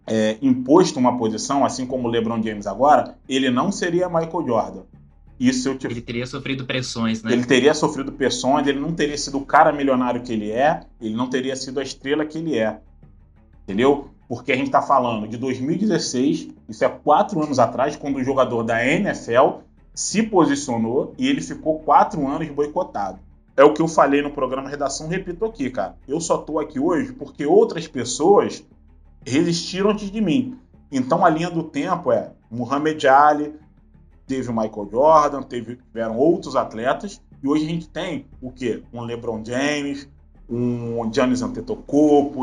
é, 0.06 0.36
imposto 0.42 0.98
uma 0.98 1.16
posição, 1.16 1.64
assim 1.64 1.86
como 1.86 2.08
o 2.08 2.10
LeBron 2.10 2.42
James 2.42 2.66
agora, 2.66 3.16
ele 3.28 3.50
não 3.50 3.72
seria 3.72 4.08
Michael 4.08 4.46
Jordan. 4.46 4.82
Isso 5.40 5.68
eu 5.68 5.76
te... 5.76 5.86
Ele 5.86 6.00
teria 6.00 6.26
sofrido 6.26 6.64
pressões, 6.64 7.22
né? 7.22 7.32
Ele 7.32 7.44
teria 7.44 7.74
sofrido 7.74 8.12
pressões, 8.12 8.66
ele 8.66 8.78
não 8.78 8.92
teria 8.92 9.18
sido 9.18 9.38
o 9.38 9.44
cara 9.44 9.72
milionário 9.72 10.22
que 10.22 10.32
ele 10.32 10.50
é, 10.50 10.82
ele 11.00 11.14
não 11.14 11.28
teria 11.28 11.56
sido 11.56 11.80
a 11.80 11.82
estrela 11.82 12.24
que 12.24 12.38
ele 12.38 12.56
é. 12.56 12.78
Entendeu? 13.64 14.10
Porque 14.28 14.52
a 14.52 14.56
gente 14.56 14.66
está 14.66 14.80
falando 14.80 15.26
de 15.26 15.36
2016, 15.36 16.48
isso 16.68 16.84
é 16.84 16.88
quatro 16.88 17.42
anos 17.42 17.58
atrás, 17.58 17.96
quando 17.96 18.16
o 18.16 18.24
jogador 18.24 18.62
da 18.62 18.86
NFL 18.86 19.60
se 19.94 20.24
posicionou 20.24 21.14
e 21.16 21.28
ele 21.28 21.40
ficou 21.40 21.78
quatro 21.78 22.26
anos 22.26 22.48
boicotado. 22.48 23.20
É 23.56 23.62
o 23.62 23.72
que 23.72 23.80
eu 23.80 23.86
falei 23.86 24.20
no 24.20 24.32
programa 24.32 24.68
Redação, 24.68 25.06
repito 25.06 25.44
aqui, 25.44 25.70
cara. 25.70 25.96
Eu 26.08 26.20
só 26.20 26.38
tô 26.38 26.58
aqui 26.58 26.80
hoje 26.80 27.12
porque 27.12 27.46
outras 27.46 27.86
pessoas 27.86 28.64
resistiram 29.24 29.90
antes 29.90 30.10
de 30.10 30.20
mim. 30.20 30.58
Então 30.90 31.24
a 31.24 31.30
linha 31.30 31.48
do 31.48 31.62
tempo 31.62 32.10
é 32.10 32.32
Muhammad 32.50 33.02
Ali, 33.04 33.54
teve 34.26 34.50
o 34.50 34.52
Michael 34.52 34.88
Jordan, 34.90 35.42
teve, 35.42 35.76
tiveram 35.76 36.18
outros 36.18 36.56
atletas, 36.56 37.22
e 37.42 37.48
hoje 37.48 37.64
a 37.64 37.68
gente 37.68 37.88
tem 37.88 38.26
o 38.40 38.50
quê? 38.50 38.82
Um 38.92 39.02
LeBron 39.02 39.44
James, 39.44 40.08
um 40.48 41.12
Giannis 41.12 41.42
Antetokounmpo, 41.42 42.42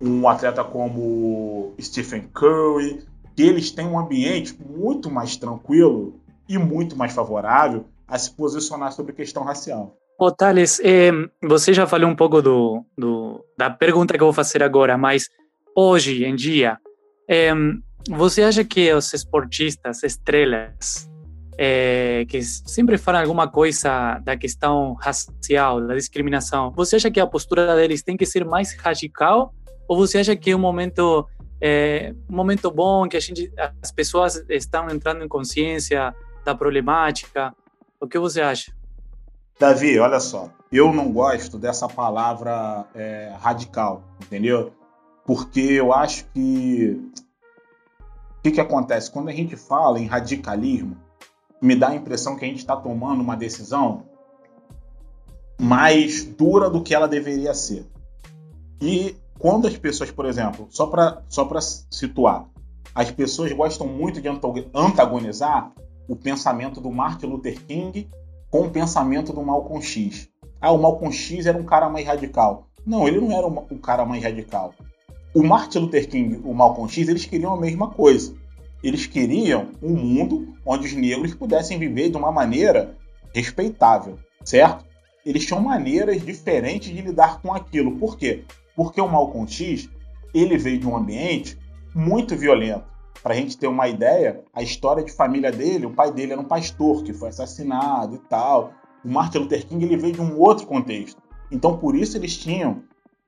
um 0.00 0.28
atleta 0.28 0.62
como 0.62 1.72
Stephen 1.80 2.28
Curry, 2.34 3.04
que 3.34 3.42
eles 3.42 3.70
têm 3.70 3.86
um 3.86 3.98
ambiente 3.98 4.54
muito 4.62 5.10
mais 5.10 5.36
tranquilo 5.36 6.14
e 6.48 6.58
muito 6.58 6.96
mais 6.96 7.12
favorável 7.12 7.86
a 8.06 8.18
se 8.18 8.30
posicionar 8.32 8.92
sobre 8.92 9.12
questão 9.12 9.42
racial. 9.44 9.96
Ô, 10.18 10.30
Thales, 10.30 10.80
eh, 10.82 11.10
você 11.42 11.74
já 11.74 11.86
falou 11.86 12.08
um 12.08 12.16
pouco 12.16 12.40
do, 12.40 12.84
do, 12.96 13.44
da 13.58 13.68
pergunta 13.68 14.14
que 14.14 14.22
eu 14.22 14.26
vou 14.26 14.32
fazer 14.32 14.62
agora, 14.62 14.96
mas 14.96 15.28
hoje 15.76 16.24
em 16.24 16.34
dia, 16.34 16.78
é, 17.28 17.52
você 18.08 18.42
acha 18.42 18.64
que 18.64 18.92
os 18.94 19.12
esportistas, 19.12 20.02
estrelas, 20.02 21.10
é, 21.58 22.24
que 22.28 22.42
sempre 22.42 22.96
falam 22.96 23.20
alguma 23.20 23.48
coisa 23.48 24.18
da 24.20 24.36
questão 24.36 24.94
racial, 24.94 25.86
da 25.86 25.94
discriminação, 25.94 26.70
você 26.70 26.96
acha 26.96 27.10
que 27.10 27.20
a 27.20 27.26
postura 27.26 27.74
deles 27.76 28.02
tem 28.02 28.16
que 28.16 28.24
ser 28.24 28.44
mais 28.44 28.74
radical? 28.74 29.52
Ou 29.88 29.96
você 29.96 30.18
acha 30.18 30.34
que 30.34 30.50
é 30.50 30.56
um 30.56 30.60
momento, 30.60 31.26
é, 31.60 32.14
um 32.30 32.36
momento 32.36 32.70
bom, 32.70 33.06
que 33.06 33.16
a 33.16 33.20
gente, 33.20 33.52
as 33.82 33.92
pessoas 33.92 34.42
estão 34.48 34.88
entrando 34.88 35.24
em 35.24 35.28
consciência 35.28 36.14
da 36.46 36.54
problemática? 36.54 37.54
O 38.00 38.06
que 38.06 38.18
você 38.18 38.40
acha? 38.40 38.72
Davi, 39.58 39.98
olha 39.98 40.20
só, 40.20 40.50
eu 40.72 40.92
não 40.92 41.12
gosto 41.12 41.58
dessa 41.58 41.88
palavra 41.88 42.86
é, 42.94 43.34
radical, 43.38 44.02
entendeu? 44.22 44.72
porque 45.26 45.60
eu 45.60 45.92
acho 45.92 46.24
que 46.26 47.10
o 48.38 48.42
que, 48.42 48.52
que 48.52 48.60
acontece 48.60 49.10
quando 49.10 49.28
a 49.28 49.32
gente 49.32 49.56
fala 49.56 49.98
em 49.98 50.06
radicalismo, 50.06 50.96
me 51.60 51.74
dá 51.74 51.88
a 51.88 51.96
impressão 51.96 52.36
que 52.36 52.44
a 52.44 52.48
gente 52.48 52.58
está 52.58 52.76
tomando 52.76 53.20
uma 53.20 53.36
decisão 53.36 54.04
mais 55.60 56.24
dura 56.24 56.70
do 56.70 56.82
que 56.82 56.94
ela 56.94 57.08
deveria 57.08 57.52
ser. 57.54 57.84
E 58.80 59.16
quando 59.38 59.66
as 59.66 59.76
pessoas, 59.76 60.12
por 60.12 60.26
exemplo, 60.26 60.68
só 60.70 60.86
para 60.86 61.22
só 61.28 61.48
situar, 61.90 62.46
as 62.94 63.10
pessoas 63.10 63.50
gostam 63.52 63.88
muito 63.88 64.20
de 64.20 64.28
antagonizar 64.28 65.72
o 66.08 66.16
pensamento 66.16 66.80
do 66.80 66.90
Martin 66.90 67.26
Luther 67.26 67.60
King 67.64 68.08
com 68.50 68.62
o 68.62 68.70
pensamento 68.70 69.32
do 69.32 69.42
Malcolm 69.42 69.82
X. 69.82 70.28
Ah, 70.60 70.72
o 70.72 70.78
Malcolm 70.78 71.12
X 71.12 71.46
era 71.46 71.58
um 71.58 71.64
cara 71.64 71.88
mais 71.88 72.06
radical. 72.06 72.68
Não, 72.84 73.06
ele 73.06 73.20
não 73.20 73.32
era 73.32 73.46
um 73.46 73.78
cara 73.78 74.04
mais 74.04 74.22
radical 74.22 74.72
o 75.36 75.42
Martin 75.42 75.80
Luther 75.80 76.08
King 76.08 76.34
e 76.36 76.48
o 76.48 76.54
Malcolm 76.54 76.90
X, 76.90 77.08
eles 77.08 77.26
queriam 77.26 77.52
a 77.52 77.60
mesma 77.60 77.90
coisa. 77.90 78.34
Eles 78.82 79.04
queriam 79.04 79.68
um 79.82 79.94
mundo 79.94 80.54
onde 80.64 80.86
os 80.86 80.94
negros 80.94 81.34
pudessem 81.34 81.78
viver 81.78 82.08
de 82.08 82.16
uma 82.16 82.32
maneira 82.32 82.96
respeitável, 83.34 84.18
certo? 84.42 84.86
Eles 85.26 85.44
tinham 85.44 85.60
maneiras 85.60 86.24
diferentes 86.24 86.90
de 86.90 87.02
lidar 87.02 87.42
com 87.42 87.52
aquilo. 87.52 87.98
Por 87.98 88.16
quê? 88.16 88.44
Porque 88.74 88.98
o 88.98 89.06
Malcolm 89.06 89.46
X, 89.46 89.90
ele 90.32 90.56
veio 90.56 90.78
de 90.78 90.86
um 90.86 90.96
ambiente 90.96 91.58
muito 91.94 92.34
violento. 92.34 92.86
Para 93.26 93.34
a 93.34 93.38
gente 93.38 93.58
ter 93.58 93.66
uma 93.66 93.88
ideia, 93.88 94.44
a 94.54 94.62
história 94.62 95.02
de 95.02 95.10
família 95.10 95.50
dele, 95.50 95.84
o 95.84 95.92
pai 95.92 96.12
dele 96.12 96.30
era 96.30 96.40
um 96.40 96.44
pastor 96.44 97.02
que 97.02 97.12
foi 97.12 97.30
assassinado 97.30 98.14
e 98.14 98.18
tal. 98.18 98.70
O 99.04 99.08
Martin 99.08 99.38
Luther 99.38 99.66
King 99.66 99.84
ele 99.84 99.96
veio 99.96 100.12
de 100.12 100.20
um 100.20 100.38
outro 100.38 100.64
contexto. 100.64 101.20
Então, 101.50 101.76
por 101.76 101.96
isso 101.96 102.16
eles 102.16 102.36
tinham 102.36 102.84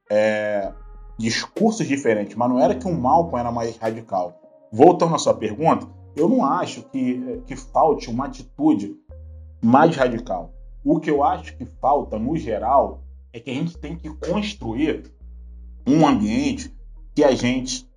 é, 0.09 0.73
discursos 1.19 1.85
diferentes, 1.85 2.37
mas 2.37 2.49
não 2.49 2.61
era 2.61 2.77
que 2.77 2.87
o 2.87 2.95
Malcolm 2.97 3.41
era 3.41 3.51
mais 3.51 3.77
radical. 3.77 4.41
Voltando 4.71 5.17
à 5.17 5.19
sua 5.19 5.35
pergunta, 5.35 5.89
eu 6.15 6.29
não 6.29 6.45
acho 6.45 6.85
que, 6.91 7.43
que 7.45 7.57
falte 7.57 8.09
uma 8.09 8.27
atitude 8.27 8.95
mais 9.61 9.97
radical. 9.97 10.55
O 10.85 11.01
que 11.01 11.11
eu 11.11 11.25
acho 11.25 11.57
que 11.57 11.67
falta, 11.67 12.21
no 12.21 12.37
geral, 12.37 13.03
é 13.33 13.41
que 13.41 13.51
a 13.51 13.55
gente 13.55 13.77
tem 13.77 13.97
que 13.97 14.09
construir 14.11 15.13
um 15.85 16.07
ambiente 16.07 16.73
que 17.17 17.25
a 17.25 17.35
gente, 17.35 17.88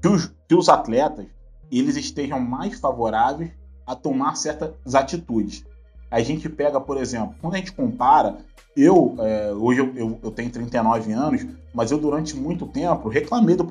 que 0.00 0.08
os, 0.08 0.32
que 0.48 0.54
os 0.54 0.68
atletas, 0.68 1.26
eles 1.70 1.96
estejam 1.96 2.40
mais 2.40 2.78
favoráveis 2.78 3.50
a 3.86 3.94
tomar 3.94 4.34
certas 4.36 4.94
atitudes. 4.94 5.64
A 6.10 6.20
gente 6.20 6.48
pega, 6.48 6.80
por 6.80 6.96
exemplo, 6.96 7.34
quando 7.40 7.54
a 7.54 7.58
gente 7.58 7.72
compara, 7.72 8.38
eu, 8.76 9.14
é, 9.18 9.52
hoje 9.52 9.80
eu, 9.80 9.94
eu, 9.94 10.18
eu, 10.22 10.30
tenho 10.30 10.50
39 10.50 11.12
anos, 11.12 11.46
mas 11.72 11.90
eu 11.90 11.98
durante 11.98 12.36
muito 12.36 12.66
tempo 12.66 13.08
reclamei 13.08 13.54
do, 13.54 13.64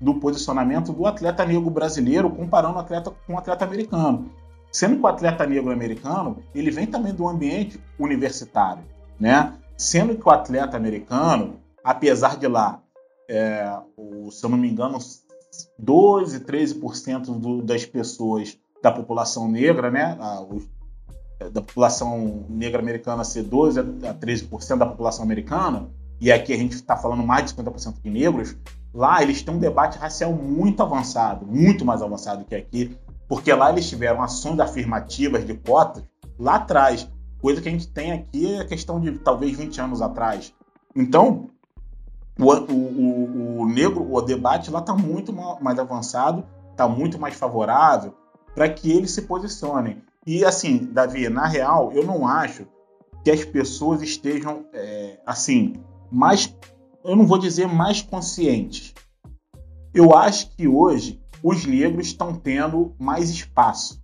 do 0.00 0.14
posicionamento 0.14 0.92
do 0.92 1.06
atleta 1.06 1.44
negro 1.44 1.70
brasileiro 1.70 2.30
comparando 2.30 2.76
o 2.76 2.80
atleta 2.80 3.12
com 3.26 3.34
o 3.34 3.38
atleta 3.38 3.64
americano. 3.64 4.30
Sendo 4.72 4.96
que 4.96 5.02
o 5.02 5.06
atleta 5.06 5.46
negro 5.46 5.72
americano, 5.72 6.42
ele 6.54 6.70
vem 6.70 6.86
também 6.86 7.12
do 7.12 7.26
ambiente 7.26 7.80
universitário, 7.98 8.82
né? 9.18 9.54
Sendo 9.76 10.14
que 10.14 10.26
o 10.26 10.30
atleta 10.30 10.76
americano, 10.76 11.56
apesar 11.82 12.36
de 12.36 12.46
lá, 12.46 12.80
é, 13.28 13.78
o, 13.96 14.30
se 14.30 14.44
eu 14.44 14.50
não 14.50 14.58
me 14.58 14.70
engano, 14.70 14.98
12, 15.78 16.40
13% 16.40 17.38
do, 17.38 17.62
das 17.62 17.84
pessoas 17.84 18.58
da 18.82 18.90
população 18.90 19.48
negra, 19.48 19.90
né? 19.90 20.16
A, 20.20 20.40
os, 20.42 20.68
da 21.52 21.62
população 21.62 22.44
negra 22.48 22.80
americana 22.82 23.24
ser 23.24 23.42
12 23.42 23.80
a 23.80 24.14
13% 24.14 24.76
da 24.76 24.86
população 24.86 25.24
americana, 25.24 25.88
e 26.20 26.30
aqui 26.30 26.52
a 26.52 26.56
gente 26.56 26.74
está 26.74 26.96
falando 26.96 27.22
mais 27.22 27.46
de 27.46 27.54
50% 27.54 28.02
de 28.02 28.10
negros, 28.10 28.56
lá 28.92 29.22
eles 29.22 29.42
têm 29.42 29.54
um 29.54 29.58
debate 29.58 29.98
racial 29.98 30.32
muito 30.34 30.82
avançado, 30.82 31.46
muito 31.46 31.84
mais 31.84 32.02
avançado 32.02 32.44
que 32.44 32.54
aqui, 32.54 32.96
porque 33.26 33.52
lá 33.54 33.70
eles 33.70 33.88
tiveram 33.88 34.22
ações 34.22 34.60
afirmativas 34.60 35.46
de 35.46 35.54
cotas 35.54 36.04
lá 36.38 36.56
atrás, 36.56 37.08
coisa 37.40 37.62
que 37.62 37.68
a 37.68 37.72
gente 37.72 37.88
tem 37.88 38.12
aqui 38.12 38.54
é 38.54 38.64
questão 38.64 39.00
de 39.00 39.12
talvez 39.18 39.56
20 39.56 39.80
anos 39.80 40.02
atrás. 40.02 40.52
Então, 40.94 41.48
o, 42.40 42.72
o, 42.72 43.60
o 43.60 43.66
negro, 43.66 44.12
o 44.12 44.20
debate 44.20 44.70
lá 44.70 44.80
está 44.80 44.94
muito 44.94 45.32
mais 45.32 45.78
avançado, 45.78 46.44
está 46.70 46.88
muito 46.88 47.18
mais 47.18 47.34
favorável 47.34 48.14
para 48.54 48.68
que 48.68 48.90
eles 48.90 49.10
se 49.10 49.22
posicionem. 49.22 50.02
E 50.26 50.44
assim, 50.44 50.88
Davi, 50.92 51.28
na 51.28 51.46
real, 51.46 51.92
eu 51.92 52.04
não 52.04 52.26
acho 52.26 52.66
que 53.22 53.30
as 53.30 53.44
pessoas 53.44 54.02
estejam 54.02 54.64
é, 54.72 55.18
assim 55.26 55.74
mais, 56.10 56.54
eu 57.04 57.14
não 57.14 57.26
vou 57.26 57.38
dizer 57.38 57.66
mais 57.66 58.02
conscientes. 58.02 58.94
Eu 59.94 60.14
acho 60.16 60.50
que 60.56 60.66
hoje 60.66 61.20
os 61.42 61.64
negros 61.64 62.08
estão 62.08 62.34
tendo 62.34 62.94
mais 62.98 63.30
espaço 63.30 64.00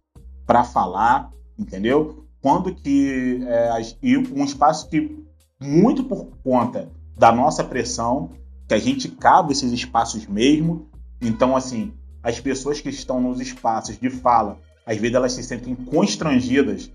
para 0.47 0.64
falar, 0.64 1.30
entendeu? 1.59 2.24
Quando 2.41 2.74
que 2.74 3.41
é, 3.47 3.70
e 4.03 4.16
um 4.16 4.45
espaço 4.45 4.89
que 4.89 5.24
muito 5.61 6.05
por 6.05 6.28
conta 6.45 6.91
da 7.17 7.33
nossa 7.33 7.64
pressão, 7.64 8.31
que 8.69 8.75
a 8.75 8.79
gente 8.79 9.09
cabe 9.09 9.53
esses 9.53 9.73
espaços 9.73 10.27
mesmo. 10.27 10.89
Então, 11.21 11.57
assim, 11.57 11.93
as 12.23 12.39
pessoas 12.41 12.81
que 12.81 12.89
estão 12.89 13.21
nos 13.21 13.41
espaços 13.41 13.99
de 13.99 14.11
fala, 14.11 14.59
às 14.85 14.97
vezes 14.99 15.14
elas 15.14 15.33
se 15.33 15.43
sentem 15.43 15.75
constrangidas 15.75 16.91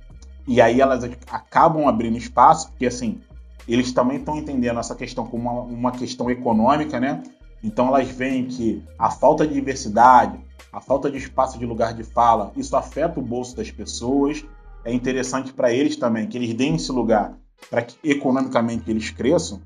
e 0.48 0.62
aí 0.62 0.82
elas 0.82 1.04
acabam 1.32 1.88
abrindo 1.88 2.18
espaço, 2.18 2.70
porque 2.70 2.86
assim, 2.86 3.22
eles 3.68 3.92
também 3.92 4.18
estão 4.18 4.38
entendendo 4.38 4.80
essa 4.80 4.96
questão 4.96 5.26
como 5.26 5.50
uma, 5.50 5.62
uma 5.62 5.92
questão 5.92 6.30
econômica, 6.30 7.00
né? 7.00 7.24
Então 7.64 7.88
elas 7.88 8.08
veem 8.10 8.46
que 8.46 8.84
a 8.98 9.10
falta 9.10 9.46
de 9.46 9.54
diversidade, 9.54 10.40
a 10.74 10.82
falta 10.82 11.12
de 11.12 11.18
espaço 11.18 11.60
de 11.60 11.66
lugar 11.66 11.94
de 11.94 12.04
fala, 12.04 12.52
isso 12.56 12.76
afeta 12.76 13.20
o 13.20 13.24
bolso 13.24 13.56
das 13.56 13.70
pessoas. 13.70 14.44
É 14.84 14.92
interessante 14.92 15.54
para 15.54 15.72
eles 15.72 15.96
também 15.96 16.28
que 16.28 16.38
eles 16.38 16.54
deem 16.54 16.76
esse 16.76 16.92
lugar 16.92 17.38
para 17.70 17.84
que 17.84 17.96
economicamente 18.04 18.90
eles 18.90 19.12
cresçam. 19.12 19.62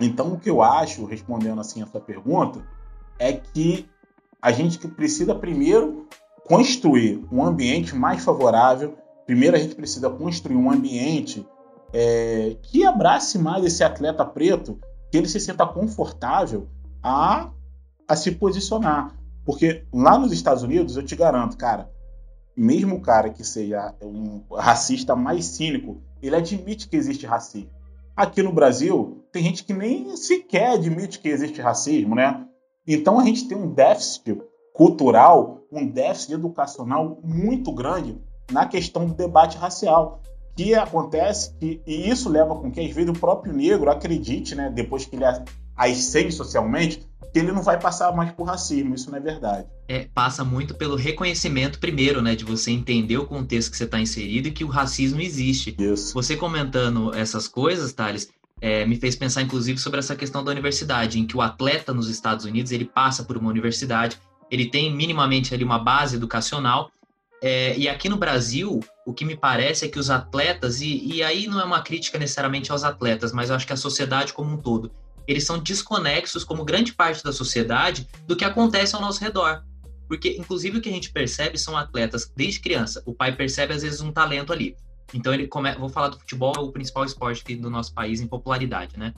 Então 0.00 0.32
o 0.32 0.38
que 0.38 0.48
eu 0.48 0.62
acho, 0.62 1.04
respondendo 1.04 1.60
assim 1.60 1.82
a 1.82 1.86
sua 1.86 2.00
pergunta, 2.00 2.60
é 3.18 3.32
que 3.32 3.88
a 4.40 4.52
gente 4.52 4.78
precisa 4.88 5.34
primeiro 5.34 6.06
construir 6.46 7.24
um 7.30 7.44
ambiente 7.44 7.94
mais 7.94 8.24
favorável. 8.24 8.96
Primeiro 9.26 9.56
a 9.56 9.60
gente 9.60 9.74
precisa 9.74 10.08
construir 10.08 10.56
um 10.56 10.70
ambiente 10.70 11.46
é, 11.92 12.56
que 12.62 12.86
abrace 12.86 13.38
mais 13.38 13.64
esse 13.64 13.82
atleta 13.82 14.24
preto, 14.24 14.78
que 15.10 15.18
ele 15.18 15.28
se 15.28 15.40
sinta 15.40 15.66
confortável 15.66 16.68
a, 17.02 17.50
a 18.06 18.16
se 18.16 18.32
posicionar. 18.32 19.14
Porque 19.44 19.84
lá 19.92 20.18
nos 20.18 20.32
Estados 20.32 20.62
Unidos, 20.62 20.96
eu 20.96 21.02
te 21.02 21.16
garanto, 21.16 21.56
cara, 21.56 21.90
mesmo 22.56 22.96
o 22.96 23.00
cara 23.00 23.30
que 23.30 23.44
seja 23.44 23.94
um 24.02 24.42
racista 24.54 25.14
mais 25.16 25.44
cínico, 25.46 26.02
ele 26.20 26.36
admite 26.36 26.88
que 26.88 26.96
existe 26.96 27.24
racismo. 27.26 27.70
Aqui 28.16 28.42
no 28.42 28.52
Brasil, 28.52 29.17
tem 29.32 29.42
gente 29.42 29.64
que 29.64 29.72
nem 29.72 30.16
sequer 30.16 30.72
admite 30.72 31.18
que 31.18 31.28
existe 31.28 31.60
racismo, 31.60 32.14
né? 32.14 32.44
Então 32.86 33.18
a 33.18 33.24
gente 33.24 33.46
tem 33.48 33.56
um 33.56 33.72
déficit 33.72 34.40
cultural, 34.74 35.60
um 35.70 35.86
déficit 35.86 36.34
educacional 36.34 37.20
muito 37.22 37.72
grande 37.72 38.16
na 38.50 38.66
questão 38.66 39.06
do 39.06 39.14
debate 39.14 39.58
racial 39.58 40.22
que 40.56 40.74
acontece 40.74 41.54
que, 41.54 41.80
e 41.86 42.10
isso 42.10 42.28
leva 42.28 42.56
com 42.56 42.68
que 42.68 42.80
às 42.80 42.92
vezes 42.92 43.10
o 43.10 43.12
próprio 43.12 43.52
negro 43.52 43.88
acredite, 43.90 44.56
né, 44.56 44.68
depois 44.68 45.04
que 45.04 45.14
ele 45.14 45.24
ascende 45.76 46.32
socialmente, 46.32 47.06
que 47.32 47.38
ele 47.38 47.52
não 47.52 47.62
vai 47.62 47.78
passar 47.78 48.10
mais 48.12 48.32
por 48.32 48.44
racismo, 48.44 48.92
isso 48.92 49.08
não 49.08 49.18
é 49.18 49.20
verdade. 49.20 49.68
É, 49.86 50.08
passa 50.12 50.44
muito 50.44 50.74
pelo 50.74 50.96
reconhecimento 50.96 51.78
primeiro, 51.78 52.20
né, 52.20 52.34
de 52.34 52.44
você 52.44 52.72
entender 52.72 53.18
o 53.18 53.26
contexto 53.26 53.70
que 53.70 53.76
você 53.76 53.84
está 53.84 54.00
inserido 54.00 54.48
e 54.48 54.50
que 54.50 54.64
o 54.64 54.68
racismo 54.68 55.20
existe. 55.20 55.76
Isso. 55.78 56.12
Você 56.14 56.34
comentando 56.36 57.14
essas 57.14 57.46
coisas, 57.46 57.92
Thales, 57.92 58.28
é, 58.60 58.84
me 58.84 58.96
fez 58.96 59.16
pensar 59.16 59.42
inclusive 59.42 59.78
sobre 59.78 59.98
essa 59.98 60.16
questão 60.16 60.42
da 60.44 60.50
universidade, 60.50 61.18
em 61.18 61.26
que 61.26 61.36
o 61.36 61.40
atleta 61.40 61.92
nos 61.92 62.08
Estados 62.08 62.44
Unidos 62.44 62.72
ele 62.72 62.84
passa 62.84 63.24
por 63.24 63.36
uma 63.36 63.50
universidade, 63.50 64.18
ele 64.50 64.66
tem 64.66 64.94
minimamente 64.94 65.54
ali 65.54 65.64
uma 65.64 65.78
base 65.78 66.16
educacional 66.16 66.90
é, 67.40 67.76
e 67.78 67.88
aqui 67.88 68.08
no 68.08 68.16
Brasil, 68.16 68.80
o 69.06 69.12
que 69.12 69.24
me 69.24 69.36
parece 69.36 69.84
é 69.84 69.88
que 69.88 69.98
os 69.98 70.10
atletas, 70.10 70.80
e, 70.80 71.04
e 71.04 71.22
aí 71.22 71.46
não 71.46 71.60
é 71.60 71.64
uma 71.64 71.82
crítica 71.82 72.18
necessariamente 72.18 72.72
aos 72.72 72.82
atletas, 72.82 73.32
mas 73.32 73.48
eu 73.48 73.56
acho 73.56 73.66
que 73.66 73.72
a 73.72 73.76
sociedade 73.76 74.32
como 74.32 74.52
um 74.52 74.56
todo, 74.56 74.90
eles 75.26 75.44
são 75.44 75.58
desconexos, 75.58 76.42
como 76.42 76.64
grande 76.64 76.92
parte 76.92 77.22
da 77.22 77.32
sociedade, 77.32 78.08
do 78.26 78.34
que 78.34 78.44
acontece 78.44 78.94
ao 78.94 79.00
nosso 79.00 79.20
redor. 79.20 79.62
Porque, 80.08 80.36
inclusive, 80.38 80.78
o 80.78 80.80
que 80.80 80.88
a 80.88 80.92
gente 80.92 81.12
percebe 81.12 81.58
são 81.58 81.76
atletas 81.76 82.32
desde 82.34 82.60
criança. 82.60 83.02
O 83.04 83.14
pai 83.14 83.36
percebe, 83.36 83.74
às 83.74 83.82
vezes, 83.82 84.00
um 84.00 84.10
talento 84.10 84.52
ali. 84.54 84.74
Então, 85.14 85.32
ele 85.32 85.46
come... 85.46 85.74
vou 85.74 85.88
falar 85.88 86.08
do 86.08 86.18
futebol, 86.18 86.52
é 86.56 86.60
o 86.60 86.72
principal 86.72 87.04
esporte 87.04 87.56
do 87.56 87.70
nosso 87.70 87.94
país 87.94 88.20
em 88.20 88.26
popularidade, 88.26 88.98
né? 88.98 89.14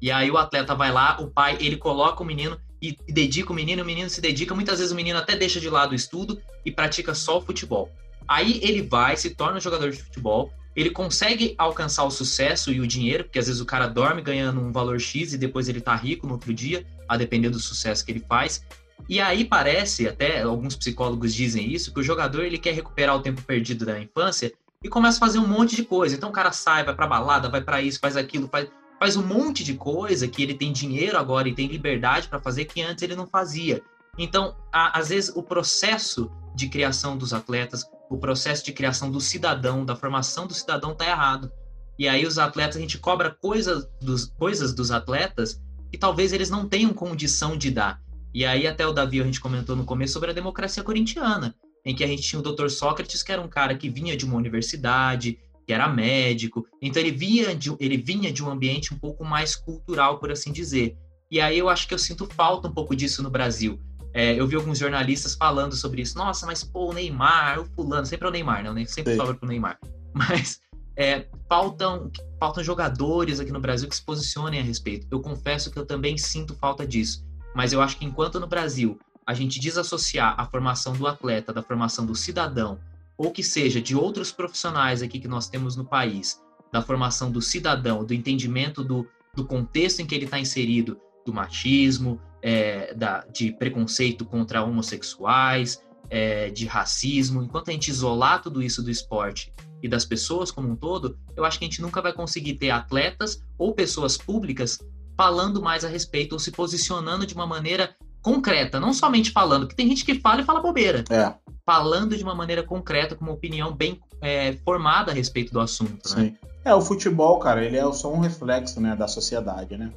E 0.00 0.10
aí 0.10 0.30
o 0.30 0.38
atleta 0.38 0.74
vai 0.74 0.90
lá, 0.90 1.18
o 1.20 1.28
pai, 1.28 1.58
ele 1.60 1.76
coloca 1.76 2.22
o 2.22 2.26
menino 2.26 2.58
e, 2.80 2.96
dedica 3.08 3.52
o 3.52 3.54
menino, 3.54 3.82
o 3.82 3.86
menino 3.86 4.08
se 4.08 4.20
dedica, 4.20 4.54
muitas 4.54 4.78
vezes 4.78 4.92
o 4.92 4.96
menino 4.96 5.18
até 5.18 5.36
deixa 5.36 5.60
de 5.60 5.68
lado 5.68 5.92
o 5.92 5.94
estudo 5.94 6.40
e 6.64 6.72
pratica 6.72 7.14
só 7.14 7.38
o 7.38 7.40
futebol. 7.42 7.90
Aí 8.26 8.60
ele 8.62 8.82
vai, 8.82 9.16
se 9.16 9.30
torna 9.30 9.58
um 9.58 9.60
jogador 9.60 9.90
de 9.90 10.02
futebol, 10.02 10.52
ele 10.74 10.90
consegue 10.90 11.54
alcançar 11.58 12.04
o 12.04 12.10
sucesso 12.10 12.72
e 12.72 12.80
o 12.80 12.86
dinheiro, 12.86 13.24
porque 13.24 13.38
às 13.38 13.46
vezes 13.46 13.60
o 13.60 13.66
cara 13.66 13.86
dorme 13.86 14.22
ganhando 14.22 14.60
um 14.60 14.72
valor 14.72 14.98
X 14.98 15.34
e 15.34 15.38
depois 15.38 15.68
ele 15.68 15.80
tá 15.80 15.94
rico 15.94 16.26
no 16.26 16.34
outro 16.34 16.54
dia, 16.54 16.86
a 17.08 17.16
depender 17.16 17.50
do 17.50 17.58
sucesso 17.58 18.04
que 18.04 18.12
ele 18.12 18.24
faz. 18.26 18.64
E 19.08 19.20
aí 19.20 19.44
parece, 19.44 20.06
até 20.06 20.42
alguns 20.42 20.76
psicólogos 20.76 21.34
dizem 21.34 21.70
isso, 21.70 21.92
que 21.92 22.00
o 22.00 22.02
jogador 22.02 22.44
ele 22.44 22.56
quer 22.56 22.72
recuperar 22.72 23.16
o 23.16 23.20
tempo 23.20 23.42
perdido 23.42 23.84
da 23.84 24.00
infância 24.00 24.52
e 24.82 24.88
começa 24.88 25.18
a 25.18 25.20
fazer 25.20 25.38
um 25.38 25.46
monte 25.46 25.76
de 25.76 25.84
coisa. 25.84 26.16
Então 26.16 26.30
o 26.30 26.32
cara 26.32 26.52
sai, 26.52 26.84
vai 26.84 26.94
pra 26.94 27.06
balada, 27.06 27.48
vai 27.48 27.60
para 27.60 27.82
isso, 27.82 28.00
faz 28.00 28.16
aquilo, 28.16 28.48
faz 28.48 28.68
faz 29.00 29.16
um 29.16 29.26
monte 29.26 29.64
de 29.64 29.74
coisa 29.74 30.28
que 30.28 30.42
ele 30.42 30.52
tem 30.52 30.70
dinheiro 30.70 31.16
agora 31.16 31.48
e 31.48 31.54
tem 31.54 31.66
liberdade 31.66 32.28
para 32.28 32.38
fazer 32.38 32.66
que 32.66 32.82
antes 32.82 33.02
ele 33.02 33.16
não 33.16 33.26
fazia. 33.26 33.82
Então, 34.18 34.54
a, 34.70 34.98
às 34.98 35.08
vezes, 35.08 35.34
o 35.34 35.42
processo 35.42 36.30
de 36.54 36.68
criação 36.68 37.16
dos 37.16 37.32
atletas, 37.32 37.82
o 38.10 38.18
processo 38.18 38.62
de 38.62 38.72
criação 38.72 39.10
do 39.10 39.18
cidadão, 39.18 39.86
da 39.86 39.96
formação 39.96 40.46
do 40.46 40.52
cidadão 40.52 40.92
está 40.92 41.06
errado. 41.06 41.50
E 41.98 42.06
aí 42.06 42.26
os 42.26 42.38
atletas, 42.38 42.76
a 42.76 42.80
gente 42.80 42.98
cobra 42.98 43.30
coisas 43.30 43.88
dos, 44.02 44.26
coisas 44.38 44.74
dos 44.74 44.90
atletas 44.90 45.58
que 45.90 45.96
talvez 45.96 46.34
eles 46.34 46.50
não 46.50 46.68
tenham 46.68 46.92
condição 46.92 47.56
de 47.56 47.70
dar. 47.70 48.02
E 48.34 48.44
aí 48.44 48.66
até 48.66 48.86
o 48.86 48.92
Davi, 48.92 49.20
a 49.20 49.24
gente 49.24 49.40
comentou 49.40 49.74
no 49.74 49.84
começo 49.84 50.12
sobre 50.12 50.30
a 50.30 50.34
democracia 50.34 50.82
corintiana, 50.82 51.54
em 51.84 51.94
que 51.94 52.04
a 52.04 52.06
gente 52.06 52.22
tinha 52.22 52.40
o 52.40 52.42
Dr. 52.42 52.68
Sócrates, 52.68 53.22
que 53.22 53.32
era 53.32 53.40
um 53.40 53.48
cara 53.48 53.74
que 53.74 53.88
vinha 53.88 54.16
de 54.16 54.24
uma 54.24 54.36
universidade, 54.36 55.38
que 55.66 55.72
era 55.72 55.88
médico. 55.88 56.66
Então 56.82 57.00
ele 57.00 57.12
vinha 57.12 57.54
de, 57.54 57.74
ele 57.78 57.96
vinha 57.96 58.32
de 58.32 58.42
um 58.42 58.50
ambiente 58.50 58.92
um 58.92 58.98
pouco 58.98 59.24
mais 59.24 59.54
cultural, 59.54 60.18
por 60.18 60.30
assim 60.30 60.52
dizer. 60.52 60.96
E 61.30 61.40
aí 61.40 61.58
eu 61.58 61.68
acho 61.68 61.86
que 61.86 61.94
eu 61.94 61.98
sinto 61.98 62.26
falta 62.26 62.68
um 62.68 62.72
pouco 62.72 62.94
disso 62.94 63.22
no 63.22 63.30
Brasil. 63.30 63.80
É, 64.12 64.34
eu 64.34 64.46
vi 64.46 64.56
alguns 64.56 64.78
jornalistas 64.78 65.34
falando 65.34 65.76
sobre 65.76 66.02
isso. 66.02 66.18
Nossa, 66.18 66.44
mas 66.44 66.64
pô, 66.64 66.90
o 66.90 66.92
Neymar, 66.92 67.60
o 67.60 67.64
fulano, 67.64 68.04
sempre 68.04 68.26
é 68.26 68.28
o 68.28 68.32
Neymar, 68.32 68.64
né? 68.64 68.82
Eu 68.82 68.86
sempre 68.86 69.16
falo 69.16 69.34
pro 69.34 69.48
Neymar. 69.48 69.78
Mas 70.12 70.60
é, 70.96 71.28
faltam, 71.48 72.10
faltam 72.40 72.64
jogadores 72.64 73.38
aqui 73.38 73.52
no 73.52 73.60
Brasil 73.60 73.88
que 73.88 73.94
se 73.94 74.04
posicionem 74.04 74.58
a 74.58 74.62
respeito. 74.64 75.06
Eu 75.08 75.20
confesso 75.20 75.70
que 75.70 75.78
eu 75.78 75.86
também 75.86 76.18
sinto 76.18 76.52
falta 76.56 76.84
disso. 76.84 77.24
Mas 77.54 77.72
eu 77.72 77.80
acho 77.80 77.96
que 77.96 78.04
enquanto 78.04 78.40
no 78.40 78.48
Brasil 78.48 78.98
a 79.30 79.34
gente 79.34 79.60
desassociar 79.60 80.34
a 80.36 80.44
formação 80.44 80.92
do 80.92 81.06
atleta 81.06 81.52
da 81.52 81.62
formação 81.62 82.04
do 82.04 82.16
cidadão, 82.16 82.80
ou 83.16 83.30
que 83.30 83.44
seja 83.44 83.80
de 83.80 83.94
outros 83.94 84.32
profissionais 84.32 85.02
aqui 85.02 85.20
que 85.20 85.28
nós 85.28 85.48
temos 85.48 85.76
no 85.76 85.84
país, 85.84 86.42
da 86.72 86.82
formação 86.82 87.30
do 87.30 87.40
cidadão, 87.40 88.04
do 88.04 88.12
entendimento 88.12 88.82
do, 88.82 89.06
do 89.32 89.44
contexto 89.44 90.00
em 90.00 90.06
que 90.06 90.16
ele 90.16 90.24
está 90.24 90.40
inserido, 90.40 91.00
do 91.24 91.32
machismo, 91.32 92.20
é, 92.42 92.92
da, 92.92 93.24
de 93.26 93.52
preconceito 93.52 94.24
contra 94.24 94.64
homossexuais, 94.64 95.80
é, 96.08 96.50
de 96.50 96.66
racismo, 96.66 97.40
enquanto 97.40 97.68
a 97.68 97.72
gente 97.72 97.88
isolar 97.88 98.42
tudo 98.42 98.60
isso 98.60 98.82
do 98.82 98.90
esporte 98.90 99.52
e 99.80 99.88
das 99.88 100.04
pessoas 100.04 100.50
como 100.50 100.68
um 100.68 100.74
todo, 100.74 101.16
eu 101.36 101.44
acho 101.44 101.56
que 101.56 101.64
a 101.64 101.68
gente 101.68 101.80
nunca 101.80 102.02
vai 102.02 102.12
conseguir 102.12 102.54
ter 102.54 102.70
atletas 102.70 103.44
ou 103.56 103.72
pessoas 103.74 104.16
públicas 104.16 104.80
falando 105.16 105.62
mais 105.62 105.84
a 105.84 105.88
respeito 105.88 106.32
ou 106.32 106.38
se 106.40 106.50
posicionando 106.50 107.24
de 107.24 107.34
uma 107.34 107.46
maneira 107.46 107.94
concreta, 108.22 108.78
não 108.78 108.92
somente 108.92 109.30
falando, 109.30 109.62
porque 109.62 109.76
tem 109.76 109.88
gente 109.88 110.04
que 110.04 110.20
fala 110.20 110.40
e 110.40 110.44
fala 110.44 110.60
bobeira. 110.60 111.04
É. 111.10 111.34
Falando 111.64 112.16
de 112.16 112.22
uma 112.22 112.34
maneira 112.34 112.62
concreta, 112.62 113.14
com 113.14 113.24
uma 113.24 113.34
opinião 113.34 113.74
bem 113.74 114.00
é, 114.20 114.54
formada 114.64 115.12
a 115.12 115.14
respeito 115.14 115.52
do 115.52 115.60
assunto, 115.60 116.14
né? 116.16 116.24
Sim. 116.24 116.36
É, 116.64 116.74
o 116.74 116.80
futebol, 116.80 117.38
cara, 117.38 117.64
ele 117.64 117.76
é 117.76 117.92
só 117.92 118.12
um 118.12 118.20
reflexo, 118.20 118.80
né, 118.80 118.94
da 118.94 119.08
sociedade, 119.08 119.78
né? 119.78 119.90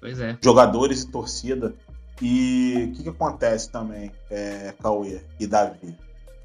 Pois 0.00 0.18
é. 0.18 0.36
Jogadores 0.42 1.02
e 1.02 1.10
torcida. 1.10 1.74
E 2.20 2.88
o 2.90 2.92
que, 2.92 3.02
que 3.04 3.08
acontece 3.08 3.70
também, 3.70 4.10
é, 4.30 4.74
Cauê 4.80 5.20
e 5.38 5.46
Davi? 5.46 5.96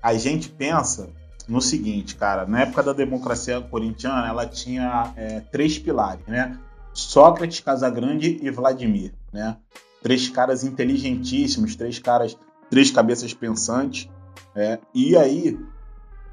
A 0.01 0.13
gente 0.15 0.49
pensa 0.49 1.09
no 1.47 1.61
seguinte, 1.61 2.15
cara, 2.15 2.45
na 2.45 2.61
época 2.61 2.83
da 2.83 2.93
democracia 2.93 3.59
corintiana, 3.59 4.27
ela 4.27 4.45
tinha 4.45 5.13
é, 5.15 5.39
três 5.39 5.77
pilares, 5.77 6.25
né? 6.27 6.57
Sócrates, 6.93 7.59
Casagrande 7.59 8.39
e 8.41 8.49
Vladimir, 8.49 9.13
né? 9.31 9.57
Três 10.01 10.29
caras 10.29 10.63
inteligentíssimos, 10.63 11.75
três 11.75 11.99
caras, 11.99 12.37
três 12.69 12.91
cabeças 12.91 13.33
pensantes. 13.33 14.09
É, 14.55 14.79
e 14.93 15.17
aí, 15.17 15.59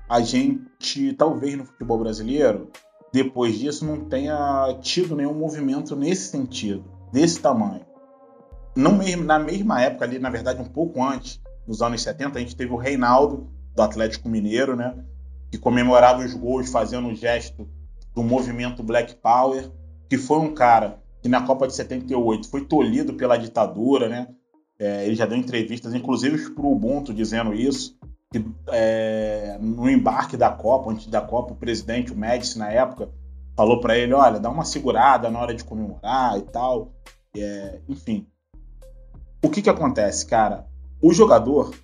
a 0.09 0.21
gente, 0.21 1.13
talvez 1.15 1.57
no 1.57 1.65
futebol 1.65 1.99
brasileiro, 1.99 2.71
depois 3.13 3.59
disso, 3.59 3.85
não 3.85 4.05
tenha 4.05 4.79
tido 4.81 5.17
nenhum 5.17 5.35
movimento 5.35 5.97
nesse 5.97 6.31
sentido, 6.31 6.85
desse 7.13 7.41
tamanho. 7.41 7.85
No 8.77 8.93
mesmo, 8.93 9.25
na 9.25 9.39
mesma 9.39 9.81
época 9.81 10.05
ali, 10.05 10.19
na 10.19 10.31
verdade, 10.31 10.61
um 10.61 10.69
pouco 10.69 11.03
antes, 11.03 11.41
nos 11.67 11.83
anos 11.83 12.03
70, 12.03 12.39
a 12.39 12.41
gente 12.41 12.55
teve 12.55 12.73
o 12.73 12.77
Reinaldo, 12.77 13.49
do 13.75 13.83
Atlético 13.83 14.29
Mineiro, 14.29 14.75
né? 14.75 14.95
Que 15.51 15.59
comemorava 15.59 16.25
os 16.25 16.35
gols 16.35 16.71
fazendo 16.71 17.09
o 17.09 17.15
gesto 17.15 17.69
do 18.15 18.23
movimento 18.23 18.83
Black 18.83 19.15
Power, 19.17 19.71
que 20.09 20.17
foi 20.17 20.39
um 20.39 20.55
cara 20.55 21.03
que 21.27 21.29
na 21.29 21.45
Copa 21.45 21.67
de 21.67 21.75
78 21.75 22.49
foi 22.49 22.65
tolhido 22.65 23.15
pela 23.15 23.37
ditadura, 23.37 24.09
né? 24.09 24.29
É, 24.79 25.05
ele 25.05 25.17
já 25.17 25.27
deu 25.27 25.37
entrevistas, 25.37 25.93
inclusive 25.93 26.51
para 26.51 26.65
o 26.65 26.71
Ubuntu, 26.71 27.13
dizendo 27.13 27.53
isso. 27.53 27.99
Que 28.33 28.45
é, 28.69 29.59
no 29.61 29.91
embarque 29.91 30.37
da 30.37 30.53
Copa, 30.53 30.93
antes 30.93 31.09
da 31.09 31.21
Copa, 31.21 31.53
o 31.53 31.57
presidente, 31.57 32.13
o 32.13 32.17
Médici, 32.17 32.61
na 32.61 32.71
época, 32.71 33.11
falou 33.57 33.81
para 33.81 33.99
ele: 33.99 34.15
olha, 34.15 34.39
dá 34.39 34.49
uma 34.49 34.65
segurada 34.65 35.29
na 35.29 35.41
hora 35.41 35.53
de 35.53 35.65
comemorar 35.65 36.39
e 36.39 36.43
tal. 36.43 36.93
É, 37.37 37.81
enfim. 37.89 38.25
O 39.43 39.51
que, 39.51 39.61
que 39.61 39.71
acontece, 39.71 40.27
cara? 40.27 40.65
O 41.03 41.13
jogador, 41.13 41.75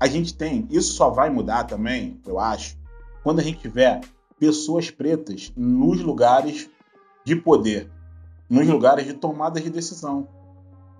a 0.00 0.08
gente 0.08 0.34
tem, 0.34 0.66
isso 0.68 0.94
só 0.94 1.10
vai 1.10 1.30
mudar 1.30 1.62
também, 1.62 2.20
eu 2.26 2.40
acho, 2.40 2.76
quando 3.22 3.38
a 3.38 3.42
gente 3.42 3.60
tiver 3.60 4.00
pessoas 4.36 4.90
pretas 4.90 5.52
nos 5.56 6.00
lugares 6.00 6.68
de 7.24 7.36
poder, 7.36 7.88
nos 8.50 8.66
lugares 8.66 9.06
de 9.06 9.14
tomada 9.14 9.60
de 9.60 9.70
decisão. 9.70 10.28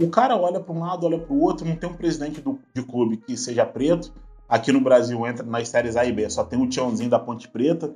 O 0.01 0.09
cara 0.09 0.37
olha 0.37 0.61
para 0.61 0.73
um 0.73 0.81
lado, 0.81 1.05
olha 1.05 1.19
para 1.19 1.33
o 1.33 1.41
outro, 1.41 1.67
não 1.67 1.77
tem 1.77 1.91
um 1.91 1.95
presidente 1.95 2.41
do, 2.41 2.59
de 2.75 2.83
clube 2.83 3.17
que 3.19 3.37
seja 3.37 3.67
preto. 3.67 4.13
Aqui 4.49 4.73
no 4.73 4.81
Brasil 4.81 5.27
entra 5.27 5.45
nas 5.45 5.69
séries 5.69 5.97
A 5.97 6.05
e 6.05 6.13
B, 6.13 6.31
só 6.31 6.45
tem 6.45 6.61
o 6.61 6.69
Tiãozinho 6.69 7.11
da 7.11 7.19
Ponte 7.19 7.49
Preta. 7.49 7.95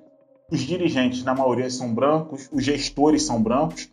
Os 0.51 0.61
dirigentes, 0.61 1.25
na 1.25 1.35
maioria, 1.35 1.71
são 1.71 1.95
brancos, 1.95 2.51
os 2.53 2.63
gestores 2.63 3.23
são 3.23 3.43
brancos. 3.43 3.89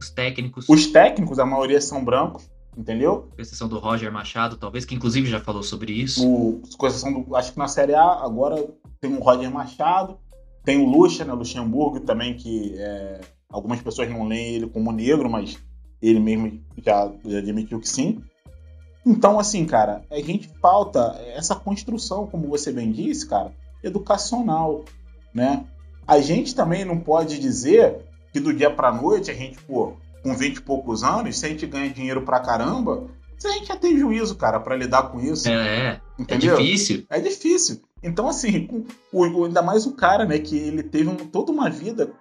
Os 0.00 0.10
técnicos. 0.10 0.66
Os 0.68 0.86
técnicos, 0.86 1.38
a 1.38 1.46
maioria, 1.46 1.80
são 1.80 2.04
brancos 2.04 2.48
entendeu? 2.78 3.28
Com 3.34 3.42
exceção 3.42 3.68
do 3.68 3.78
Roger 3.78 4.12
Machado, 4.12 4.56
talvez, 4.56 4.84
que 4.84 4.94
inclusive 4.94 5.28
já 5.28 5.40
falou 5.40 5.64
sobre 5.64 5.92
isso. 5.92 6.24
O, 6.24 6.62
com 6.78 6.86
exceção 6.86 7.12
do, 7.12 7.34
acho 7.34 7.52
que 7.52 7.58
na 7.58 7.66
Série 7.66 7.94
A 7.94 8.24
agora 8.24 8.64
tem 9.00 9.12
o 9.12 9.18
Roger 9.18 9.50
Machado, 9.50 10.16
tem 10.64 10.78
o 10.78 10.88
Lucha, 10.88 11.24
né, 11.24 11.32
Luxemburgo 11.32 12.00
também, 12.00 12.36
que 12.36 12.74
é, 12.78 13.20
algumas 13.50 13.80
pessoas 13.80 14.10
não 14.10 14.26
leem 14.26 14.54
ele 14.54 14.66
como 14.68 14.92
negro, 14.92 15.28
mas 15.30 15.58
ele 16.00 16.20
mesmo 16.20 16.60
já, 16.84 17.12
já 17.24 17.38
admitiu 17.38 17.80
que 17.80 17.88
sim. 17.88 18.22
Então, 19.04 19.38
assim, 19.38 19.64
cara, 19.64 20.02
a 20.10 20.16
gente 20.16 20.50
falta 20.60 21.18
essa 21.34 21.54
construção, 21.54 22.26
como 22.26 22.48
você 22.48 22.70
bem 22.70 22.92
disse, 22.92 23.26
cara, 23.26 23.52
educacional, 23.82 24.84
né? 25.32 25.64
A 26.06 26.20
gente 26.20 26.54
também 26.54 26.84
não 26.84 26.98
pode 26.98 27.38
dizer 27.38 28.04
que 28.32 28.40
do 28.40 28.52
dia 28.52 28.70
para 28.70 28.92
noite 28.92 29.30
a 29.30 29.34
gente, 29.34 29.58
pô, 29.62 29.94
com 30.22 30.34
20 30.34 30.56
e 30.56 30.62
poucos 30.62 31.02
anos, 31.02 31.38
se 31.38 31.46
a 31.46 31.48
gente 31.48 31.66
ganha 31.66 31.90
dinheiro 31.90 32.22
pra 32.22 32.40
caramba, 32.40 33.08
se 33.38 33.46
a 33.46 33.52
gente 33.52 33.68
já 33.68 33.76
tem 33.76 33.96
juízo, 33.96 34.36
cara, 34.36 34.58
para 34.58 34.76
lidar 34.76 35.04
com 35.04 35.20
isso. 35.20 35.48
É, 35.48 35.52
é, 35.52 35.86
é 35.86 36.00
entendeu? 36.18 36.54
É 36.54 36.58
difícil. 36.58 37.06
É 37.08 37.20
difícil. 37.20 37.80
Então, 38.02 38.28
assim, 38.28 38.66
com, 38.66 38.84
o, 39.12 39.44
ainda 39.44 39.62
mais 39.62 39.86
o 39.86 39.92
cara, 39.92 40.24
né, 40.24 40.38
que 40.38 40.56
ele 40.56 40.82
teve 40.82 41.08
um, 41.08 41.16
toda 41.16 41.52
uma 41.52 41.70
vida 41.70 42.12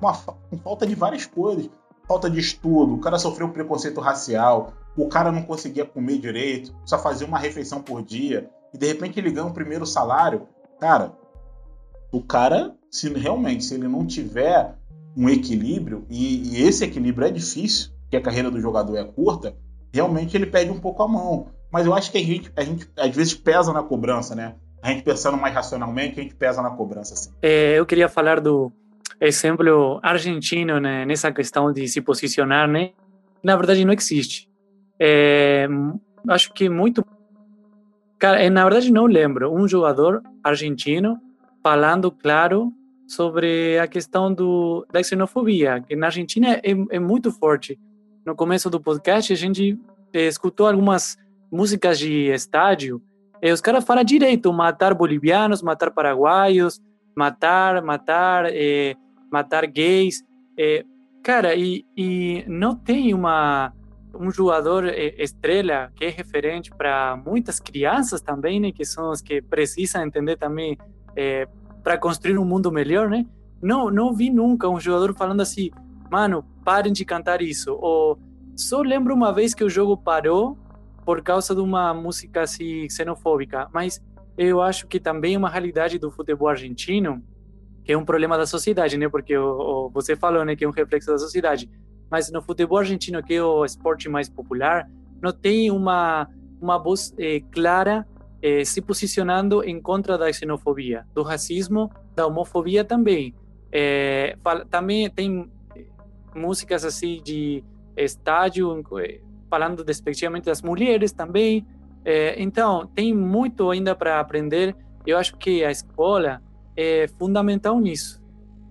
uma, 0.00 0.12
com 0.14 0.58
falta 0.58 0.86
de 0.86 0.94
várias 0.94 1.26
coisas. 1.26 1.68
Falta 2.06 2.28
de 2.28 2.38
estudo, 2.38 2.94
o 2.94 3.00
cara 3.00 3.18
sofreu 3.18 3.48
preconceito 3.48 3.98
racial, 3.98 4.74
o 4.94 5.08
cara 5.08 5.32
não 5.32 5.42
conseguia 5.42 5.86
comer 5.86 6.18
direito, 6.18 6.74
só 6.84 6.98
fazia 6.98 7.26
uma 7.26 7.38
refeição 7.38 7.80
por 7.80 8.02
dia, 8.02 8.50
e 8.74 8.78
de 8.78 8.86
repente 8.86 9.18
ele 9.18 9.30
ganha 9.30 9.46
o 9.46 9.54
primeiro 9.54 9.86
salário. 9.86 10.46
Cara, 10.78 11.12
o 12.12 12.22
cara, 12.22 12.74
se 12.90 13.08
realmente, 13.12 13.64
se 13.64 13.74
ele 13.74 13.88
não 13.88 14.06
tiver 14.06 14.76
um 15.16 15.28
equilíbrio, 15.30 16.04
e, 16.10 16.58
e 16.58 16.62
esse 16.62 16.84
equilíbrio 16.84 17.26
é 17.26 17.30
difícil, 17.30 17.90
porque 18.02 18.16
a 18.16 18.22
carreira 18.22 18.50
do 18.50 18.60
jogador 18.60 18.96
é 18.96 19.04
curta, 19.04 19.56
realmente 19.92 20.36
ele 20.36 20.46
perde 20.46 20.70
um 20.70 20.80
pouco 20.80 21.02
a 21.02 21.08
mão. 21.08 21.46
Mas 21.72 21.86
eu 21.86 21.94
acho 21.94 22.12
que 22.12 22.18
a 22.18 22.22
gente, 22.22 22.52
a 22.56 22.62
gente 22.62 22.88
às 22.96 23.14
vezes 23.14 23.34
pesa 23.34 23.72
na 23.72 23.82
cobrança, 23.82 24.34
né? 24.34 24.54
A 24.82 24.90
gente 24.90 25.02
pensando 25.02 25.38
mais 25.38 25.54
racionalmente, 25.54 26.20
a 26.20 26.22
gente 26.22 26.34
pesa 26.34 26.60
na 26.60 26.70
cobrança. 26.70 27.14
Assim. 27.14 27.30
É, 27.40 27.78
eu 27.78 27.86
queria 27.86 28.08
falar 28.08 28.38
do 28.40 28.70
exemplo 29.20 30.00
argentino 30.02 30.78
né, 30.80 31.04
nessa 31.04 31.32
questão 31.32 31.72
de 31.72 31.86
se 31.88 32.00
posicionar, 32.00 32.68
né? 32.68 32.90
Na 33.42 33.56
verdade, 33.56 33.84
não 33.84 33.92
existe. 33.92 34.48
É, 34.98 35.68
acho 36.28 36.52
que 36.52 36.68
muito. 36.68 37.04
Cara, 38.18 38.48
na 38.48 38.64
verdade, 38.64 38.92
não 38.92 39.06
lembro 39.06 39.52
um 39.52 39.68
jogador 39.68 40.22
argentino 40.42 41.18
falando 41.62 42.10
claro 42.10 42.72
sobre 43.06 43.78
a 43.78 43.86
questão 43.86 44.32
do, 44.32 44.86
da 44.90 45.02
xenofobia, 45.02 45.80
que 45.86 45.94
na 45.94 46.06
Argentina 46.06 46.54
é, 46.62 46.70
é 46.90 46.98
muito 46.98 47.30
forte. 47.30 47.78
No 48.24 48.34
começo 48.34 48.70
do 48.70 48.80
podcast, 48.80 49.32
a 49.32 49.36
gente 49.36 49.78
eh, 50.12 50.26
escutou 50.26 50.66
algumas 50.66 51.16
músicas 51.52 51.98
de 51.98 52.30
estádio, 52.30 53.02
e 53.42 53.52
os 53.52 53.60
caras 53.60 53.84
falam 53.84 54.02
direito, 54.02 54.50
matar 54.52 54.94
bolivianos, 54.94 55.62
matar 55.62 55.90
paraguaios, 55.90 56.80
matar, 57.14 57.82
matar, 57.82 58.46
eh, 58.46 58.94
matar 59.34 59.66
gays. 59.66 60.22
Eh, 60.56 60.84
cara, 61.22 61.56
e, 61.56 61.84
e 61.96 62.44
não 62.46 62.76
tem 62.76 63.12
uma 63.12 63.72
um 64.16 64.30
jogador 64.30 64.84
estrela 65.18 65.90
que 65.96 66.04
é 66.04 66.08
referente 66.08 66.70
para 66.70 67.20
muitas 67.26 67.58
crianças 67.58 68.20
também, 68.20 68.60
né, 68.60 68.70
que 68.70 68.84
são 68.84 69.10
as 69.10 69.20
que 69.20 69.42
precisam 69.42 70.06
entender 70.06 70.36
também 70.36 70.78
para 71.82 71.98
construir 71.98 72.38
um 72.38 72.44
mundo 72.44 72.70
melhor, 72.70 73.08
né? 73.08 73.26
Não, 73.60 73.90
não 73.90 74.14
vi 74.14 74.30
nunca 74.30 74.68
um 74.68 74.78
jogador 74.78 75.12
falando 75.16 75.40
assim, 75.40 75.70
mano, 76.08 76.44
parem 76.64 76.92
de 76.92 77.04
cantar 77.04 77.42
isso. 77.42 77.76
Ou 77.80 78.18
só 78.56 78.82
lembro 78.82 79.12
uma 79.12 79.32
vez 79.32 79.52
que 79.52 79.64
o 79.64 79.68
jogo 79.68 79.96
parou 79.96 80.56
por 81.04 81.22
causa 81.22 81.54
de 81.54 81.60
uma 81.60 81.92
música 81.92 82.42
assim 82.42 82.88
xenofóbica, 82.88 83.68
mas 83.72 84.00
eu 84.36 84.60
acho 84.62 84.86
que 84.86 84.98
também 84.98 85.34
é 85.34 85.38
uma 85.38 85.50
realidade 85.50 85.98
do 85.98 86.10
futebol 86.10 86.48
argentino, 86.48 87.22
que 87.84 87.92
é 87.92 87.98
um 87.98 88.04
problema 88.04 88.36
da 88.36 88.46
sociedade, 88.46 88.96
né? 88.96 89.08
Porque 89.08 89.36
o, 89.36 89.86
o, 89.86 89.90
você 89.90 90.16
falou, 90.16 90.44
né, 90.44 90.56
que 90.56 90.64
é 90.64 90.68
um 90.68 90.72
reflexo 90.72 91.10
da 91.10 91.18
sociedade. 91.18 91.70
Mas 92.10 92.30
no 92.30 92.40
futebol 92.42 92.78
argentino, 92.78 93.22
que 93.22 93.34
é 93.34 93.42
o 93.42 93.64
esporte 93.64 94.08
mais 94.08 94.28
popular, 94.28 94.88
não 95.20 95.32
tem 95.32 95.70
uma 95.70 96.28
uma 96.64 96.78
voz 96.78 97.14
eh, 97.18 97.40
clara 97.52 98.06
eh, 98.42 98.64
se 98.64 98.80
posicionando 98.80 99.62
em 99.62 99.80
contra 99.80 100.16
da 100.16 100.32
xenofobia, 100.32 101.06
do 101.14 101.22
racismo, 101.22 101.90
da 102.14 102.26
homofobia 102.26 102.82
também. 102.84 103.34
É, 103.70 104.36
fala, 104.42 104.64
também 104.64 105.10
tem 105.10 105.50
músicas 106.34 106.84
assim 106.84 107.20
de 107.22 107.62
estádio, 107.96 108.82
eh, 108.98 109.20
falando 109.50 109.84
despectivamente 109.84 110.46
das 110.46 110.62
mulheres 110.62 111.12
também. 111.12 111.66
Então, 112.36 112.86
tem 112.86 113.14
muito 113.14 113.70
ainda 113.70 113.94
para 113.94 114.20
aprender. 114.20 114.76
Eu 115.06 115.16
acho 115.16 115.38
que 115.38 115.64
a 115.64 115.70
escola 115.70 116.42
é 116.76 117.08
fundamental 117.18 117.78
nisso. 117.80 118.22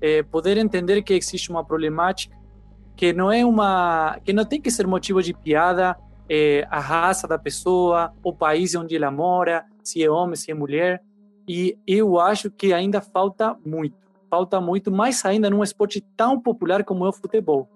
É 0.01 0.21
poder 0.23 0.57
entender 0.57 1.01
que 1.01 1.13
existe 1.13 1.49
uma 1.49 1.63
problemática 1.63 2.35
que 2.95 3.13
não 3.13 3.31
é 3.31 3.45
uma 3.45 4.19
que 4.23 4.33
não 4.33 4.45
tem 4.45 4.61
que 4.61 4.69
ser 4.69 4.85
motivo 4.85 5.21
de 5.21 5.33
piada 5.33 5.97
é, 6.29 6.65
a 6.69 6.79
raça 6.79 7.27
da 7.27 7.37
pessoa, 7.37 8.13
o 8.23 8.33
país 8.33 8.75
onde 8.75 8.95
ela 8.95 9.11
mora, 9.11 9.65
se 9.83 10.03
é 10.03 10.09
homem, 10.09 10.35
se 10.35 10.51
é 10.51 10.53
mulher. 10.53 11.01
E 11.47 11.77
eu 11.85 12.19
acho 12.19 12.49
que 12.49 12.73
ainda 12.73 13.01
falta 13.01 13.57
muito, 13.65 13.97
falta 14.29 14.61
muito, 14.61 14.91
mais 14.91 15.23
ainda 15.25 15.49
num 15.49 15.63
esporte 15.63 16.01
tão 16.15 16.39
popular 16.39 16.83
como 16.83 17.05
é 17.05 17.09
o 17.09 17.13
futebol. 17.13 17.67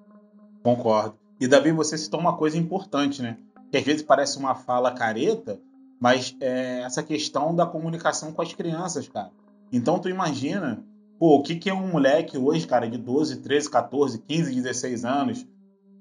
Concordo. 0.63 1.15
E 1.39 1.47
Davi, 1.47 1.71
você 1.71 1.97
citou 1.97 2.19
uma 2.19 2.35
coisa 2.37 2.57
importante, 2.57 3.21
né? 3.21 3.37
Que 3.69 3.77
às 3.77 3.83
vezes 3.83 4.01
parece 4.01 4.37
uma 4.37 4.55
fala 4.55 4.91
careta, 4.91 5.59
mas 5.99 6.35
é 6.39 6.81
essa 6.81 7.03
questão 7.03 7.53
da 7.53 7.65
comunicação 7.65 8.31
com 8.31 8.41
as 8.41 8.53
crianças, 8.53 9.07
cara. 9.07 9.29
Então 9.71 9.99
tu 9.99 10.09
imagina, 10.09 10.83
pô, 11.19 11.35
o 11.35 11.43
que, 11.43 11.55
que 11.55 11.69
é 11.69 11.73
um 11.73 11.91
moleque 11.91 12.37
hoje, 12.37 12.65
cara, 12.65 12.89
de 12.89 12.97
12, 12.97 13.41
13, 13.41 13.69
14, 13.69 14.19
15, 14.19 14.55
16 14.55 15.05
anos, 15.05 15.47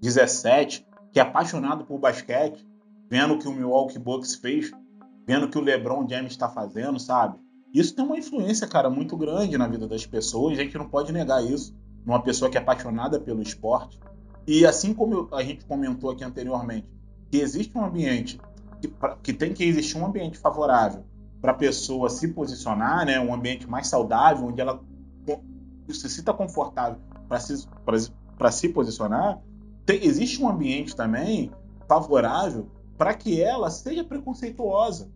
17, 0.01 0.87
que 1.13 1.19
é 1.19 1.23
apaixonado 1.23 1.85
por 1.85 1.99
basquete, 1.99 2.67
vendo 3.11 3.35
o 3.35 3.39
que 3.39 3.49
o 3.49 3.53
Milwaukee 3.53 3.99
Bucks 3.99 4.35
fez, 4.37 4.71
vendo 5.27 5.47
o 5.47 5.49
que 5.49 5.59
o 5.59 5.63
LeBron 5.63 6.07
James 6.09 6.33
está 6.33 6.49
fazendo, 6.49 6.99
sabe? 7.01 7.39
Isso 7.73 7.95
tem 7.95 8.05
uma 8.05 8.17
influência, 8.17 8.67
cara, 8.67 8.89
muito 8.89 9.17
grande 9.17 9.59
na 9.59 9.67
vida 9.67 9.87
das 9.87 10.07
pessoas. 10.07 10.59
A 10.59 10.63
gente 10.63 10.79
não 10.79 10.89
pode 10.89 11.13
negar 11.13 11.45
isso 11.45 11.75
numa 12.05 12.23
pessoa 12.23 12.51
que 12.51 12.57
é 12.57 12.61
apaixonada 12.61 13.21
pelo 13.21 13.43
esporte. 13.43 13.99
E 14.47 14.65
assim 14.65 14.95
como 14.95 15.29
a 15.35 15.43
gente 15.43 15.67
comentou 15.67 16.11
aqui 16.11 16.23
anteriormente, 16.23 16.89
que 17.31 17.39
existe 17.39 17.77
um 17.77 17.85
ambiente 17.85 18.41
que, 18.81 18.91
que 19.23 19.33
tem 19.33 19.53
que 19.53 19.65
existir 19.65 19.99
um 19.99 20.07
ambiente 20.07 20.39
favorável 20.39 21.05
para 21.47 21.53
a 21.53 21.57
pessoa 21.57 22.11
se 22.11 22.27
posicionar, 22.27 23.07
né? 23.07 23.21
Um 23.21 23.33
ambiente 23.33 23.71
mais 23.71 23.87
saudável, 23.87 24.47
onde 24.47 24.61
ela 24.61 24.83
se 25.89 26.11
sinta 26.11 26.35
confortável 26.35 26.99
para 27.29 27.39
se, 27.39 27.69
se 28.51 28.69
posicionar. 28.71 29.39
Tem, 29.85 30.05
existe 30.05 30.43
um 30.43 30.49
ambiente 30.49 30.97
também 30.97 31.53
favorável 31.87 32.67
para 32.99 33.15
que 33.15 33.41
ela 33.41 33.71
seja 33.71 34.03
preconceituosa, 34.03 35.09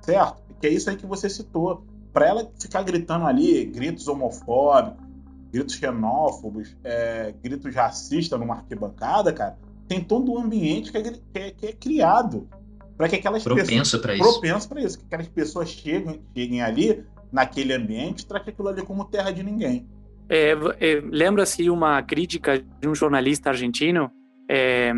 certo? 0.00 0.42
Que 0.60 0.66
é 0.66 0.70
isso 0.70 0.90
aí 0.90 0.96
que 0.96 1.06
você 1.06 1.30
citou. 1.30 1.86
Para 2.12 2.26
ela 2.26 2.50
ficar 2.58 2.82
gritando 2.82 3.24
ali 3.24 3.64
gritos 3.64 4.08
homofóbicos, 4.08 5.06
gritos 5.52 5.76
xenófobos, 5.76 6.76
é, 6.82 7.32
gritos 7.40 7.72
racistas 7.72 8.36
numa 8.36 8.56
arquibancada, 8.56 9.32
cara, 9.32 9.56
tem 9.86 10.02
todo 10.02 10.32
um 10.32 10.40
ambiente 10.40 10.90
que 10.90 10.98
é, 10.98 11.02
que 11.02 11.20
é, 11.34 11.50
que 11.52 11.66
é 11.66 11.72
criado 11.72 12.48
para 12.96 13.08
que 13.08 13.16
aquelas 13.16 13.42
propenso 13.42 13.98
pessoas 13.98 14.16
isso. 14.16 14.32
propenso 14.32 14.68
para 14.68 14.82
isso, 14.82 14.98
que 14.98 15.04
aquelas 15.06 15.28
pessoas 15.28 15.68
cheguem, 15.68 16.22
cheguem 16.36 16.62
ali 16.62 17.04
naquele 17.32 17.72
ambiente, 17.72 18.26
trate 18.26 18.50
aquilo 18.50 18.68
ali 18.68 18.82
como 18.82 19.04
terra 19.04 19.30
de 19.30 19.42
ninguém. 19.42 19.88
É, 20.28 20.52
é, 20.80 21.02
Lembra-se 21.04 21.68
uma 21.68 22.02
crítica 22.02 22.58
de 22.58 22.88
um 22.88 22.94
jornalista 22.94 23.50
argentino 23.50 24.10
é, 24.50 24.92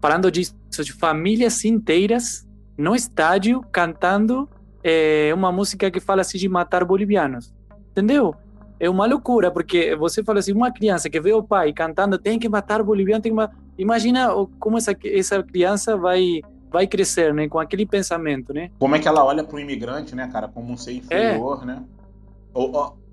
falando 0.00 0.30
disso, 0.30 0.54
de 0.70 0.92
famílias 0.92 1.64
inteiras 1.64 2.46
no 2.78 2.94
estádio 2.94 3.62
cantando 3.72 4.48
é, 4.82 5.32
uma 5.34 5.50
música 5.50 5.90
que 5.90 6.00
fala 6.00 6.22
assim 6.22 6.38
de 6.38 6.48
matar 6.48 6.84
bolivianos. 6.84 7.52
Entendeu? 7.90 8.34
é 8.80 8.88
uma 8.88 9.06
loucura, 9.06 9.50
porque 9.50 9.94
você 9.94 10.24
fala 10.24 10.38
assim, 10.38 10.52
uma 10.52 10.72
criança 10.72 11.10
que 11.10 11.20
vê 11.20 11.34
o 11.34 11.42
pai 11.42 11.70
cantando 11.70 12.18
tem 12.18 12.38
que 12.38 12.48
matar 12.48 12.82
boliviano, 12.82 13.20
tem 13.20 13.30
que 13.30 13.36
matar... 13.36 13.54
imagina 13.76 14.30
como 14.58 14.78
essa, 14.78 14.96
essa 15.04 15.42
criança 15.42 15.98
vai 15.98 16.40
vai 16.70 16.86
crescer, 16.86 17.34
né, 17.34 17.48
com 17.48 17.58
aquele 17.58 17.84
pensamento, 17.84 18.52
né? 18.52 18.70
Como 18.78 18.94
é 18.94 18.98
que 18.98 19.08
ela 19.08 19.24
olha 19.24 19.44
para 19.44 19.56
o 19.56 19.60
imigrante, 19.60 20.14
né, 20.14 20.28
cara, 20.32 20.48
como 20.48 20.72
um 20.72 20.76
ser 20.76 20.92
inferior, 20.92 21.62
é. 21.62 21.66
né? 21.66 21.84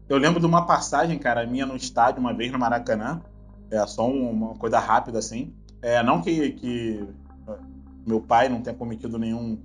Eu, 0.10 0.18
lembro 0.18 0.40
de 0.40 0.46
uma 0.46 0.66
passagem, 0.66 1.18
cara, 1.20 1.46
minha 1.46 1.66
no 1.66 1.76
estádio 1.76 2.20
uma 2.20 2.34
vez 2.34 2.52
no 2.52 2.58
Maracanã, 2.58 3.22
é 3.70 3.86
só 3.86 4.10
uma 4.10 4.56
coisa 4.56 4.80
rápida 4.80 5.20
assim, 5.20 5.54
é 5.82 6.02
não 6.02 6.22
que, 6.22 6.52
que 6.52 7.08
meu 8.06 8.22
pai 8.22 8.48
não 8.50 8.62
tenha 8.62 8.76
cometido 8.76 9.20
nenhum 9.20 9.60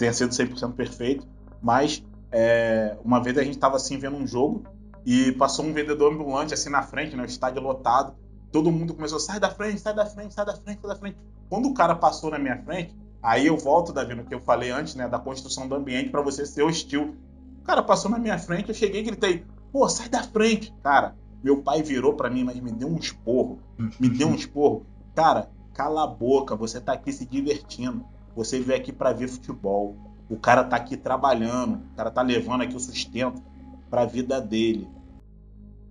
tenha 0.00 0.14
sido 0.14 0.30
100% 0.30 0.72
perfeito, 0.72 1.28
mas 1.60 2.02
é, 2.32 2.96
uma 3.04 3.22
vez 3.22 3.36
a 3.36 3.44
gente 3.44 3.54
estava 3.54 3.76
assim 3.76 3.98
vendo 3.98 4.16
um 4.16 4.26
jogo 4.26 4.64
e 5.04 5.32
passou 5.32 5.64
um 5.64 5.72
vendedor 5.74 6.12
ambulante 6.12 6.54
assim 6.54 6.70
na 6.70 6.82
frente, 6.82 7.14
né? 7.14 7.22
O 7.22 7.26
estádio 7.26 7.60
lotado. 7.60 8.14
Todo 8.52 8.70
mundo 8.70 8.94
começou, 8.94 9.20
sai 9.20 9.38
da 9.38 9.50
frente, 9.50 9.80
sai 9.80 9.94
da 9.94 10.06
frente, 10.06 10.34
sai 10.34 10.44
da 10.44 10.56
frente, 10.56 10.80
sai 10.80 10.90
da 10.90 10.96
frente. 10.96 11.16
Quando 11.48 11.68
o 11.68 11.74
cara 11.74 11.94
passou 11.94 12.30
na 12.30 12.38
minha 12.38 12.60
frente, 12.62 12.96
aí 13.22 13.46
eu 13.46 13.56
volto, 13.56 13.92
Davi, 13.92 14.14
no 14.14 14.24
que 14.24 14.34
eu 14.34 14.40
falei 14.40 14.70
antes, 14.70 14.94
né? 14.94 15.08
Da 15.08 15.18
construção 15.18 15.68
do 15.68 15.74
ambiente 15.74 16.10
para 16.10 16.20
você 16.20 16.44
ser 16.44 16.62
hostil. 16.62 17.14
O 17.60 17.64
cara 17.64 17.82
passou 17.82 18.10
na 18.10 18.18
minha 18.18 18.38
frente, 18.38 18.68
eu 18.68 18.74
cheguei 18.74 19.00
e 19.00 19.04
gritei, 19.04 19.44
pô, 19.72 19.88
sai 19.88 20.08
da 20.08 20.22
frente. 20.22 20.74
Cara, 20.82 21.14
meu 21.42 21.62
pai 21.62 21.82
virou 21.82 22.14
para 22.14 22.28
mim, 22.28 22.44
mas 22.44 22.60
me 22.60 22.72
deu 22.72 22.88
um 22.88 22.96
esporro. 22.96 23.58
Me 23.98 24.08
deu 24.08 24.28
um 24.28 24.34
esporro. 24.34 24.84
Cara, 25.14 25.50
cala 25.74 26.04
a 26.04 26.06
boca, 26.06 26.56
você 26.56 26.80
tá 26.80 26.92
aqui 26.92 27.12
se 27.12 27.24
divertindo. 27.24 28.04
Você 28.34 28.60
veio 28.60 28.78
aqui 28.78 28.92
para 28.92 29.12
ver 29.12 29.28
futebol. 29.28 29.96
O 30.28 30.36
cara 30.36 30.64
tá 30.64 30.76
aqui 30.76 30.96
trabalhando, 30.96 31.76
o 31.92 31.96
cara 31.96 32.10
tá 32.10 32.22
levando 32.22 32.62
aqui 32.62 32.76
o 32.76 32.80
sustento 32.80 33.42
para 33.88 34.02
a 34.02 34.06
vida 34.06 34.40
dele. 34.40 34.88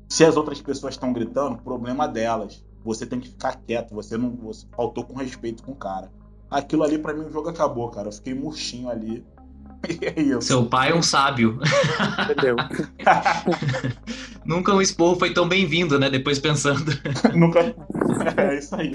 Se 0.10 0.26
as 0.26 0.36
outras 0.36 0.60
pessoas 0.60 0.96
estão 0.96 1.14
gritando, 1.14 1.60
problema 1.60 2.08
delas. 2.08 2.66
Você 2.84 3.06
tem 3.06 3.20
que 3.20 3.30
ficar 3.30 3.56
quieto, 3.56 3.94
você 3.94 4.18
não 4.18 4.32
você 4.32 4.66
faltou 4.76 5.04
com 5.04 5.14
respeito 5.14 5.62
com 5.62 5.74
o 5.74 5.76
cara. 5.76 6.12
Aquilo 6.50 6.84
ali 6.84 6.98
para 6.98 7.14
mim 7.14 7.26
o 7.26 7.32
jogo 7.32 7.50
acabou, 7.50 7.90
cara. 7.90 8.08
Eu 8.08 8.12
fiquei 8.12 8.34
murchinho 8.34 8.90
ali. 8.90 9.24
E 10.18 10.34
é. 10.34 10.42
Seu 10.42 10.66
pai 10.66 10.92
é 10.92 10.96
um 10.96 11.02
sábio. 11.02 11.58
Entendeu? 12.24 12.58
Nunca 14.44 14.74
um 14.74 14.82
esporro 14.82 15.16
foi 15.16 15.32
tão 15.34 15.48
bem-vindo, 15.48 15.98
né? 15.98 16.10
Depois 16.10 16.38
pensando. 16.38 16.92
Nunca. 17.34 17.74
É 18.36 18.58
isso 18.58 18.76
aí. 18.76 18.94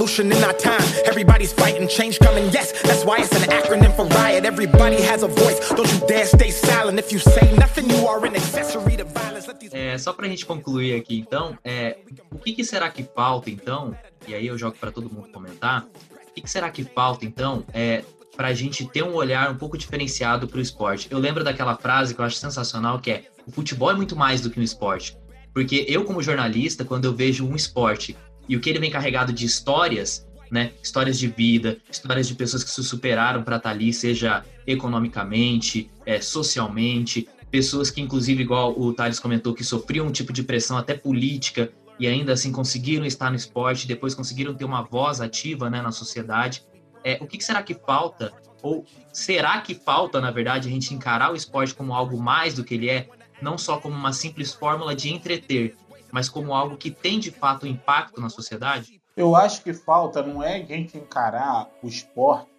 Revolution 0.00 0.32
in 0.32 0.42
our 0.42 0.54
time. 0.54 0.82
Everybody's 1.04 1.52
fighting, 1.52 1.86
change 1.86 2.18
coming, 2.18 2.44
yes. 2.50 2.72
That's 2.82 3.04
why 3.04 3.18
it's 3.18 3.32
an 3.32 3.42
acronym 3.50 3.94
for 3.94 4.06
riot. 4.16 4.46
Everybody 4.46 5.00
has 5.02 5.22
a 5.22 5.28
voice. 5.28 5.58
Don't 5.68 5.92
you 5.92 6.00
dare 6.06 6.24
stay 6.24 6.50
silent. 6.50 6.98
If 6.98 7.12
you 7.12 7.18
say 7.18 7.54
nothing, 7.56 7.90
you 7.90 8.08
are 8.08 8.24
an 8.24 8.34
accessory 8.34 8.96
to 8.96 9.04
violence. 9.04 9.50
É, 9.72 9.98
só 9.98 10.12
pra 10.12 10.26
gente 10.26 10.46
concluir 10.46 10.94
aqui, 10.94 11.18
então, 11.18 11.56
é, 11.62 11.98
o 12.30 12.38
que, 12.38 12.52
que 12.52 12.64
será 12.64 12.88
que 12.90 13.04
falta, 13.14 13.50
então? 13.50 13.94
E 14.26 14.34
aí 14.34 14.46
eu 14.46 14.56
jogo 14.56 14.76
para 14.80 14.90
todo 14.90 15.10
mundo 15.10 15.28
comentar. 15.30 15.84
O 15.84 16.34
que, 16.34 16.40
que 16.40 16.50
será 16.50 16.70
que 16.70 16.82
falta, 16.82 17.24
então, 17.24 17.64
é, 17.72 18.02
para 18.36 18.48
a 18.48 18.54
gente 18.54 18.86
ter 18.86 19.04
um 19.04 19.14
olhar 19.14 19.50
um 19.50 19.56
pouco 19.56 19.76
diferenciado 19.76 20.48
para 20.48 20.58
o 20.58 20.60
esporte. 20.60 21.08
Eu 21.10 21.18
lembro 21.18 21.44
daquela 21.44 21.76
frase 21.76 22.14
que 22.14 22.20
eu 22.20 22.24
acho 22.24 22.36
sensacional, 22.36 22.98
que 22.98 23.10
é: 23.10 23.24
o 23.46 23.52
futebol 23.52 23.90
é 23.90 23.94
muito 23.94 24.16
mais 24.16 24.40
do 24.40 24.50
que 24.50 24.58
um 24.58 24.62
esporte. 24.62 25.16
Porque 25.52 25.84
eu, 25.88 26.04
como 26.04 26.22
jornalista, 26.22 26.84
quando 26.84 27.04
eu 27.04 27.12
vejo 27.12 27.46
um 27.46 27.54
esporte 27.54 28.16
e 28.48 28.56
o 28.56 28.60
que 28.60 28.70
ele 28.70 28.78
vem 28.78 28.90
carregado 28.90 29.32
de 29.32 29.46
histórias, 29.46 30.26
né? 30.50 30.72
Histórias 30.82 31.18
de 31.18 31.28
vida, 31.28 31.78
histórias 31.90 32.26
de 32.26 32.34
pessoas 32.34 32.64
que 32.64 32.70
se 32.70 32.82
superaram 32.82 33.42
para 33.42 33.56
estar 33.56 33.68
tá 33.68 33.74
ali, 33.74 33.92
seja 33.92 34.44
economicamente, 34.66 35.90
é, 36.04 36.20
socialmente, 36.20 37.28
pessoas 37.50 37.90
que, 37.90 38.00
inclusive, 38.00 38.42
igual 38.42 38.78
o 38.78 38.92
Thales 38.92 39.18
comentou, 39.18 39.54
que 39.54 39.64
sofriam 39.64 40.06
um 40.06 40.12
tipo 40.12 40.32
de 40.32 40.42
pressão 40.42 40.76
até 40.76 40.94
política 40.94 41.72
e 41.98 42.06
ainda 42.06 42.32
assim 42.32 42.50
conseguiram 42.50 43.04
estar 43.04 43.30
no 43.30 43.36
esporte, 43.36 43.86
depois 43.86 44.14
conseguiram 44.14 44.54
ter 44.54 44.64
uma 44.64 44.82
voz 44.82 45.20
ativa 45.20 45.68
né, 45.68 45.82
na 45.82 45.92
sociedade. 45.92 46.64
É, 47.04 47.18
o 47.20 47.26
que, 47.26 47.38
que 47.38 47.44
será 47.44 47.62
que 47.62 47.74
falta? 47.74 48.32
Ou 48.62 48.84
será 49.12 49.60
que 49.60 49.74
falta, 49.74 50.20
na 50.20 50.30
verdade, 50.30 50.68
a 50.68 50.70
gente 50.70 50.94
encarar 50.94 51.32
o 51.32 51.36
esporte 51.36 51.74
como 51.74 51.94
algo 51.94 52.20
mais 52.20 52.54
do 52.54 52.64
que 52.64 52.74
ele 52.74 52.88
é, 52.88 53.08
não 53.42 53.58
só 53.58 53.78
como 53.78 53.94
uma 53.94 54.12
simples 54.12 54.52
fórmula 54.52 54.94
de 54.94 55.12
entreter, 55.12 55.76
mas 56.12 56.28
como 56.28 56.54
algo 56.54 56.76
que 56.76 56.90
tem 56.90 57.18
de 57.18 57.30
fato 57.30 57.66
impacto 57.66 58.20
na 58.20 58.28
sociedade? 58.28 59.00
Eu 59.16 59.36
acho 59.36 59.62
que 59.62 59.72
falta 59.72 60.22
não 60.22 60.42
é 60.42 60.56
a 60.56 60.64
gente 60.64 60.96
encarar 60.96 61.68
o 61.82 61.88
esporte 61.88 62.50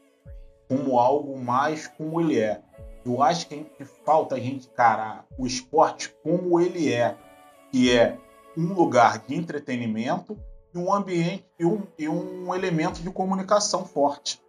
como 0.68 0.99
algo 0.99 1.38
mais 1.38 1.88
como 1.88 2.22
ele 2.22 2.39
é. 2.39 2.62
Eu 3.06 3.22
acho 3.22 3.47
que 3.47 3.66
falta 4.06 4.36
a 4.36 4.39
gente 4.39 4.68
encarar 4.68 5.26
o 5.38 5.47
esporte 5.47 6.14
como 6.24 6.60
ele 6.60 6.93
é, 6.93 7.18
que 7.72 7.91
é 7.91 8.18
um 8.56 8.74
lugar 8.74 9.20
de 9.20 9.36
entretenimento 9.36 10.38
e 10.74 10.78
um 10.78 10.93
ambiente 10.93 11.45
e 11.60 11.66
um, 11.66 11.84
e 11.97 12.08
um 12.08 12.54
elemento 12.54 13.02
de 13.02 13.10
comunicação 13.10 13.86
forte. 13.86 14.41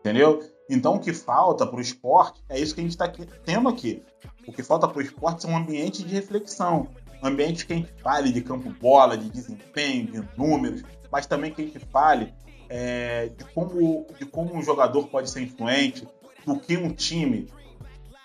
Entendeu? 0.00 0.42
Então, 0.68 0.96
o 0.96 1.00
que 1.00 1.12
falta 1.12 1.66
para 1.66 1.76
o 1.76 1.80
esporte 1.80 2.42
é 2.48 2.58
isso 2.58 2.74
que 2.74 2.80
a 2.80 2.84
gente 2.84 2.92
está 2.92 3.08
tendo 3.44 3.68
aqui. 3.68 4.02
O 4.46 4.52
que 4.52 4.62
falta 4.62 4.88
para 4.88 4.98
o 4.98 5.02
esporte 5.02 5.46
é 5.46 5.48
um 5.48 5.56
ambiente 5.56 6.02
de 6.02 6.14
reflexão. 6.14 6.88
Ambiente 7.22 7.66
que 7.66 7.72
a 7.72 7.76
gente 7.76 7.92
fale 8.02 8.32
de 8.32 8.40
campo-bola, 8.40 9.16
de 9.16 9.30
desempenho, 9.30 10.06
de 10.10 10.28
números, 10.36 10.82
mas 11.10 11.26
também 11.26 11.52
que 11.52 11.62
a 11.62 11.64
gente 11.64 11.78
fale 11.78 12.34
é, 12.68 13.28
de, 13.28 13.44
como, 13.54 14.06
de 14.18 14.26
como 14.26 14.54
um 14.56 14.62
jogador 14.62 15.06
pode 15.08 15.30
ser 15.30 15.42
influente, 15.42 16.06
do 16.46 16.58
que 16.58 16.76
um 16.76 16.90
time, 16.90 17.48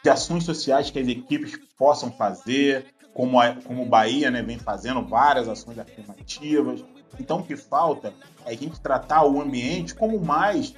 de 0.03 0.09
ações 0.09 0.43
sociais 0.43 0.89
que 0.89 0.99
as 0.99 1.07
equipes 1.07 1.59
possam 1.77 2.11
fazer, 2.11 2.85
como, 3.13 3.39
a, 3.39 3.55
como 3.55 3.83
o 3.83 3.85
Bahia 3.85 4.31
né, 4.31 4.41
vem 4.41 4.57
fazendo 4.57 5.05
várias 5.05 5.47
ações 5.47 5.77
afirmativas. 5.77 6.83
Então, 7.19 7.39
o 7.39 7.43
que 7.43 7.55
falta 7.55 8.13
é 8.45 8.51
a 8.51 8.53
gente 8.53 8.79
tratar 8.79 9.25
o 9.25 9.41
ambiente 9.41 9.93
como 9.93 10.19
mais 10.19 10.73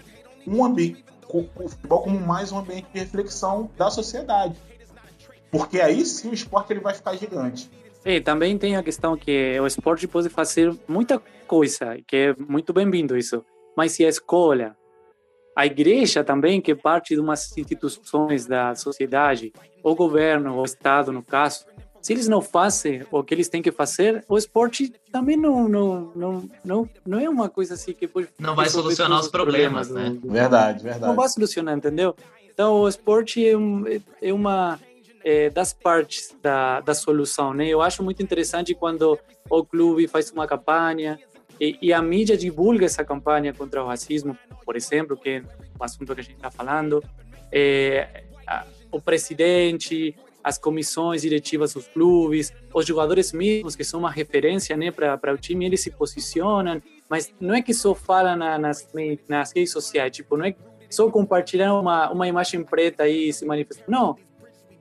um 0.47 0.63
ambiente, 0.63 1.03
o 1.27 1.43
futebol 1.69 2.01
como 2.01 2.19
mais 2.19 2.51
um 2.51 2.57
ambiente 2.57 2.87
de 2.93 2.99
reflexão 2.99 3.69
da 3.77 3.91
sociedade. 3.91 4.57
Porque 5.51 5.79
aí 5.81 6.05
sim 6.05 6.29
o 6.29 6.33
esporte 6.33 6.73
ele 6.73 6.79
vai 6.79 6.93
ficar 6.93 7.15
gigante. 7.15 7.69
E 8.05 8.21
também 8.21 8.57
tem 8.57 8.75
a 8.75 8.83
questão 8.83 9.17
que 9.17 9.59
o 9.59 9.67
esporte 9.67 10.07
pode 10.07 10.29
fazer 10.29 10.73
muita 10.87 11.21
coisa, 11.47 11.97
que 12.07 12.15
é 12.15 12.35
muito 12.37 12.71
bem-vindo 12.71 13.17
isso. 13.17 13.43
Mas 13.75 13.91
se 13.93 14.05
a 14.05 14.09
escola, 14.09 14.75
a 15.55 15.65
igreja 15.65 16.23
também, 16.23 16.61
que 16.61 16.71
é 16.71 16.75
parte 16.75 17.13
de 17.13 17.19
umas 17.19 17.57
instituições 17.57 18.45
da 18.45 18.73
sociedade, 18.75 19.51
o 19.83 19.95
governo, 19.95 20.55
o 20.55 20.63
Estado, 20.63 21.11
no 21.11 21.21
caso, 21.21 21.65
se 22.01 22.13
eles 22.13 22.27
não 22.27 22.41
fazem 22.41 23.05
o 23.11 23.23
que 23.23 23.33
eles 23.33 23.49
têm 23.49 23.61
que 23.61 23.71
fazer, 23.71 24.23
o 24.27 24.37
esporte 24.37 24.93
também 25.11 25.35
não 25.35 25.67
não 25.67 26.11
não 26.15 26.49
não, 26.63 26.89
não 27.05 27.19
é 27.19 27.29
uma 27.29 27.49
coisa 27.49 27.73
assim 27.73 27.93
que 27.93 28.07
pode 28.07 28.29
não 28.39 28.55
vai 28.55 28.69
solucionar 28.69 29.19
os 29.19 29.27
problemas, 29.27 29.87
problemas 29.89 30.13
né? 30.13 30.19
Do, 30.19 30.31
verdade, 30.31 30.83
verdade. 30.83 31.07
Não 31.07 31.15
vai 31.15 31.27
solucionar, 31.27 31.75
entendeu? 31.75 32.15
Então 32.51 32.81
o 32.81 32.87
esporte 32.87 33.45
é, 33.45 33.57
um, 33.57 33.83
é 34.21 34.33
uma 34.33 34.79
é, 35.23 35.49
das 35.49 35.73
partes 35.73 36.35
da, 36.41 36.81
da 36.81 36.93
solução, 36.93 37.53
né? 37.53 37.67
Eu 37.67 37.81
acho 37.81 38.03
muito 38.03 38.21
interessante 38.23 38.73
quando 38.73 39.19
o 39.49 39.65
clube 39.65 40.07
faz 40.07 40.31
uma 40.31 40.47
campanha 40.47 41.19
e, 41.59 41.77
e 41.81 41.93
a 41.93 42.01
mídia 42.01 42.37
divulga 42.37 42.85
essa 42.85 43.03
campanha 43.03 43.53
contra 43.53 43.83
o 43.83 43.87
racismo, 43.87 44.37
por 44.65 44.75
exemplo, 44.75 45.17
que 45.17 45.29
é 45.29 45.43
um 45.79 45.83
assunto 45.83 46.13
que 46.15 46.21
a 46.21 46.23
gente 46.23 46.35
está 46.35 46.49
falando. 46.49 47.03
É, 47.51 48.23
a, 48.47 48.65
o 48.91 49.01
presidente, 49.01 50.15
as 50.43 50.57
comissões 50.57 51.21
diretivas 51.21 51.73
dos 51.73 51.87
clubes, 51.87 52.53
os 52.73 52.85
jogadores 52.85 53.33
mesmos, 53.33 53.75
que 53.75 53.83
são 53.83 53.99
uma 53.99 54.11
referência 54.11 54.75
né, 54.77 54.89
para 54.91 55.33
o 55.33 55.37
time, 55.37 55.65
eles 55.65 55.81
se 55.81 55.91
posicionam, 55.91 56.81
mas 57.09 57.33
não 57.39 57.53
é 57.53 57.61
que 57.61 57.73
só 57.73 57.93
falam 57.93 58.37
na, 58.37 58.57
nas, 58.57 58.87
nas 59.27 59.51
redes 59.53 59.71
sociais, 59.71 60.11
tipo, 60.11 60.37
não 60.37 60.45
é 60.45 60.55
só 60.89 61.09
compartilhar 61.09 61.73
uma, 61.75 62.09
uma 62.09 62.27
imagem 62.27 62.63
preta 62.63 63.07
e 63.07 63.31
se 63.31 63.45
manifestar. 63.45 63.85
Não, 63.87 64.17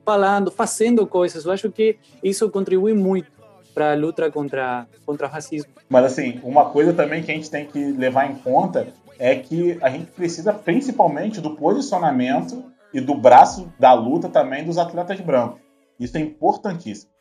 falando, 0.09 0.49
fazendo 0.49 1.05
coisas. 1.05 1.45
Eu 1.45 1.51
acho 1.51 1.71
que 1.71 1.99
isso 2.23 2.49
contribui 2.49 2.95
muito 2.95 3.31
para 3.75 3.91
a 3.91 3.95
luta 3.95 4.31
contra, 4.31 4.87
contra 5.05 5.27
o 5.27 5.29
racismo. 5.29 5.71
Mas, 5.87 6.05
assim, 6.05 6.39
uma 6.41 6.71
coisa 6.71 6.93
também 6.93 7.21
que 7.21 7.31
a 7.31 7.35
gente 7.35 7.51
tem 7.51 7.67
que 7.67 7.91
levar 7.91 8.25
em 8.25 8.33
conta 8.33 8.87
é 9.19 9.35
que 9.35 9.77
a 9.79 9.89
gente 9.89 10.07
precisa 10.07 10.51
principalmente 10.51 11.39
do 11.39 11.55
posicionamento 11.55 12.63
e 12.91 12.99
do 12.99 13.13
braço 13.13 13.71
da 13.77 13.93
luta 13.93 14.27
também 14.29 14.65
dos 14.65 14.79
atletas 14.79 15.21
brancos. 15.21 15.61
Isso 15.99 16.17
é 16.17 16.21
importantíssimo. 16.21 17.11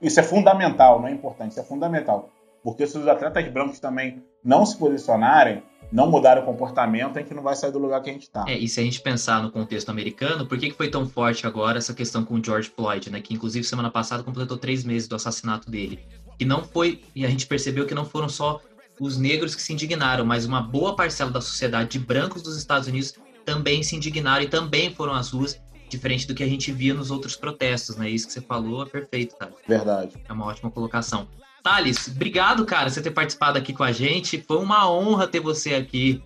Isso 0.00 0.18
é 0.18 0.22
fundamental, 0.22 1.00
não 1.00 1.08
é 1.08 1.12
importante, 1.12 1.50
isso 1.50 1.60
é 1.60 1.64
fundamental. 1.64 2.30
Porque 2.64 2.86
se 2.86 2.96
os 2.96 3.06
atletas 3.06 3.46
brancos 3.48 3.78
também 3.78 4.22
não 4.42 4.64
se 4.64 4.78
posicionarem, 4.78 5.62
não 5.92 6.10
mudar 6.10 6.38
o 6.38 6.42
comportamento, 6.42 7.18
a 7.18 7.20
gente 7.20 7.34
não 7.34 7.42
vai 7.42 7.54
sair 7.54 7.70
do 7.70 7.78
lugar 7.78 8.02
que 8.02 8.08
a 8.08 8.12
gente 8.12 8.22
está. 8.22 8.44
É, 8.48 8.56
e 8.56 8.66
se 8.66 8.80
a 8.80 8.82
gente 8.82 9.00
pensar 9.00 9.42
no 9.42 9.50
contexto 9.50 9.90
americano, 9.90 10.46
por 10.46 10.58
que, 10.58 10.70
que 10.70 10.76
foi 10.76 10.88
tão 10.88 11.06
forte 11.06 11.46
agora 11.46 11.76
essa 11.76 11.92
questão 11.92 12.24
com 12.24 12.34
o 12.34 12.44
George 12.44 12.72
Floyd, 12.74 13.10
né? 13.10 13.20
Que 13.20 13.34
inclusive 13.34 13.62
semana 13.62 13.90
passada 13.90 14.22
completou 14.22 14.56
três 14.56 14.84
meses 14.84 15.06
do 15.06 15.14
assassinato 15.14 15.70
dele. 15.70 16.00
E 16.40 16.44
não 16.44 16.64
foi, 16.64 17.02
e 17.14 17.26
a 17.26 17.28
gente 17.28 17.46
percebeu 17.46 17.86
que 17.86 17.94
não 17.94 18.06
foram 18.06 18.28
só 18.28 18.60
os 18.98 19.18
negros 19.18 19.54
que 19.54 19.60
se 19.60 19.72
indignaram, 19.72 20.24
mas 20.24 20.46
uma 20.46 20.62
boa 20.62 20.96
parcela 20.96 21.30
da 21.30 21.40
sociedade 21.40 21.90
de 21.90 21.98
brancos 21.98 22.42
dos 22.42 22.56
Estados 22.56 22.88
Unidos 22.88 23.14
também 23.44 23.82
se 23.82 23.94
indignaram 23.94 24.42
e 24.42 24.48
também 24.48 24.94
foram 24.94 25.12
às 25.12 25.30
ruas, 25.30 25.60
diferente 25.88 26.26
do 26.26 26.34
que 26.34 26.42
a 26.42 26.48
gente 26.48 26.72
via 26.72 26.94
nos 26.94 27.10
outros 27.10 27.36
protestos, 27.36 27.96
né? 27.96 28.08
Isso 28.08 28.26
que 28.26 28.32
você 28.32 28.40
falou 28.40 28.82
é 28.82 28.86
perfeito, 28.86 29.36
cara. 29.36 29.52
Verdade. 29.68 30.14
É 30.26 30.32
uma 30.32 30.46
ótima 30.46 30.70
colocação. 30.70 31.28
Thales, 31.62 32.08
obrigado, 32.08 32.64
cara, 32.64 32.84
por 32.84 32.90
você 32.90 33.02
ter 33.02 33.10
participado 33.10 33.58
aqui 33.58 33.72
com 33.72 33.84
a 33.84 33.92
gente. 33.92 34.42
Foi 34.46 34.58
uma 34.58 34.90
honra 34.90 35.26
ter 35.26 35.40
você 35.40 35.74
aqui. 35.74 36.22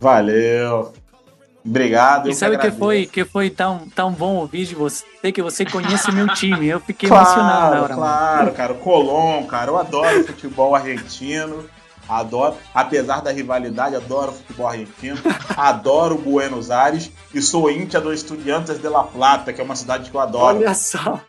Valeu. 0.00 0.92
Obrigado. 1.64 2.28
E 2.28 2.34
sabe 2.34 2.56
que, 2.56 2.70
que 2.70 2.76
foi 2.76 3.06
que 3.06 3.24
foi 3.24 3.50
tão, 3.50 3.88
tão 3.88 4.12
bom 4.12 4.36
ouvir 4.36 4.66
de 4.66 4.76
você 4.76 5.04
que 5.32 5.42
você 5.42 5.64
conhece 5.64 6.12
meu 6.12 6.28
time. 6.34 6.68
Eu 6.68 6.78
fiquei 6.78 7.08
claro, 7.08 7.24
emocionado 7.24 7.74
na 7.74 7.82
hora. 7.82 7.94
Claro, 7.94 8.44
mano. 8.44 8.56
cara. 8.56 8.72
O 8.72 8.76
Colom, 8.76 9.44
cara. 9.46 9.70
Eu 9.70 9.76
adoro 9.76 10.24
futebol 10.24 10.74
argentino. 10.74 11.64
Adoro, 12.08 12.54
apesar 12.72 13.20
da 13.20 13.32
rivalidade, 13.32 13.96
adoro 13.96 14.30
futebol 14.30 14.68
argentino, 14.68 15.18
adoro 15.56 16.16
Buenos 16.16 16.70
Aires 16.70 17.10
e 17.34 17.42
sou 17.42 17.68
íntia 17.68 18.00
do 18.00 18.12
Estudiantes 18.12 18.78
de 18.78 18.88
La 18.88 19.02
Plata, 19.02 19.52
que 19.52 19.60
é 19.60 19.64
uma 19.64 19.74
cidade 19.74 20.08
que 20.08 20.16
eu 20.16 20.20
adoro. 20.20 20.58
Olha 20.58 20.72
só. 20.72 21.20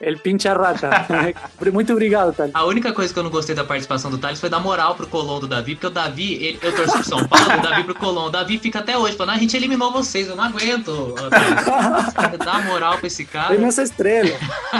Ele 0.00 0.16
pincha 0.16 0.52
rata. 0.54 0.90
Muito 1.72 1.92
obrigado, 1.92 2.34
Thales. 2.34 2.54
A 2.54 2.64
única 2.64 2.92
coisa 2.92 3.12
que 3.12 3.18
eu 3.18 3.22
não 3.22 3.30
gostei 3.30 3.54
da 3.54 3.64
participação 3.64 4.10
do 4.10 4.18
Thales 4.18 4.40
foi 4.40 4.48
dar 4.48 4.60
moral 4.60 4.94
pro 4.94 5.06
Colom 5.06 5.40
do 5.40 5.48
Davi, 5.48 5.74
porque 5.74 5.86
o 5.86 5.90
Davi, 5.90 6.34
ele, 6.34 6.58
eu 6.62 6.74
torço 6.74 6.94
pro 6.94 7.04
São 7.04 7.26
Paulo, 7.26 7.58
o 7.58 7.62
Davi 7.62 7.84
pro 7.84 7.94
Colom. 7.94 8.26
O 8.26 8.30
Davi 8.30 8.58
fica 8.58 8.80
até 8.80 8.96
hoje 8.98 9.16
falando, 9.16 9.34
ah, 9.34 9.36
a 9.36 9.40
gente 9.40 9.56
eliminou 9.56 9.92
vocês, 9.92 10.28
eu 10.28 10.36
não 10.36 10.44
aguento. 10.44 11.14
Dá 12.44 12.58
moral 12.60 12.98
pra 12.98 13.06
esse 13.06 13.24
cara. 13.24 13.54
Ele 13.54 13.64
nessa 13.64 13.82
estrela. 13.82 14.30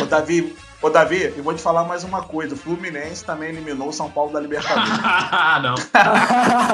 O 0.00 0.06
Davi, 0.06 0.54
Ô, 0.84 0.90
Davi, 0.90 1.32
eu 1.34 1.42
vou 1.42 1.54
te 1.54 1.62
falar 1.62 1.84
mais 1.84 2.04
uma 2.04 2.22
coisa. 2.22 2.54
O 2.54 2.58
Fluminense 2.58 3.24
também 3.24 3.48
eliminou 3.48 3.88
o 3.88 3.92
São 3.92 4.10
Paulo 4.10 4.30
da 4.34 4.38
Libertadores. 4.38 4.90
Ah, 5.02 5.58
não. 5.64 5.74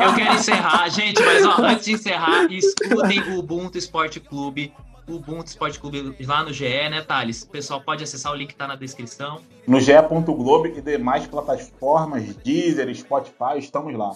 Eu 0.03 0.15
quero 0.17 0.35
encerrar. 0.35 0.89
Gente, 0.89 1.23
mas 1.23 1.47
ó, 1.47 1.63
antes 1.63 1.85
de 1.85 1.93
encerrar, 1.93 2.51
escutem 2.51 3.21
o 3.31 3.39
Ubuntu 3.39 3.79
Esporte 3.79 4.19
Clube. 4.19 4.73
O 5.11 5.17
Ubuntu 5.17 5.49
Esporte 5.49 5.81
Clube 5.81 6.15
lá 6.25 6.45
no 6.45 6.53
GE, 6.53 6.89
né, 6.89 7.03
Thales? 7.03 7.43
O 7.43 7.49
pessoal 7.49 7.81
pode 7.81 8.05
acessar 8.05 8.31
o 8.31 8.37
link 8.37 8.51
que 8.51 8.55
tá 8.55 8.69
na 8.69 8.77
descrição. 8.77 9.41
No 9.67 9.81
ge.globo 9.81 10.69
e 10.69 10.81
demais 10.81 11.27
plataformas, 11.27 12.33
Deezer, 12.37 12.95
Spotify, 12.95 13.59
estamos 13.59 13.93
lá. 13.93 14.13